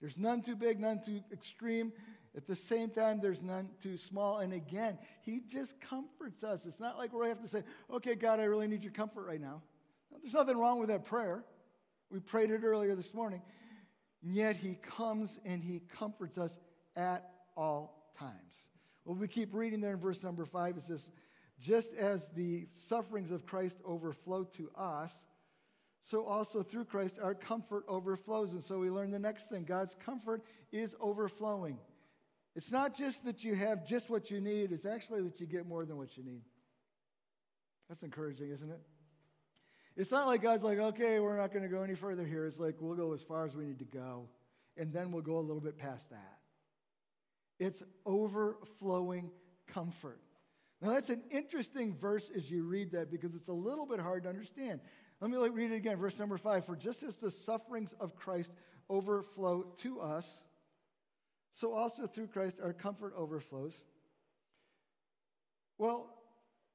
There's 0.00 0.18
none 0.18 0.42
too 0.42 0.56
big, 0.56 0.80
none 0.80 1.00
too 1.00 1.20
extreme. 1.32 1.92
At 2.36 2.46
the 2.46 2.56
same 2.56 2.90
time, 2.90 3.20
there's 3.20 3.42
none 3.42 3.68
too 3.80 3.96
small. 3.96 4.38
And 4.38 4.52
again, 4.52 4.98
He 5.20 5.40
just 5.40 5.80
comforts 5.80 6.42
us. 6.42 6.66
It's 6.66 6.80
not 6.80 6.98
like 6.98 7.12
we 7.12 7.28
have 7.28 7.40
to 7.42 7.48
say, 7.48 7.62
okay, 7.92 8.14
God, 8.14 8.40
I 8.40 8.44
really 8.44 8.66
need 8.66 8.82
your 8.82 8.92
comfort 8.92 9.26
right 9.26 9.40
now. 9.40 9.62
There's 10.22 10.34
nothing 10.34 10.56
wrong 10.56 10.80
with 10.80 10.88
that 10.88 11.04
prayer. 11.04 11.44
We 12.10 12.20
prayed 12.20 12.50
it 12.50 12.64
earlier 12.64 12.96
this 12.96 13.14
morning. 13.14 13.42
And 14.24 14.34
yet, 14.34 14.56
He 14.56 14.74
comes 14.74 15.38
and 15.44 15.62
He 15.62 15.80
comforts 15.80 16.38
us 16.38 16.58
at 16.96 17.30
all 17.56 18.12
times. 18.18 18.68
Well, 19.04 19.16
we 19.16 19.28
keep 19.28 19.54
reading 19.54 19.80
there 19.80 19.92
in 19.92 20.00
verse 20.00 20.22
number 20.22 20.44
five. 20.44 20.76
It 20.76 20.82
says, 20.82 21.10
just 21.62 21.94
as 21.94 22.28
the 22.30 22.66
sufferings 22.70 23.30
of 23.30 23.46
Christ 23.46 23.78
overflow 23.86 24.42
to 24.56 24.68
us, 24.76 25.24
so 26.00 26.24
also 26.24 26.62
through 26.64 26.86
Christ 26.86 27.20
our 27.22 27.34
comfort 27.34 27.84
overflows. 27.86 28.52
And 28.52 28.62
so 28.62 28.80
we 28.80 28.90
learn 28.90 29.12
the 29.12 29.20
next 29.20 29.48
thing 29.48 29.62
God's 29.62 29.94
comfort 30.04 30.42
is 30.72 30.96
overflowing. 31.00 31.78
It's 32.56 32.72
not 32.72 32.94
just 32.96 33.24
that 33.24 33.44
you 33.44 33.54
have 33.54 33.86
just 33.86 34.10
what 34.10 34.30
you 34.30 34.40
need, 34.40 34.72
it's 34.72 34.84
actually 34.84 35.22
that 35.22 35.40
you 35.40 35.46
get 35.46 35.66
more 35.66 35.84
than 35.84 35.96
what 35.96 36.16
you 36.16 36.24
need. 36.24 36.42
That's 37.88 38.02
encouraging, 38.02 38.50
isn't 38.50 38.70
it? 38.70 38.80
It's 39.96 40.10
not 40.10 40.26
like 40.26 40.42
God's 40.42 40.64
like, 40.64 40.78
okay, 40.78 41.20
we're 41.20 41.36
not 41.36 41.52
going 41.52 41.62
to 41.62 41.68
go 41.68 41.82
any 41.82 41.94
further 41.94 42.24
here. 42.24 42.46
It's 42.46 42.58
like, 42.58 42.76
we'll 42.80 42.96
go 42.96 43.12
as 43.12 43.22
far 43.22 43.44
as 43.44 43.54
we 43.54 43.64
need 43.66 43.78
to 43.78 43.84
go, 43.84 44.26
and 44.76 44.92
then 44.92 45.12
we'll 45.12 45.22
go 45.22 45.38
a 45.38 45.40
little 45.40 45.60
bit 45.60 45.78
past 45.78 46.10
that. 46.10 46.38
It's 47.60 47.82
overflowing 48.04 49.30
comfort. 49.68 50.18
Now, 50.82 50.90
that's 50.90 51.10
an 51.10 51.22
interesting 51.30 51.94
verse 51.94 52.28
as 52.34 52.50
you 52.50 52.64
read 52.64 52.90
that 52.90 53.08
because 53.08 53.36
it's 53.36 53.48
a 53.48 53.52
little 53.54 53.86
bit 53.86 54.00
hard 54.00 54.24
to 54.24 54.28
understand. 54.28 54.80
Let 55.20 55.30
me 55.30 55.36
read 55.36 55.70
it 55.70 55.76
again, 55.76 55.96
verse 55.96 56.18
number 56.18 56.36
five. 56.36 56.66
For 56.66 56.74
just 56.74 57.04
as 57.04 57.18
the 57.18 57.30
sufferings 57.30 57.94
of 58.00 58.16
Christ 58.16 58.52
overflow 58.90 59.62
to 59.78 60.00
us, 60.00 60.40
so 61.52 61.72
also 61.72 62.08
through 62.08 62.26
Christ 62.26 62.58
our 62.60 62.72
comfort 62.72 63.14
overflows. 63.16 63.84
Well, 65.78 66.08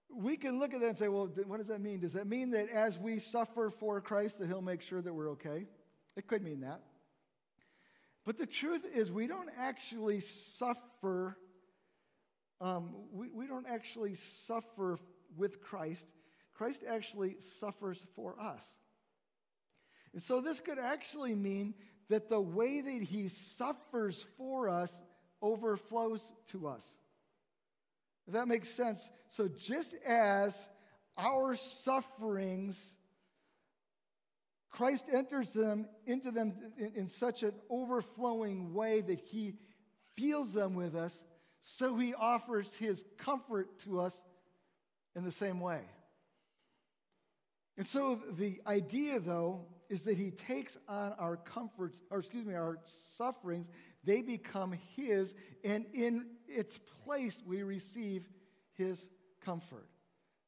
we 0.10 0.38
can 0.38 0.58
look 0.58 0.74
at 0.74 0.80
that 0.80 0.88
and 0.88 0.98
say, 0.98 1.10
well, 1.10 1.30
what 1.46 1.58
does 1.58 1.68
that 1.68 1.82
mean? 1.82 2.00
Does 2.00 2.14
that 2.14 2.28
mean 2.28 2.52
that 2.52 2.70
as 2.70 2.98
we 2.98 3.20
suffer 3.20 3.70
for 3.70 4.00
Christ, 4.00 4.40
that 4.40 4.48
He'll 4.48 4.62
make 4.62 4.82
sure 4.82 5.02
that 5.02 5.14
we're 5.14 5.32
okay? 5.32 5.66
It 6.16 6.28
could 6.28 6.44
mean 6.44 6.62
that. 6.62 6.82
But 8.24 8.38
the 8.38 8.46
truth 8.46 8.86
is, 8.96 9.12
we 9.12 9.28
don't 9.28 9.50
actually 9.58 10.22
suffer. 10.22 11.38
Um, 12.60 12.96
we, 13.12 13.30
we 13.32 13.48
don't 13.48 13.68
actually 13.68 14.16
suffer 14.16 14.98
with 15.36 15.62
Christ. 15.62 16.12
Christ 16.54 16.84
actually 16.88 17.40
suffers 17.40 18.04
for 18.16 18.40
us. 18.40 18.68
And 20.14 20.22
so 20.22 20.42
this 20.42 20.60
could 20.60 20.80
actually 20.80 21.36
mean 21.36 21.76
that 22.10 22.30
the 22.30 22.42
way 22.42 22.82
that 22.82 23.04
he 23.04 23.28
suffers 23.28 24.26
for 24.38 24.70
us 24.70 25.02
overflows 25.42 26.32
to 26.48 26.68
us. 26.68 26.98
If 28.28 28.34
that 28.34 28.48
makes 28.48 28.70
sense. 28.70 29.10
So 29.30 29.48
just 29.48 29.94
as 30.06 30.58
our 31.18 31.56
sufferings, 31.56 32.96
Christ 34.70 35.06
enters 35.14 35.54
them 35.54 35.88
into 36.06 36.32
them 36.32 36.54
in, 36.78 36.92
in 36.96 37.08
such 37.08 37.44
an 37.44 37.54
overflowing 37.70 38.74
way 38.74 39.02
that 39.02 39.20
he 39.20 39.54
feels 40.16 40.54
them 40.54 40.74
with 40.74 40.96
us, 40.96 41.24
so 41.70 41.98
he 41.98 42.14
offers 42.14 42.74
his 42.76 43.04
comfort 43.18 43.78
to 43.80 44.00
us 44.00 44.24
in 45.18 45.26
the 45.26 45.32
same 45.32 45.60
way. 45.60 45.82
And 47.76 47.86
so 47.86 48.16
the 48.38 48.62
idea, 48.66 49.20
though, 49.20 49.66
is 49.90 50.04
that 50.06 50.18
he 50.18 50.32
takes 50.32 50.78
on 50.88 51.12
our 51.20 51.36
comforts, 51.36 52.02
or 52.10 52.20
excuse 52.20 52.46
me, 52.46 52.54
our 52.54 52.80
sufferings, 52.86 53.70
they 54.06 54.22
become 54.22 54.76
his, 54.96 55.36
and 55.66 55.86
in 55.94 56.28
its 56.48 56.80
place 57.04 57.44
we 57.46 57.64
receive 57.64 58.30
his 58.78 59.06
comfort. 59.44 59.90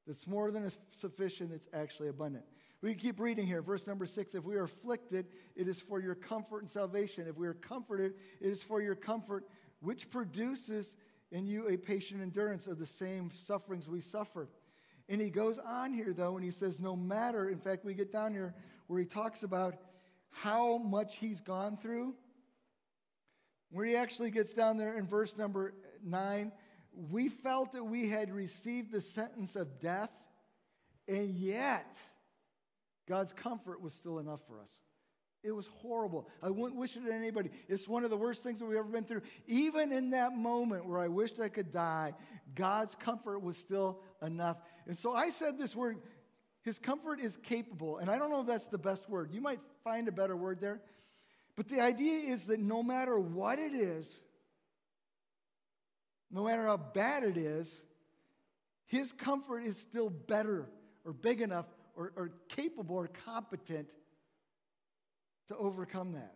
That's 0.08 0.26
more 0.26 0.52
than 0.52 0.72
sufficient, 0.92 1.52
it's 1.52 1.68
actually 1.74 2.08
abundant. 2.08 2.46
We 2.82 2.96
keep 2.96 3.20
reading 3.20 3.46
here, 3.46 3.62
verse 3.62 3.86
number 3.86 4.06
six. 4.06 4.36
If 4.36 4.46
we 4.46 4.56
are 4.56 4.64
afflicted, 4.64 5.28
it 5.58 5.68
is 5.68 5.82
for 5.82 6.00
your 6.00 6.16
comfort 6.16 6.62
and 6.62 6.70
salvation. 6.70 7.28
If 7.28 7.36
we 7.36 7.48
are 7.48 7.54
comforted, 7.54 8.14
it 8.40 8.48
is 8.48 8.64
for 8.64 8.82
your 8.82 8.96
comfort, 8.96 9.44
which 9.82 10.10
produces 10.10 10.96
in 11.32 11.48
you 11.48 11.68
a 11.68 11.78
patient 11.78 12.22
endurance 12.22 12.68
of 12.68 12.80
the 12.80 12.86
same 12.86 13.32
sufferings 13.32 13.88
we 13.88 14.02
suffer. 14.02 14.50
And 15.08 15.20
he 15.20 15.30
goes 15.30 15.58
on 15.60 15.94
here, 15.94 16.14
though, 16.14 16.36
and 16.36 16.44
he 16.44 16.52
says, 16.52 16.80
no 16.80 16.96
matter, 16.96 17.50
in 17.50 17.60
fact, 17.60 17.84
we 17.84 17.94
get 17.94 18.12
down 18.12 18.32
here 18.32 18.54
where 18.88 19.00
he 19.00 19.06
talks 19.06 19.44
about 19.44 19.76
how 20.32 20.78
much 20.78 21.18
he's 21.18 21.42
gone 21.42 21.78
through. 21.78 22.16
Where 23.72 23.86
he 23.86 23.96
actually 23.96 24.32
gets 24.32 24.54
down 24.54 24.78
there 24.78 24.98
in 24.98 25.06
verse 25.06 25.38
number 25.38 25.74
nine, 26.04 26.52
we 26.92 27.30
felt 27.30 27.72
that 27.74 27.84
we 27.84 28.10
had 28.10 28.32
received 28.32 28.92
the 28.92 29.02
sentence 29.02 29.56
of 29.56 29.80
death, 29.80 30.12
and 31.08 31.30
yet 31.30 31.98
God's 33.08 33.34
comfort 33.34 33.82
was 33.82 33.94
still 33.94 34.20
enough 34.20 34.46
for 34.48 34.60
us. 34.60 34.74
It 35.42 35.52
was 35.52 35.68
horrible. 35.68 36.28
I 36.44 36.50
wouldn't 36.50 36.80
wish 36.80 36.98
it 36.98 37.04
on 37.04 37.12
anybody. 37.12 37.50
It's 37.70 37.88
one 37.88 38.04
of 38.04 38.10
the 38.10 38.18
worst 38.18 38.44
things 38.44 38.60
that 38.60 38.66
we've 38.66 38.78
ever 38.78 38.90
been 38.90 39.06
through. 39.06 39.22
Even 39.48 39.94
in 39.94 40.10
that 40.10 40.36
moment 40.36 40.86
where 40.86 41.00
I 41.00 41.08
wished 41.08 41.40
I 41.40 41.48
could 41.48 41.72
die, 41.72 42.14
God's 42.56 42.96
comfort 42.96 43.40
was 43.40 43.56
still 43.56 44.02
enough. 44.22 44.58
And 44.86 44.98
so 44.98 45.14
I 45.14 45.30
said 45.30 45.58
this 45.58 45.76
word, 45.76 46.00
His 46.64 46.78
comfort 46.78 47.22
is 47.22 47.38
capable. 47.38 48.00
And 48.00 48.10
I 48.10 48.18
don't 48.18 48.30
know 48.30 48.42
if 48.42 48.48
that's 48.48 48.68
the 48.68 48.78
best 48.78 49.10
word. 49.10 49.32
You 49.32 49.40
might 49.40 49.62
find 49.84 50.10
a 50.10 50.12
better 50.12 50.36
word 50.36 50.60
there. 50.60 50.82
But 51.56 51.70
the 51.70 51.80
idea 51.82 52.20
is 52.20 52.48
that 52.48 52.60
no 52.60 52.84
matter 52.84 53.18
what 53.18 53.60
it 53.60 53.74
is, 53.74 54.22
no 56.30 56.44
matter 56.44 56.66
how 56.66 56.78
bad 56.78 57.24
it 57.24 57.38
is, 57.38 57.82
His 58.88 59.14
comfort 59.14 59.62
is 59.62 59.78
still 59.78 60.10
better 60.10 60.70
or 61.06 61.14
big 61.14 61.40
enough 61.40 61.66
or, 61.96 62.12
or 62.18 62.32
capable 62.50 62.98
or 62.98 63.08
competent 63.08 63.88
to 65.50 65.58
overcome 65.58 66.14
that. 66.14 66.36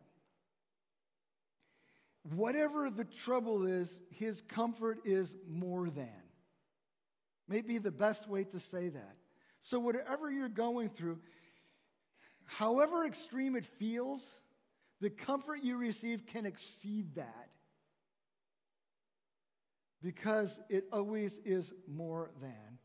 Whatever 2.35 2.89
the 2.89 3.05
trouble 3.05 3.65
is, 3.65 4.01
his 4.09 4.41
comfort 4.41 4.99
is 5.05 5.35
more 5.49 5.89
than. 5.89 6.09
Maybe 7.47 7.77
the 7.77 7.91
best 7.91 8.29
way 8.29 8.43
to 8.45 8.59
say 8.59 8.89
that. 8.89 9.15
So, 9.59 9.79
whatever 9.79 10.31
you're 10.31 10.49
going 10.49 10.89
through, 10.89 11.19
however 12.45 13.05
extreme 13.05 13.55
it 13.55 13.65
feels, 13.65 14.37
the 14.99 15.09
comfort 15.09 15.63
you 15.63 15.77
receive 15.77 16.25
can 16.25 16.45
exceed 16.45 17.15
that 17.15 17.49
because 20.01 20.59
it 20.69 20.85
always 20.91 21.39
is 21.45 21.73
more 21.87 22.31
than. 22.41 22.79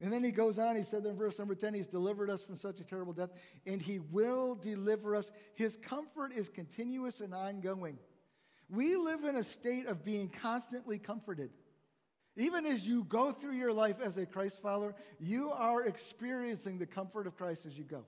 And 0.00 0.12
then 0.12 0.22
he 0.22 0.30
goes 0.30 0.58
on, 0.58 0.76
he 0.76 0.82
said 0.82 1.06
in 1.06 1.16
verse 1.16 1.38
number 1.38 1.54
10, 1.54 1.72
He's 1.72 1.86
delivered 1.86 2.28
us 2.28 2.42
from 2.42 2.56
such 2.56 2.80
a 2.80 2.84
terrible 2.84 3.14
death, 3.14 3.30
and 3.64 3.80
He 3.80 3.98
will 3.98 4.54
deliver 4.54 5.16
us. 5.16 5.30
His 5.54 5.78
comfort 5.78 6.32
is 6.34 6.50
continuous 6.50 7.20
and 7.20 7.32
ongoing. 7.32 7.98
We 8.68 8.96
live 8.96 9.24
in 9.24 9.36
a 9.36 9.42
state 9.42 9.86
of 9.86 10.04
being 10.04 10.28
constantly 10.28 10.98
comforted. 10.98 11.50
Even 12.36 12.66
as 12.66 12.86
you 12.86 13.04
go 13.04 13.32
through 13.32 13.54
your 13.54 13.72
life 13.72 13.96
as 14.02 14.18
a 14.18 14.26
Christ 14.26 14.60
follower, 14.60 14.94
you 15.18 15.50
are 15.50 15.84
experiencing 15.84 16.78
the 16.78 16.84
comfort 16.84 17.26
of 17.26 17.36
Christ 17.36 17.64
as 17.64 17.78
you 17.78 17.84
go. 17.84 18.04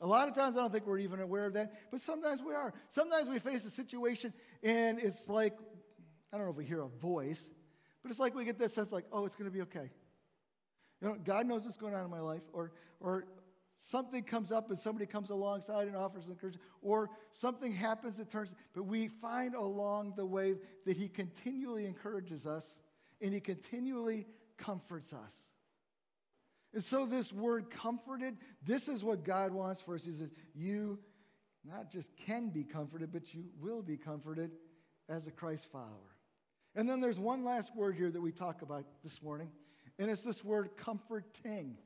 A 0.00 0.06
lot 0.06 0.28
of 0.28 0.34
times 0.34 0.56
I 0.56 0.60
don't 0.60 0.72
think 0.72 0.84
we're 0.84 0.98
even 0.98 1.20
aware 1.20 1.46
of 1.46 1.52
that, 1.52 1.74
but 1.92 2.00
sometimes 2.00 2.42
we 2.42 2.54
are. 2.54 2.74
Sometimes 2.88 3.28
we 3.28 3.38
face 3.38 3.64
a 3.64 3.70
situation 3.70 4.32
and 4.64 4.98
it's 4.98 5.28
like, 5.28 5.56
I 6.32 6.36
don't 6.36 6.46
know 6.46 6.50
if 6.50 6.56
we 6.56 6.64
hear 6.64 6.82
a 6.82 6.88
voice, 6.88 7.48
but 8.02 8.10
it's 8.10 8.18
like 8.18 8.34
we 8.34 8.44
get 8.44 8.58
this 8.58 8.74
sense 8.74 8.90
like, 8.90 9.04
oh, 9.12 9.24
it's 9.24 9.36
going 9.36 9.48
to 9.48 9.54
be 9.54 9.62
okay. 9.62 9.90
You 11.02 11.08
know, 11.08 11.16
God 11.22 11.46
knows 11.46 11.64
what's 11.64 11.76
going 11.76 11.94
on 11.94 12.04
in 12.04 12.10
my 12.10 12.20
life, 12.20 12.42
or, 12.52 12.70
or 13.00 13.24
something 13.76 14.22
comes 14.22 14.52
up 14.52 14.70
and 14.70 14.78
somebody 14.78 15.04
comes 15.04 15.30
alongside 15.30 15.88
and 15.88 15.96
offers 15.96 16.28
encouragement, 16.28 16.64
or 16.80 17.10
something 17.32 17.72
happens 17.72 18.18
that 18.18 18.30
turns, 18.30 18.54
but 18.72 18.84
we 18.84 19.08
find 19.08 19.54
along 19.56 20.14
the 20.16 20.24
way 20.24 20.54
that 20.86 20.96
He 20.96 21.08
continually 21.08 21.86
encourages 21.86 22.46
us 22.46 22.78
and 23.20 23.34
He 23.34 23.40
continually 23.40 24.26
comforts 24.56 25.12
us. 25.12 25.34
And 26.72 26.82
so, 26.82 27.04
this 27.04 27.32
word 27.32 27.68
comforted, 27.68 28.36
this 28.64 28.88
is 28.88 29.02
what 29.02 29.24
God 29.24 29.52
wants 29.52 29.80
for 29.80 29.96
us. 29.96 30.04
He 30.04 30.12
says, 30.12 30.30
You 30.54 31.00
not 31.64 31.90
just 31.90 32.16
can 32.16 32.48
be 32.48 32.62
comforted, 32.62 33.12
but 33.12 33.34
you 33.34 33.44
will 33.60 33.82
be 33.82 33.96
comforted 33.96 34.52
as 35.08 35.26
a 35.26 35.30
Christ 35.30 35.70
follower. 35.70 36.16
And 36.74 36.88
then 36.88 37.00
there's 37.00 37.18
one 37.18 37.44
last 37.44 37.76
word 37.76 37.96
here 37.96 38.10
that 38.10 38.20
we 38.20 38.32
talk 38.32 38.62
about 38.62 38.84
this 39.02 39.22
morning, 39.22 39.50
and 39.98 40.10
it's 40.10 40.22
this 40.22 40.44
word 40.44 40.76
comforting. 40.76 41.76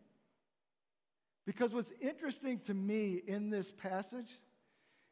Because 1.46 1.72
what's 1.72 1.92
interesting 2.00 2.58
to 2.60 2.74
me 2.74 3.20
in 3.26 3.50
this 3.50 3.70
passage 3.70 4.38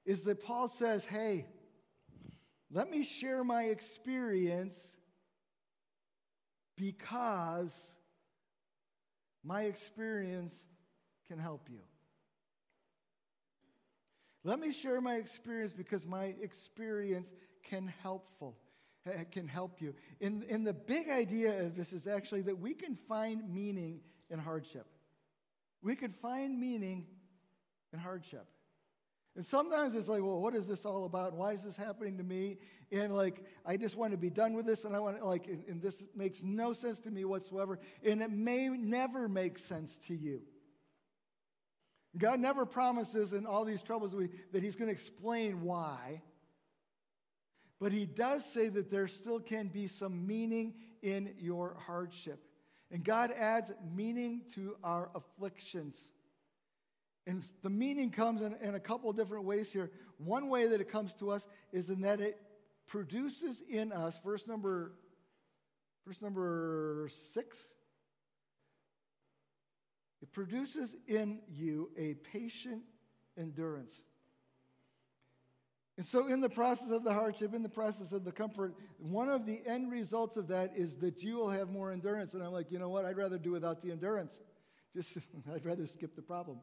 is 0.04 0.24
that 0.24 0.42
Paul 0.42 0.68
says, 0.68 1.04
hey, 1.04 1.46
let 2.70 2.90
me 2.90 3.04
share 3.04 3.44
my 3.44 3.64
experience 3.64 4.96
because 6.76 7.94
my 9.44 9.62
experience 9.62 10.64
can 11.28 11.38
help 11.38 11.68
you. 11.70 11.80
Let 14.42 14.58
me 14.58 14.72
share 14.72 15.00
my 15.00 15.14
experience 15.14 15.72
because 15.72 16.06
my 16.06 16.34
experience 16.42 17.32
can 17.62 17.92
helpful 18.02 18.56
Eh, 19.06 19.24
can 19.30 19.46
help 19.46 19.82
you. 19.82 19.94
And, 20.20 20.44
and 20.44 20.66
the 20.66 20.72
big 20.72 21.10
idea 21.10 21.66
of 21.66 21.76
this 21.76 21.92
is 21.92 22.06
actually 22.06 22.42
that 22.42 22.58
we 22.58 22.72
can 22.72 22.94
find 22.94 23.52
meaning 23.52 24.00
in 24.30 24.38
hardship. 24.38 24.86
We 25.82 25.94
can 25.94 26.10
find 26.10 26.58
meaning 26.58 27.06
in 27.92 27.98
hardship. 27.98 28.46
And 29.36 29.44
sometimes 29.44 29.94
it's 29.94 30.08
like, 30.08 30.22
well, 30.22 30.40
what 30.40 30.54
is 30.54 30.66
this 30.66 30.86
all 30.86 31.04
about? 31.04 31.30
And 31.30 31.38
why 31.38 31.52
is 31.52 31.64
this 31.64 31.76
happening 31.76 32.16
to 32.18 32.24
me? 32.24 32.56
And 32.90 33.14
like, 33.14 33.44
I 33.66 33.76
just 33.76 33.96
want 33.96 34.12
to 34.12 34.16
be 34.16 34.30
done 34.30 34.54
with 34.54 34.64
this, 34.64 34.84
and 34.84 34.94
I 34.94 35.00
want 35.00 35.18
to, 35.18 35.24
like, 35.24 35.48
and, 35.48 35.64
and 35.68 35.82
this 35.82 36.04
makes 36.14 36.42
no 36.42 36.72
sense 36.72 37.00
to 37.00 37.10
me 37.10 37.24
whatsoever. 37.24 37.80
And 38.02 38.22
it 38.22 38.30
may 38.30 38.68
never 38.68 39.28
make 39.28 39.58
sense 39.58 39.98
to 40.06 40.14
you. 40.14 40.40
God 42.16 42.38
never 42.38 42.64
promises 42.64 43.32
in 43.32 43.44
all 43.44 43.64
these 43.64 43.82
troubles 43.82 44.12
that, 44.12 44.18
we, 44.18 44.28
that 44.52 44.62
He's 44.62 44.76
going 44.76 44.86
to 44.86 44.92
explain 44.92 45.62
why. 45.62 46.22
But 47.80 47.92
he 47.92 48.06
does 48.06 48.44
say 48.44 48.68
that 48.68 48.90
there 48.90 49.08
still 49.08 49.40
can 49.40 49.68
be 49.68 49.86
some 49.86 50.26
meaning 50.26 50.74
in 51.02 51.34
your 51.38 51.76
hardship. 51.86 52.42
And 52.90 53.04
God 53.04 53.32
adds 53.32 53.72
meaning 53.94 54.42
to 54.54 54.76
our 54.84 55.10
afflictions. 55.14 56.08
And 57.26 57.44
the 57.62 57.70
meaning 57.70 58.10
comes 58.10 58.42
in, 58.42 58.54
in 58.62 58.74
a 58.74 58.80
couple 58.80 59.10
of 59.10 59.16
different 59.16 59.44
ways 59.44 59.72
here. 59.72 59.90
One 60.18 60.48
way 60.48 60.66
that 60.68 60.80
it 60.80 60.90
comes 60.90 61.14
to 61.14 61.30
us 61.30 61.46
is 61.72 61.90
in 61.90 62.02
that 62.02 62.20
it 62.20 62.40
produces 62.86 63.62
in 63.68 63.92
us, 63.92 64.18
verse 64.24 64.46
number, 64.46 64.92
verse 66.06 66.20
number 66.20 67.08
six, 67.10 67.58
it 70.22 70.32
produces 70.32 70.94
in 71.06 71.40
you 71.48 71.90
a 71.98 72.14
patient 72.14 72.82
endurance. 73.36 74.02
And 75.96 76.04
so, 76.04 76.26
in 76.26 76.40
the 76.40 76.48
process 76.48 76.90
of 76.90 77.04
the 77.04 77.12
hardship, 77.12 77.54
in 77.54 77.62
the 77.62 77.68
process 77.68 78.12
of 78.12 78.24
the 78.24 78.32
comfort, 78.32 78.74
one 78.98 79.28
of 79.28 79.46
the 79.46 79.60
end 79.64 79.92
results 79.92 80.36
of 80.36 80.48
that 80.48 80.72
is 80.74 80.96
that 80.96 81.22
you 81.22 81.36
will 81.36 81.50
have 81.50 81.70
more 81.70 81.92
endurance. 81.92 82.34
And 82.34 82.42
I'm 82.42 82.52
like, 82.52 82.72
you 82.72 82.80
know 82.80 82.88
what? 82.88 83.04
I'd 83.04 83.16
rather 83.16 83.38
do 83.38 83.52
without 83.52 83.80
the 83.80 83.92
endurance. 83.92 84.40
Just, 84.92 85.18
I'd 85.54 85.64
rather 85.64 85.86
skip 85.86 86.16
the 86.16 86.22
problem. 86.22 86.58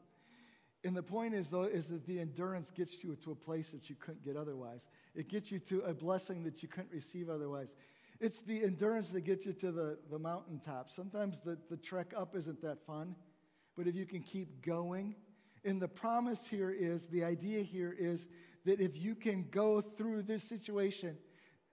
And 0.83 0.97
the 0.97 1.03
point 1.03 1.33
is, 1.33 1.49
though, 1.49 1.63
is 1.63 1.87
that 1.89 2.05
the 2.05 2.19
endurance 2.19 2.71
gets 2.71 3.03
you 3.03 3.15
to 3.15 3.31
a 3.31 3.35
place 3.35 3.71
that 3.71 3.89
you 3.89 3.95
couldn't 3.99 4.25
get 4.25 4.35
otherwise. 4.35 4.87
It 5.15 5.29
gets 5.29 5.51
you 5.51 5.59
to 5.59 5.81
a 5.81 5.93
blessing 5.93 6.43
that 6.43 6.61
you 6.61 6.67
couldn't 6.67 6.91
receive 6.91 7.29
otherwise. 7.29 7.75
It's 8.19 8.41
the 8.41 8.63
endurance 8.63 9.11
that 9.11 9.21
gets 9.21 9.45
you 9.45 9.53
to 9.53 9.71
the, 9.71 9.97
the 10.09 10.19
mountaintop. 10.19 10.91
Sometimes 10.91 11.39
the, 11.39 11.57
the 11.69 11.77
trek 11.77 12.13
up 12.17 12.35
isn't 12.35 12.61
that 12.63 12.81
fun, 12.81 13.15
but 13.77 13.87
if 13.87 13.95
you 13.95 14.05
can 14.05 14.21
keep 14.21 14.65
going, 14.65 15.15
and 15.63 15.81
the 15.81 15.87
promise 15.87 16.47
here 16.47 16.71
is, 16.71 17.07
the 17.07 17.23
idea 17.23 17.61
here 17.61 17.95
is 17.97 18.27
that 18.65 18.79
if 18.79 18.97
you 18.97 19.15
can 19.15 19.47
go 19.51 19.81
through 19.81 20.23
this 20.23 20.43
situation, 20.43 21.17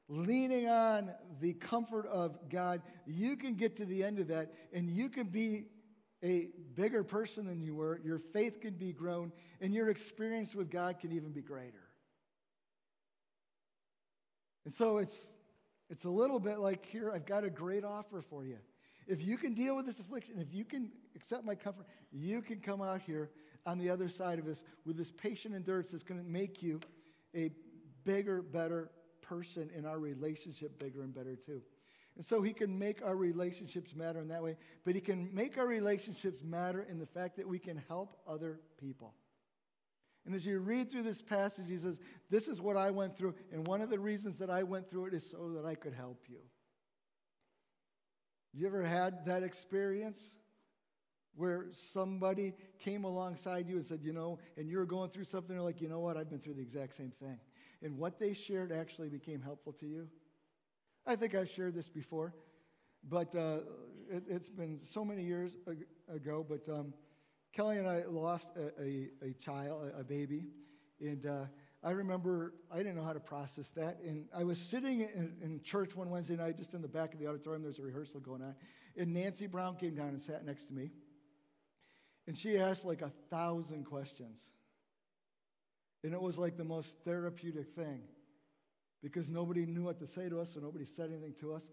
leaning 0.09 0.69
on 0.69 1.11
the 1.41 1.53
comfort 1.55 2.07
of 2.07 2.49
God, 2.49 2.83
you 3.07 3.37
can 3.37 3.55
get 3.55 3.77
to 3.77 3.85
the 3.85 4.03
end 4.03 4.19
of 4.19 4.29
that 4.29 4.53
and 4.73 4.89
you 4.89 5.09
can 5.09 5.27
be 5.27 5.65
a 6.25 6.49
bigger 6.75 7.05
person 7.05 7.47
than 7.47 7.61
you 7.61 7.75
were. 7.75 8.01
Your 8.03 8.19
faith 8.19 8.61
can 8.61 8.75
be 8.75 8.93
grown 8.93 9.33
and 9.61 9.73
your 9.73 9.89
experience 9.91 10.55
with 10.55 10.71
God 10.71 10.99
can 10.99 11.13
even 11.13 11.31
be 11.31 11.43
greater. 11.43 11.89
And 14.65 14.75
so 14.75 14.99
it's, 14.99 15.31
it's 15.89 16.05
a 16.05 16.11
little 16.11 16.41
bit 16.41 16.59
like 16.59 16.85
here, 16.87 17.11
I've 17.11 17.27
got 17.27 17.45
a 17.45 17.51
great 17.51 17.85
offer 17.85 18.21
for 18.21 18.45
you. 18.45 18.59
If 19.07 19.25
you 19.25 19.39
can 19.39 19.55
deal 19.55 19.75
with 19.77 19.87
this 19.87 20.01
affliction, 20.01 20.39
if 20.39 20.53
you 20.53 20.65
can 20.65 20.91
accept 21.17 21.45
my 21.45 21.55
comfort, 21.55 21.87
you 22.13 22.43
can 22.43 22.61
come 22.61 22.83
out 22.83 23.01
here 23.01 23.31
on 23.69 23.77
the 23.77 23.91
other 23.91 24.09
side 24.09 24.39
of 24.39 24.47
this 24.47 24.65
with 24.87 24.97
this 24.97 25.11
patient 25.11 25.55
endurance 25.55 25.91
that's 25.91 26.03
going 26.03 26.19
to 26.19 26.27
make 26.27 26.63
you 26.63 26.81
a 27.37 27.51
bigger, 28.05 28.41
better 28.41 28.91
person 29.21 29.69
in 29.77 29.85
our 29.85 29.99
relationship 29.99 30.79
bigger 30.79 31.03
and 31.03 31.15
better 31.15 31.37
too. 31.37 31.61
And 32.17 32.25
so 32.25 32.41
he 32.41 32.55
can 32.55 32.79
make 32.79 33.05
our 33.05 33.15
relationships 33.15 33.95
matter 33.95 34.21
in 34.21 34.29
that 34.29 34.43
way, 34.43 34.57
but 34.87 34.95
he 34.95 35.03
can 35.03 35.29
make 35.35 35.59
our 35.59 35.67
relationships 35.67 36.43
matter 36.43 36.87
in 36.89 36.99
the 36.99 37.07
fact 37.07 37.37
that 37.37 37.47
we 37.47 37.59
can 37.59 37.81
help 37.89 38.17
other 38.27 38.59
people. 38.81 39.13
And 40.25 40.35
as 40.35 40.47
you 40.47 40.59
read 40.59 40.91
through 40.91 41.03
this 41.03 41.21
passage, 41.21 41.69
he 41.69 41.77
says, 41.77 42.01
This 42.31 42.49
is 42.49 42.63
what 42.63 42.77
I 42.77 42.91
went 42.91 43.17
through, 43.17 43.35
and 43.53 43.67
one 43.67 43.83
of 43.83 43.91
the 43.91 43.99
reasons 43.99 44.39
that 44.39 44.51
I 44.51 44.63
went 44.63 44.91
through 44.91 45.07
it 45.07 45.15
is 45.15 45.31
so 45.31 45.53
that 45.57 45.67
I 45.67 45.75
could 45.75 45.93
help 45.93 46.25
you. 46.27 46.39
You 48.55 48.67
ever 48.67 48.83
had 48.83 49.27
that 49.27 49.43
experience? 49.43 50.38
Where 51.39 51.67
somebody 51.73 52.53
came 52.81 53.05
alongside 53.05 53.69
you 53.69 53.77
and 53.77 53.87
said, 53.87 54.01
you 54.03 54.13
know, 54.13 54.41
and 54.57 54.69
you're 54.69 54.85
going 54.85 55.09
through 55.09 55.25
something, 55.25 55.55
they're 55.55 55.65
like, 55.65 55.81
you 55.81 55.89
know 55.89 56.01
what, 56.01 56.17
I've 56.17 56.29
been 56.29 56.41
through 56.41 56.55
the 56.55 56.63
exact 56.63 56.97
same 56.97 57.13
thing. 57.13 57.39
And 57.81 57.97
what 57.97 58.19
they 58.19 58.33
shared 58.33 58.73
actually 58.73 59.09
became 59.09 59.41
helpful 59.41 59.73
to 59.75 59.87
you. 59.87 60.09
I 61.07 61.15
think 61.15 61.37
I've 61.37 61.49
shared 61.49 61.75
this 61.75 61.89
before, 61.89 62.35
but 63.09 63.35
uh, 63.37 63.59
it, 64.11 64.25
has 64.31 64.51
been 64.51 64.79
so 64.79 65.05
many 65.05 65.23
years 65.23 65.57
ago. 66.13 66.45
But 66.47 66.69
um, 66.69 66.93
Kelly 67.53 67.79
and 67.79 67.87
I 67.87 68.03
lost 68.09 68.49
a, 68.57 68.83
a, 68.83 69.09
a 69.31 69.33
child, 69.35 69.93
a, 69.97 70.03
baby, 70.03 70.49
and 71.01 71.25
uh, 71.25 71.45
I 71.85 71.93
remember 71.93 72.55
I 72.71 72.79
didn't 72.79 72.97
know 72.97 73.05
how 73.05 73.13
to 73.13 73.21
process 73.21 73.69
that. 73.71 74.01
And 74.05 74.27
I 74.37 74.43
was 74.43 74.59
sitting 74.59 75.03
in, 75.03 75.35
in, 75.41 75.61
church 75.63 75.95
one 75.95 76.11
Wednesday 76.11 76.37
night, 76.37 76.57
just 76.57 76.75
in 76.75 76.83
the 76.83 76.89
back 76.89 77.15
of 77.15 77.21
the 77.21 77.29
auditorium. 77.29 77.63
There's 77.63 77.79
a 77.79 77.83
rehearsal 77.83 78.19
going 78.21 78.43
on. 78.43 78.57
And 78.97 79.15
Nancy 79.15 79.47
Brown 79.47 79.77
came 79.77 79.95
down 79.95 80.09
and 80.09 80.21
sat 80.21 80.45
next 80.45 80.67
to 80.67 80.73
me. 80.73 80.91
And 82.29 82.37
she 82.37 82.59
asked 82.59 82.85
like 82.85 83.01
a 83.01 83.11
thousand 83.31 83.87
questions. 83.87 84.51
And 86.05 86.13
it 86.13 86.21
was 86.21 86.39
like 86.39 86.59
the 86.59 86.65
most 86.65 86.95
therapeutic 87.03 87.71
thing 87.75 88.03
because 89.03 89.31
nobody 89.31 89.65
knew 89.65 89.85
what 89.85 89.99
to 90.01 90.07
say 90.07 90.29
to 90.29 90.39
us, 90.39 90.53
so 90.53 90.61
nobody 90.61 90.85
said 90.85 91.09
anything 91.11 91.33
to 91.41 91.55
us. 91.55 91.71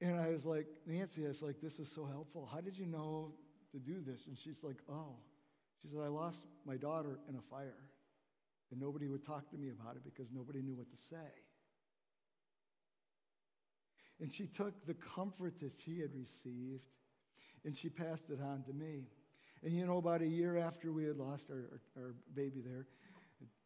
And 0.00 0.14
I 0.16 0.28
was 0.28 0.46
like, 0.46 0.66
Nancy, 0.86 1.24
I 1.24 1.28
was 1.28 1.42
like, 1.42 1.60
this 1.60 1.80
is 1.80 1.90
so 1.90 2.06
helpful. 2.06 2.48
How 2.50 2.60
did 2.60 2.78
you 2.78 2.86
know 2.86 3.32
to 3.72 3.80
do 3.80 4.00
this? 4.00 4.28
And 4.28 4.38
she's 4.38 4.62
like, 4.62 4.76
oh. 4.88 5.16
She 5.82 5.88
said, 5.88 6.02
I 6.04 6.08
lost 6.08 6.46
my 6.64 6.76
daughter 6.76 7.18
in 7.28 7.34
a 7.34 7.42
fire. 7.42 7.82
And 8.70 8.80
nobody 8.80 9.08
would 9.08 9.26
talk 9.26 9.50
to 9.50 9.56
me 9.56 9.70
about 9.70 9.96
it 9.96 10.02
because 10.04 10.30
nobody 10.32 10.62
knew 10.62 10.76
what 10.76 10.88
to 10.90 10.96
say. 10.96 11.16
And 14.20 14.32
she 14.32 14.46
took 14.46 14.86
the 14.86 14.94
comfort 14.94 15.58
that 15.60 15.72
she 15.84 15.98
had 15.98 16.14
received 16.14 16.84
and 17.64 17.76
she 17.76 17.88
passed 17.88 18.30
it 18.30 18.38
on 18.40 18.62
to 18.68 18.72
me. 18.72 19.08
And 19.64 19.72
you 19.72 19.86
know, 19.86 19.98
about 19.98 20.22
a 20.22 20.26
year 20.26 20.56
after 20.56 20.92
we 20.92 21.04
had 21.04 21.16
lost 21.16 21.50
our, 21.50 21.80
our, 21.96 22.02
our 22.02 22.14
baby 22.34 22.60
there, 22.60 22.86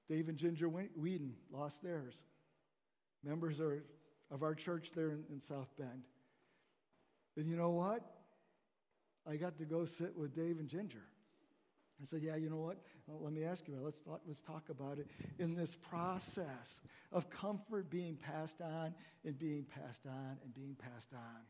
Dave 0.09 0.29
and 0.29 0.37
Ginger 0.37 0.69
Whedon 0.69 1.35
lost 1.51 1.83
theirs. 1.83 2.25
Members 3.25 3.61
are, 3.61 3.85
of 4.31 4.43
our 4.43 4.55
church 4.55 4.93
there 4.95 5.11
in, 5.11 5.25
in 5.31 5.41
South 5.41 5.69
Bend. 5.79 6.05
And 7.37 7.49
you 7.49 7.57
know 7.57 7.71
what? 7.71 8.03
I 9.29 9.37
got 9.37 9.59
to 9.59 9.65
go 9.65 9.85
sit 9.85 10.17
with 10.17 10.35
Dave 10.35 10.59
and 10.59 10.69
Ginger. 10.69 11.05
I 12.01 12.05
said, 12.05 12.23
Yeah, 12.23 12.37
you 12.37 12.51
know 12.51 12.57
what? 12.57 12.79
Well, 13.07 13.21
let 13.23 13.33
me 13.33 13.45
ask 13.45 13.69
you 13.69 13.75
about 13.75 13.83
it. 13.83 13.95
Let's 14.07 14.21
let's 14.27 14.41
talk 14.41 14.69
about 14.69 14.99
it 14.99 15.07
in 15.39 15.55
this 15.55 15.77
process 15.77 16.81
of 17.13 17.31
comfort 17.31 17.91
being 17.91 18.17
passed 18.17 18.61
on 18.61 18.95
and 19.25 19.39
being 19.39 19.65
passed 19.65 20.07
on 20.07 20.37
and 20.43 20.53
being 20.55 20.75
passed 20.75 21.13
on. 21.13 21.43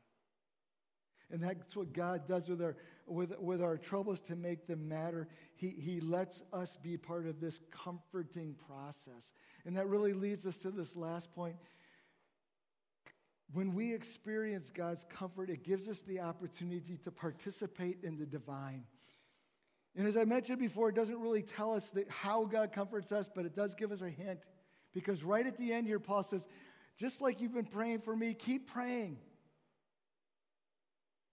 And 1.33 1.43
that's 1.43 1.75
what 1.75 1.95
God 1.95 2.29
does 2.29 2.51
with 2.51 2.61
our, 2.61 2.77
with, 3.07 3.39
with 3.41 3.63
our 3.63 3.79
troubles 3.79 4.21
to 4.23 4.37
make 4.37 4.67
them 4.67 4.87
matter. 4.87 5.29
He, 5.57 5.71
he 5.71 6.01
lets 6.01 6.43
us 6.53 6.77
be 6.77 6.99
part 6.99 7.27
of 7.27 7.41
this 7.41 7.61
comforting 7.71 8.55
process. 8.69 9.33
And 9.65 9.75
that 9.79 9.89
really 9.89 10.13
leads 10.13 10.47
us 10.47 10.59
to 10.59 10.71
this 10.71 10.95
last 10.95 11.35
point. 11.35 11.57
When 13.55 13.75
we 13.75 13.95
experience 13.95 14.71
God's 14.71 15.07
comfort, 15.09 15.49
it 15.49 15.65
gives 15.65 15.89
us 15.89 16.01
the 16.03 16.21
opportunity 16.21 16.99
to 17.03 17.11
participate 17.11 17.99
in 18.03 18.19
the 18.19 18.27
divine. 18.27 18.85
And 19.97 20.07
as 20.07 20.17
I 20.19 20.25
mentioned 20.25 20.59
before, 20.59 20.91
it 20.91 20.95
doesn't 20.95 21.21
really 21.21 21.43
tell 21.43 21.73
us 21.73 21.93
how 22.09 22.45
God 22.45 22.73
comforts 22.73 23.11
us, 23.11 23.29
but 23.35 23.47
it 23.47 23.57
does 23.57 23.75
give 23.75 23.91
us 23.91 24.03
a 24.03 24.11
hint. 24.11 24.41
Because 24.93 25.25
right 25.25 25.47
at 25.47 25.57
the 25.57 25.73
end 25.73 25.87
here, 25.87 25.99
Paul 25.99 26.23
says, 26.23 26.47
just 26.99 27.23
like 27.23 27.41
you've 27.41 27.55
been 27.55 27.65
praying 27.65 28.01
for 28.01 28.15
me, 28.15 28.35
keep 28.35 28.71
praying. 28.71 29.17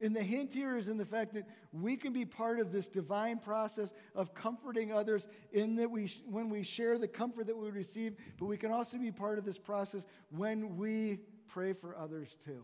And 0.02 0.16
the 0.16 0.24
hint 0.24 0.54
here 0.54 0.78
is 0.78 0.88
in 0.88 0.98
the 0.98 1.06
fact 1.06 1.34
that 1.34 1.46
we 1.74 1.98
can 1.98 2.14
be 2.14 2.24
part 2.24 2.60
of 2.60 2.72
this 2.72 2.88
divine 2.88 3.38
process 3.38 3.92
of 4.16 4.34
comforting 4.34 4.94
others 4.94 5.28
in 5.52 5.76
that 5.76 5.92
we, 5.92 6.08
when 6.26 6.50
we 6.50 6.64
share 6.64 6.98
the 6.98 7.08
comfort 7.08 7.48
that 7.48 7.58
we 7.58 7.70
receive, 7.70 8.16
but 8.38 8.46
we 8.46 8.56
can 8.56 8.72
also 8.72 8.98
be 8.98 9.12
part 9.12 9.38
of 9.38 9.46
this 9.46 9.58
process 9.58 10.06
when 10.30 10.78
we 10.78 11.20
pray 11.48 11.74
for 11.74 11.98
others 11.98 12.38
too. 12.46 12.64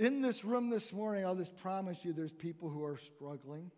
In 0.00 0.22
this 0.22 0.44
room 0.44 0.70
this 0.70 0.92
morning, 0.92 1.24
I'll 1.24 1.36
just 1.36 1.56
promise 1.58 2.04
you 2.04 2.12
there's 2.12 2.32
people 2.32 2.68
who 2.68 2.84
are 2.84 2.96
struggling. 2.96 3.70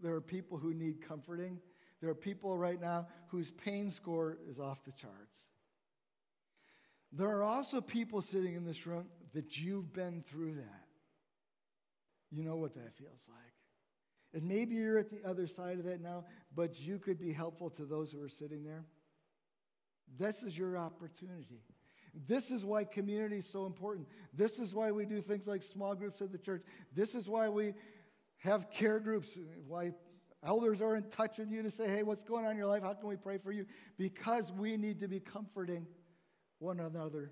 There 0.00 0.14
are 0.14 0.20
people 0.20 0.56
who 0.56 0.72
need 0.72 1.06
comforting. 1.06 1.60
There 2.00 2.08
are 2.10 2.14
people 2.14 2.56
right 2.56 2.80
now 2.80 3.06
whose 3.28 3.50
pain 3.50 3.90
score 3.90 4.38
is 4.48 4.58
off 4.58 4.82
the 4.84 4.92
charts. 4.92 5.47
There 7.12 7.28
are 7.28 7.42
also 7.42 7.80
people 7.80 8.20
sitting 8.20 8.54
in 8.54 8.64
this 8.64 8.86
room 8.86 9.06
that 9.34 9.58
you've 9.58 9.92
been 9.92 10.22
through 10.28 10.56
that. 10.56 10.84
You 12.30 12.44
know 12.44 12.56
what 12.56 12.74
that 12.74 12.94
feels 12.96 13.26
like. 13.28 13.54
And 14.34 14.46
maybe 14.46 14.74
you're 14.74 14.98
at 14.98 15.08
the 15.08 15.26
other 15.26 15.46
side 15.46 15.78
of 15.78 15.84
that 15.84 16.02
now, 16.02 16.24
but 16.54 16.78
you 16.80 16.98
could 16.98 17.18
be 17.18 17.32
helpful 17.32 17.70
to 17.70 17.86
those 17.86 18.12
who 18.12 18.22
are 18.22 18.28
sitting 18.28 18.62
there. 18.62 18.84
This 20.18 20.42
is 20.42 20.56
your 20.56 20.76
opportunity. 20.76 21.62
This 22.26 22.50
is 22.50 22.64
why 22.64 22.84
community 22.84 23.38
is 23.38 23.48
so 23.48 23.64
important. 23.66 24.06
This 24.34 24.58
is 24.58 24.74
why 24.74 24.90
we 24.90 25.06
do 25.06 25.20
things 25.20 25.46
like 25.46 25.62
small 25.62 25.94
groups 25.94 26.20
at 26.20 26.32
the 26.32 26.38
church. 26.38 26.62
This 26.94 27.14
is 27.14 27.28
why 27.28 27.48
we 27.48 27.74
have 28.38 28.70
care 28.70 29.00
groups, 29.00 29.38
why 29.66 29.92
elders 30.42 30.80
are 30.82 30.96
in 30.96 31.08
touch 31.10 31.38
with 31.38 31.50
you 31.50 31.62
to 31.62 31.70
say, 31.70 31.88
hey, 31.88 32.02
what's 32.02 32.24
going 32.24 32.44
on 32.44 32.52
in 32.52 32.58
your 32.58 32.66
life? 32.66 32.82
How 32.82 32.94
can 32.94 33.08
we 33.08 33.16
pray 33.16 33.38
for 33.38 33.52
you? 33.52 33.66
Because 33.96 34.52
we 34.52 34.76
need 34.76 35.00
to 35.00 35.08
be 35.08 35.20
comforting 35.20 35.86
one 36.58 36.80
another 36.80 37.30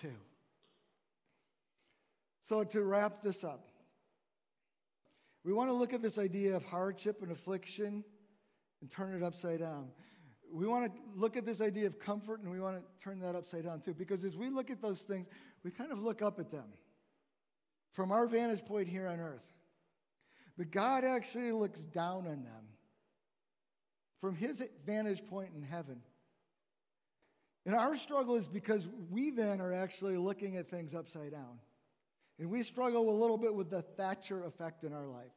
too. 0.00 0.14
So, 2.42 2.62
to 2.62 2.82
wrap 2.82 3.22
this 3.22 3.42
up, 3.42 3.68
we 5.44 5.52
want 5.52 5.70
to 5.70 5.74
look 5.74 5.92
at 5.92 6.02
this 6.02 6.18
idea 6.18 6.56
of 6.56 6.64
hardship 6.64 7.22
and 7.22 7.32
affliction 7.32 8.04
and 8.80 8.90
turn 8.90 9.14
it 9.14 9.22
upside 9.22 9.60
down. 9.60 9.88
we 10.52 10.66
want 10.66 10.92
to 10.92 11.00
look 11.16 11.36
at 11.36 11.44
this 11.44 11.60
idea 11.60 11.86
of 11.86 11.98
comfort 11.98 12.40
and 12.40 12.50
we 12.50 12.60
want 12.60 12.76
to 12.76 12.82
turn 13.02 13.18
that 13.20 13.34
upside 13.34 13.64
down 13.64 13.80
too. 13.80 13.94
Because 13.94 14.24
as 14.24 14.36
we 14.36 14.48
look 14.48 14.70
at 14.70 14.80
those 14.80 15.00
things, 15.00 15.26
we 15.64 15.70
kind 15.70 15.90
of 15.90 15.98
look 15.98 16.22
up 16.22 16.38
at 16.38 16.50
them 16.50 16.66
from 17.90 18.12
our 18.12 18.26
vantage 18.26 18.64
point 18.64 18.88
here 18.88 19.08
on 19.08 19.18
earth. 19.18 19.46
But 20.56 20.70
God 20.70 21.04
actually 21.04 21.52
looks 21.52 21.80
down 21.80 22.26
on 22.26 22.44
them 22.44 22.66
from 24.20 24.34
his 24.34 24.62
vantage 24.84 25.24
point 25.26 25.50
in 25.54 25.62
heaven. 25.62 26.00
And 27.66 27.74
our 27.74 27.96
struggle 27.96 28.36
is 28.36 28.46
because 28.46 28.88
we 29.10 29.30
then 29.30 29.60
are 29.60 29.74
actually 29.74 30.16
looking 30.16 30.56
at 30.56 30.70
things 30.70 30.94
upside 30.94 31.32
down. 31.32 31.58
And 32.38 32.48
we 32.48 32.62
struggle 32.62 33.10
a 33.10 33.16
little 33.18 33.36
bit 33.36 33.54
with 33.54 33.70
the 33.70 33.82
Thatcher 33.82 34.44
effect 34.44 34.84
in 34.84 34.92
our 34.92 35.06
life. 35.06 35.32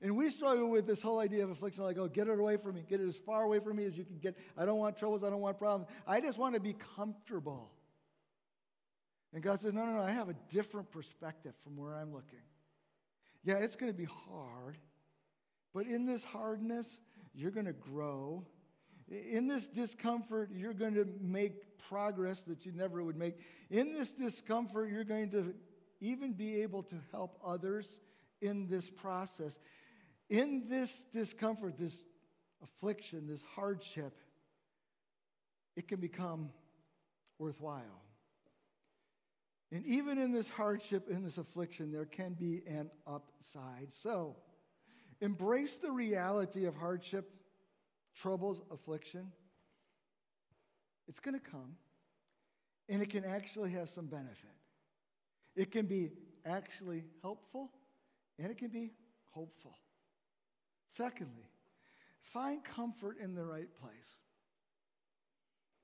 And 0.00 0.16
we 0.16 0.30
struggle 0.30 0.70
with 0.70 0.86
this 0.86 1.02
whole 1.02 1.20
idea 1.20 1.44
of 1.44 1.50
affliction 1.50 1.84
like, 1.84 1.98
oh, 1.98 2.08
get 2.08 2.28
it 2.28 2.38
away 2.38 2.56
from 2.56 2.74
me. 2.74 2.84
Get 2.88 3.00
it 3.00 3.08
as 3.08 3.16
far 3.16 3.42
away 3.42 3.60
from 3.60 3.76
me 3.76 3.84
as 3.84 3.96
you 3.96 4.04
can 4.04 4.18
get. 4.18 4.36
I 4.56 4.64
don't 4.64 4.78
want 4.78 4.96
troubles. 4.96 5.22
I 5.22 5.30
don't 5.30 5.40
want 5.40 5.58
problems. 5.58 5.90
I 6.06 6.20
just 6.20 6.38
want 6.38 6.54
to 6.54 6.60
be 6.60 6.74
comfortable. 6.96 7.70
And 9.34 9.42
God 9.42 9.60
says, 9.60 9.74
no, 9.74 9.84
no, 9.84 9.92
no, 9.96 10.02
I 10.02 10.10
have 10.10 10.30
a 10.30 10.36
different 10.50 10.90
perspective 10.90 11.52
from 11.62 11.76
where 11.76 11.94
I'm 11.94 12.12
looking. 12.12 12.38
Yeah, 13.44 13.56
it's 13.56 13.76
going 13.76 13.92
to 13.92 13.96
be 13.96 14.08
hard. 14.28 14.78
But 15.74 15.86
in 15.86 16.06
this 16.06 16.24
hardness, 16.24 17.00
you're 17.34 17.50
going 17.50 17.66
to 17.66 17.74
grow. 17.74 18.46
In 19.08 19.46
this 19.46 19.68
discomfort, 19.68 20.50
you're 20.52 20.74
going 20.74 20.94
to 20.94 21.06
make 21.20 21.78
progress 21.78 22.40
that 22.42 22.66
you 22.66 22.72
never 22.72 23.04
would 23.04 23.16
make. 23.16 23.38
In 23.70 23.92
this 23.92 24.12
discomfort, 24.12 24.90
you're 24.90 25.04
going 25.04 25.30
to 25.30 25.54
even 26.00 26.32
be 26.32 26.62
able 26.62 26.82
to 26.84 26.96
help 27.12 27.38
others 27.44 27.98
in 28.40 28.66
this 28.66 28.90
process. 28.90 29.58
In 30.28 30.68
this 30.68 31.04
discomfort, 31.12 31.78
this 31.78 32.02
affliction, 32.62 33.28
this 33.28 33.44
hardship, 33.54 34.18
it 35.76 35.86
can 35.86 36.00
become 36.00 36.50
worthwhile. 37.38 38.02
And 39.70 39.84
even 39.84 40.18
in 40.18 40.32
this 40.32 40.48
hardship, 40.48 41.08
in 41.08 41.22
this 41.22 41.38
affliction, 41.38 41.92
there 41.92 42.04
can 42.04 42.34
be 42.34 42.62
an 42.66 42.90
upside. 43.06 43.92
So, 43.92 44.36
embrace 45.20 45.78
the 45.78 45.90
reality 45.90 46.66
of 46.66 46.74
hardship, 46.74 47.30
troubles, 48.16 48.60
affliction. 48.72 49.30
It's 51.08 51.20
going 51.20 51.38
to 51.38 51.50
come, 51.50 51.76
and 52.88 53.02
it 53.02 53.10
can 53.10 53.24
actually 53.24 53.70
have 53.70 53.88
some 53.88 54.06
benefit. 54.06 54.50
It 55.54 55.70
can 55.70 55.86
be 55.86 56.10
actually 56.44 57.04
helpful, 57.22 57.70
and 58.38 58.50
it 58.50 58.58
can 58.58 58.68
be 58.68 58.92
hopeful. 59.30 59.76
Secondly, 60.88 61.50
find 62.22 62.64
comfort 62.64 63.18
in 63.22 63.34
the 63.34 63.44
right 63.44 63.68
place. 63.80 64.20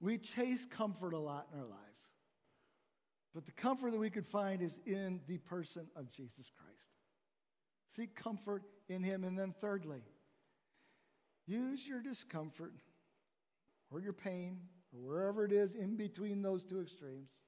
We 0.01 0.19
chase 0.19 0.67
comfort 0.69 1.13
a 1.13 1.19
lot 1.19 1.47
in 1.53 1.61
our 1.61 1.67
lives. 1.67 2.09
But 3.35 3.47
the 3.47 3.53
comfort 3.53 3.93
that 3.93 3.99
we 3.99 4.11
could 4.11 4.27
find 4.27 4.61
is 4.61 4.79
in 4.85 5.21
the 5.27 5.39
person 5.39 5.87
of 5.97 6.11
Jesus 6.11 6.51
Christ. 6.51 6.91
Seek 7.89 8.15
comfort 8.15 8.63
in 8.89 9.03
him. 9.03 9.25
And 9.25 9.39
then, 9.39 9.55
thirdly, 9.61 10.03
use 11.47 11.87
your 11.87 12.01
discomfort 12.01 12.75
or 13.91 14.01
your 14.01 14.13
pain 14.13 14.59
or 14.93 15.01
wherever 15.01 15.45
it 15.45 15.53
is 15.53 15.75
in 15.75 15.97
between 15.97 16.43
those 16.43 16.65
two 16.65 16.81
extremes. 16.81 17.43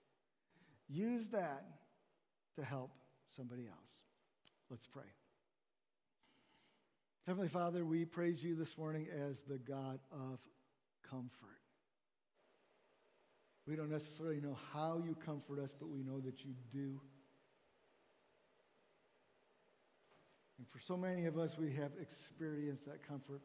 Use 0.89 1.29
that 1.29 1.65
to 2.57 2.65
help 2.65 2.91
somebody 3.37 3.67
else. 3.67 4.05
Let's 4.71 4.87
pray. 4.87 5.03
Heavenly 7.27 7.49
Father, 7.49 7.85
we 7.85 8.05
praise 8.05 8.45
you 8.45 8.55
this 8.55 8.77
morning 8.77 9.07
as 9.31 9.41
the 9.43 9.59
God 9.59 9.99
of 10.13 10.39
comfort. 11.09 11.31
We 13.67 13.77
don't 13.77 13.91
necessarily 13.91 14.41
know 14.41 14.59
how 14.75 15.01
you 15.05 15.15
comfort 15.15 15.59
us, 15.59 15.75
but 15.79 15.89
we 15.89 16.03
know 16.03 16.21
that 16.21 16.45
you 16.45 16.53
do. 16.71 17.01
And 20.59 20.69
for 20.69 20.79
so 20.79 20.99
many 20.99 21.25
of 21.25 21.39
us, 21.39 21.57
we 21.59 21.73
have 21.73 21.93
experienced 22.01 22.85
that 22.87 23.07
comfort. 23.07 23.41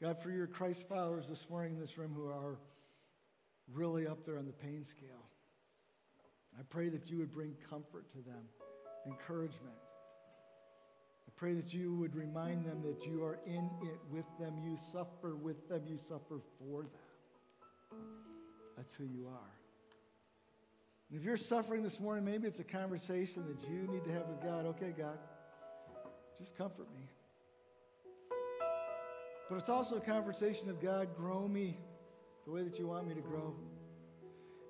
God, 0.00 0.18
for 0.18 0.30
your 0.30 0.46
Christ 0.46 0.88
followers 0.88 1.28
this 1.28 1.50
morning 1.50 1.74
in 1.74 1.78
this 1.78 1.98
room 1.98 2.14
who 2.16 2.26
are 2.26 2.56
really 3.70 4.06
up 4.06 4.24
there 4.24 4.38
on 4.38 4.46
the 4.46 4.52
pain 4.52 4.82
scale, 4.82 5.28
I 6.58 6.62
pray 6.70 6.88
that 6.88 7.10
you 7.10 7.18
would 7.18 7.30
bring 7.30 7.54
comfort 7.68 8.10
to 8.12 8.18
them, 8.22 8.44
encouragement. 9.06 9.76
I 11.28 11.30
pray 11.36 11.52
that 11.52 11.74
you 11.74 11.94
would 11.96 12.16
remind 12.16 12.64
them 12.64 12.80
that 12.82 13.04
you 13.04 13.22
are 13.24 13.40
in 13.44 13.68
it 13.82 14.00
with 14.10 14.24
them, 14.38 14.54
you 14.64 14.78
suffer 14.78 15.36
with 15.36 15.68
them, 15.68 15.82
you 15.86 15.98
suffer 15.98 16.40
for 16.58 16.84
them. 16.84 18.00
That's 18.78 18.94
who 18.94 19.04
you 19.04 19.26
are. 19.28 19.52
And 21.10 21.18
if 21.18 21.26
you're 21.26 21.36
suffering 21.36 21.82
this 21.82 22.00
morning, 22.00 22.24
maybe 22.24 22.48
it's 22.48 22.60
a 22.60 22.64
conversation 22.64 23.44
that 23.48 23.68
you 23.70 23.86
need 23.92 24.04
to 24.04 24.12
have 24.12 24.26
with 24.28 24.40
God. 24.42 24.64
Okay, 24.64 24.94
God, 24.96 25.18
just 26.38 26.56
comfort 26.56 26.86
me. 26.96 27.09
But 29.50 29.56
it's 29.56 29.68
also 29.68 29.96
a 29.96 30.00
conversation 30.00 30.70
of 30.70 30.80
God, 30.80 31.08
grow 31.16 31.48
me 31.48 31.76
the 32.44 32.52
way 32.52 32.62
that 32.62 32.78
you 32.78 32.86
want 32.86 33.08
me 33.08 33.14
to 33.14 33.20
grow. 33.20 33.52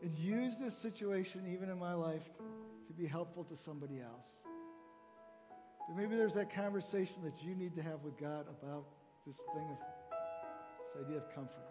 And 0.02 0.18
use 0.18 0.56
this 0.56 0.74
situation, 0.76 1.42
even 1.46 1.68
in 1.68 1.78
my 1.78 1.92
life, 1.92 2.24
to 2.86 2.94
be 2.94 3.06
helpful 3.06 3.44
to 3.44 3.56
somebody 3.56 4.00
else. 4.00 4.28
But 5.86 5.98
maybe 5.98 6.16
there's 6.16 6.32
that 6.32 6.50
conversation 6.54 7.16
that 7.24 7.44
you 7.44 7.54
need 7.54 7.74
to 7.74 7.82
have 7.82 8.02
with 8.02 8.16
God 8.18 8.46
about 8.48 8.86
this 9.26 9.36
thing 9.36 9.68
of 9.68 9.76
this 10.94 11.04
idea 11.04 11.18
of 11.18 11.28
comfort. 11.34 11.68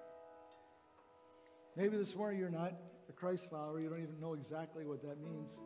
Maybe 1.76 1.98
this 1.98 2.16
morning 2.16 2.40
you're 2.40 2.50
not 2.50 2.74
a 3.10 3.12
Christ 3.12 3.50
follower, 3.50 3.80
you 3.80 3.90
don't 3.90 4.04
even 4.04 4.20
know 4.20 4.36
exactly 4.36 4.86
what 4.86 5.02
that 5.02 5.20
means. 5.20 5.60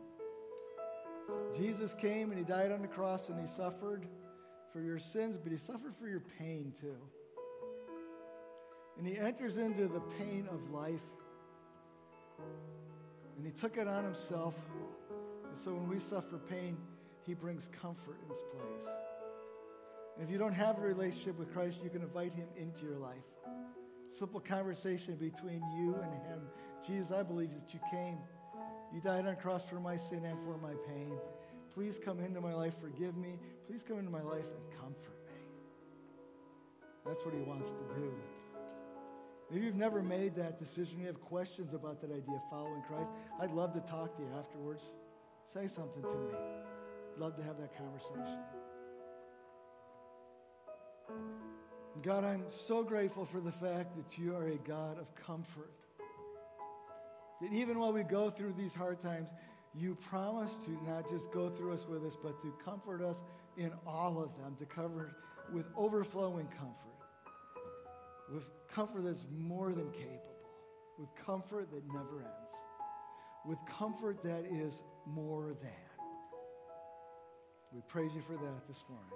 Jesus 1.54 1.92
came 1.92 2.30
and 2.30 2.38
he 2.38 2.44
died 2.44 2.72
on 2.72 2.80
the 2.80 2.88
cross 2.88 3.28
and 3.28 3.38
he 3.38 3.46
suffered 3.46 4.06
for 4.72 4.80
your 4.80 4.98
sins, 4.98 5.36
but 5.36 5.52
he 5.52 5.58
suffered 5.58 5.94
for 5.94 6.08
your 6.08 6.22
pain 6.38 6.72
too. 6.80 6.96
And 8.98 9.06
he 9.06 9.18
enters 9.18 9.58
into 9.58 9.88
the 9.88 10.00
pain 10.18 10.48
of 10.50 10.70
life. 10.70 11.00
And 13.36 13.44
he 13.44 13.52
took 13.52 13.76
it 13.76 13.88
on 13.88 14.04
himself. 14.04 14.54
And 15.48 15.58
so 15.58 15.72
when 15.74 15.88
we 15.88 15.98
suffer 15.98 16.38
pain, 16.38 16.76
he 17.26 17.34
brings 17.34 17.68
comfort 17.80 18.16
in 18.24 18.30
its 18.30 18.42
place. 18.52 18.88
And 20.16 20.24
if 20.24 20.30
you 20.30 20.38
don't 20.38 20.52
have 20.52 20.78
a 20.78 20.82
relationship 20.82 21.38
with 21.38 21.52
Christ, 21.52 21.82
you 21.82 21.90
can 21.90 22.02
invite 22.02 22.34
him 22.34 22.46
into 22.56 22.84
your 22.84 22.98
life. 22.98 23.24
Simple 24.08 24.40
conversation 24.40 25.16
between 25.16 25.62
you 25.76 25.96
and 25.96 26.12
him. 26.26 26.42
Jesus, 26.86 27.10
I 27.10 27.22
believe 27.22 27.50
that 27.50 27.74
you 27.74 27.80
came. 27.90 28.18
You 28.92 29.00
died 29.00 29.26
on 29.26 29.32
a 29.32 29.36
cross 29.36 29.68
for 29.68 29.80
my 29.80 29.96
sin 29.96 30.24
and 30.24 30.40
for 30.40 30.56
my 30.58 30.74
pain. 30.86 31.18
Please 31.74 31.98
come 31.98 32.20
into 32.20 32.40
my 32.40 32.54
life, 32.54 32.74
forgive 32.80 33.16
me. 33.16 33.40
Please 33.66 33.82
come 33.82 33.98
into 33.98 34.10
my 34.10 34.22
life 34.22 34.44
and 34.44 34.80
comfort 34.80 35.18
me. 35.26 35.34
That's 37.04 37.24
what 37.24 37.34
he 37.34 37.40
wants 37.40 37.70
to 37.70 38.00
do. 38.00 38.12
Maybe 39.50 39.66
you've 39.66 39.76
never 39.76 40.02
made 40.02 40.34
that 40.36 40.58
decision. 40.58 41.00
You 41.00 41.06
have 41.06 41.20
questions 41.20 41.74
about 41.74 42.00
that 42.00 42.10
idea 42.10 42.34
of 42.34 42.50
following 42.50 42.82
Christ. 42.88 43.10
I'd 43.40 43.52
love 43.52 43.72
to 43.74 43.80
talk 43.80 44.16
to 44.16 44.22
you 44.22 44.28
afterwards. 44.38 44.94
Say 45.52 45.66
something 45.66 46.02
to 46.02 46.14
me. 46.14 46.34
I'd 47.14 47.20
love 47.20 47.36
to 47.36 47.42
have 47.42 47.58
that 47.60 47.76
conversation. 47.76 48.40
God, 52.02 52.24
I'm 52.24 52.44
so 52.48 52.82
grateful 52.82 53.24
for 53.24 53.40
the 53.40 53.52
fact 53.52 53.96
that 53.96 54.18
you 54.18 54.34
are 54.34 54.48
a 54.48 54.56
God 54.56 54.98
of 54.98 55.14
comfort. 55.14 55.70
That 57.40 57.52
even 57.52 57.78
while 57.78 57.92
we 57.92 58.02
go 58.02 58.30
through 58.30 58.54
these 58.58 58.74
hard 58.74 59.00
times, 59.00 59.30
you 59.74 59.94
promise 59.94 60.56
to 60.64 60.70
not 60.86 61.08
just 61.08 61.30
go 61.32 61.48
through 61.48 61.72
us 61.72 61.86
with 61.86 62.04
us, 62.04 62.16
but 62.20 62.40
to 62.42 62.52
comfort 62.64 63.02
us 63.02 63.22
in 63.56 63.72
all 63.86 64.22
of 64.22 64.36
them, 64.38 64.56
to 64.58 64.64
cover 64.66 65.16
with 65.52 65.66
overflowing 65.76 66.46
comfort, 66.46 66.93
with 68.32 68.44
comfort 68.72 69.04
that's 69.04 69.26
more 69.36 69.72
than 69.72 69.90
capable, 69.90 70.36
with 70.98 71.08
comfort 71.26 71.70
that 71.72 71.86
never 71.86 72.20
ends, 72.20 72.50
with 73.46 73.58
comfort 73.68 74.22
that 74.22 74.44
is 74.50 74.82
more 75.06 75.54
than. 75.60 75.70
We 77.72 77.80
praise 77.88 78.14
you 78.14 78.22
for 78.22 78.34
that 78.34 78.68
this 78.68 78.84
morning. 78.88 79.10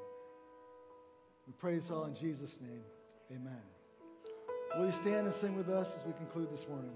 We 1.47 1.53
pray 1.59 1.77
this 1.77 1.91
all 1.91 2.05
in 2.05 2.15
Jesus' 2.15 2.59
name. 2.61 2.83
Amen. 3.31 3.63
Will 4.77 4.87
you 4.87 4.93
stand 4.93 5.27
and 5.27 5.33
sing 5.33 5.57
with 5.57 5.69
us 5.69 5.97
as 5.97 6.05
we 6.05 6.13
conclude 6.13 6.51
this 6.53 6.69
morning? 6.69 6.93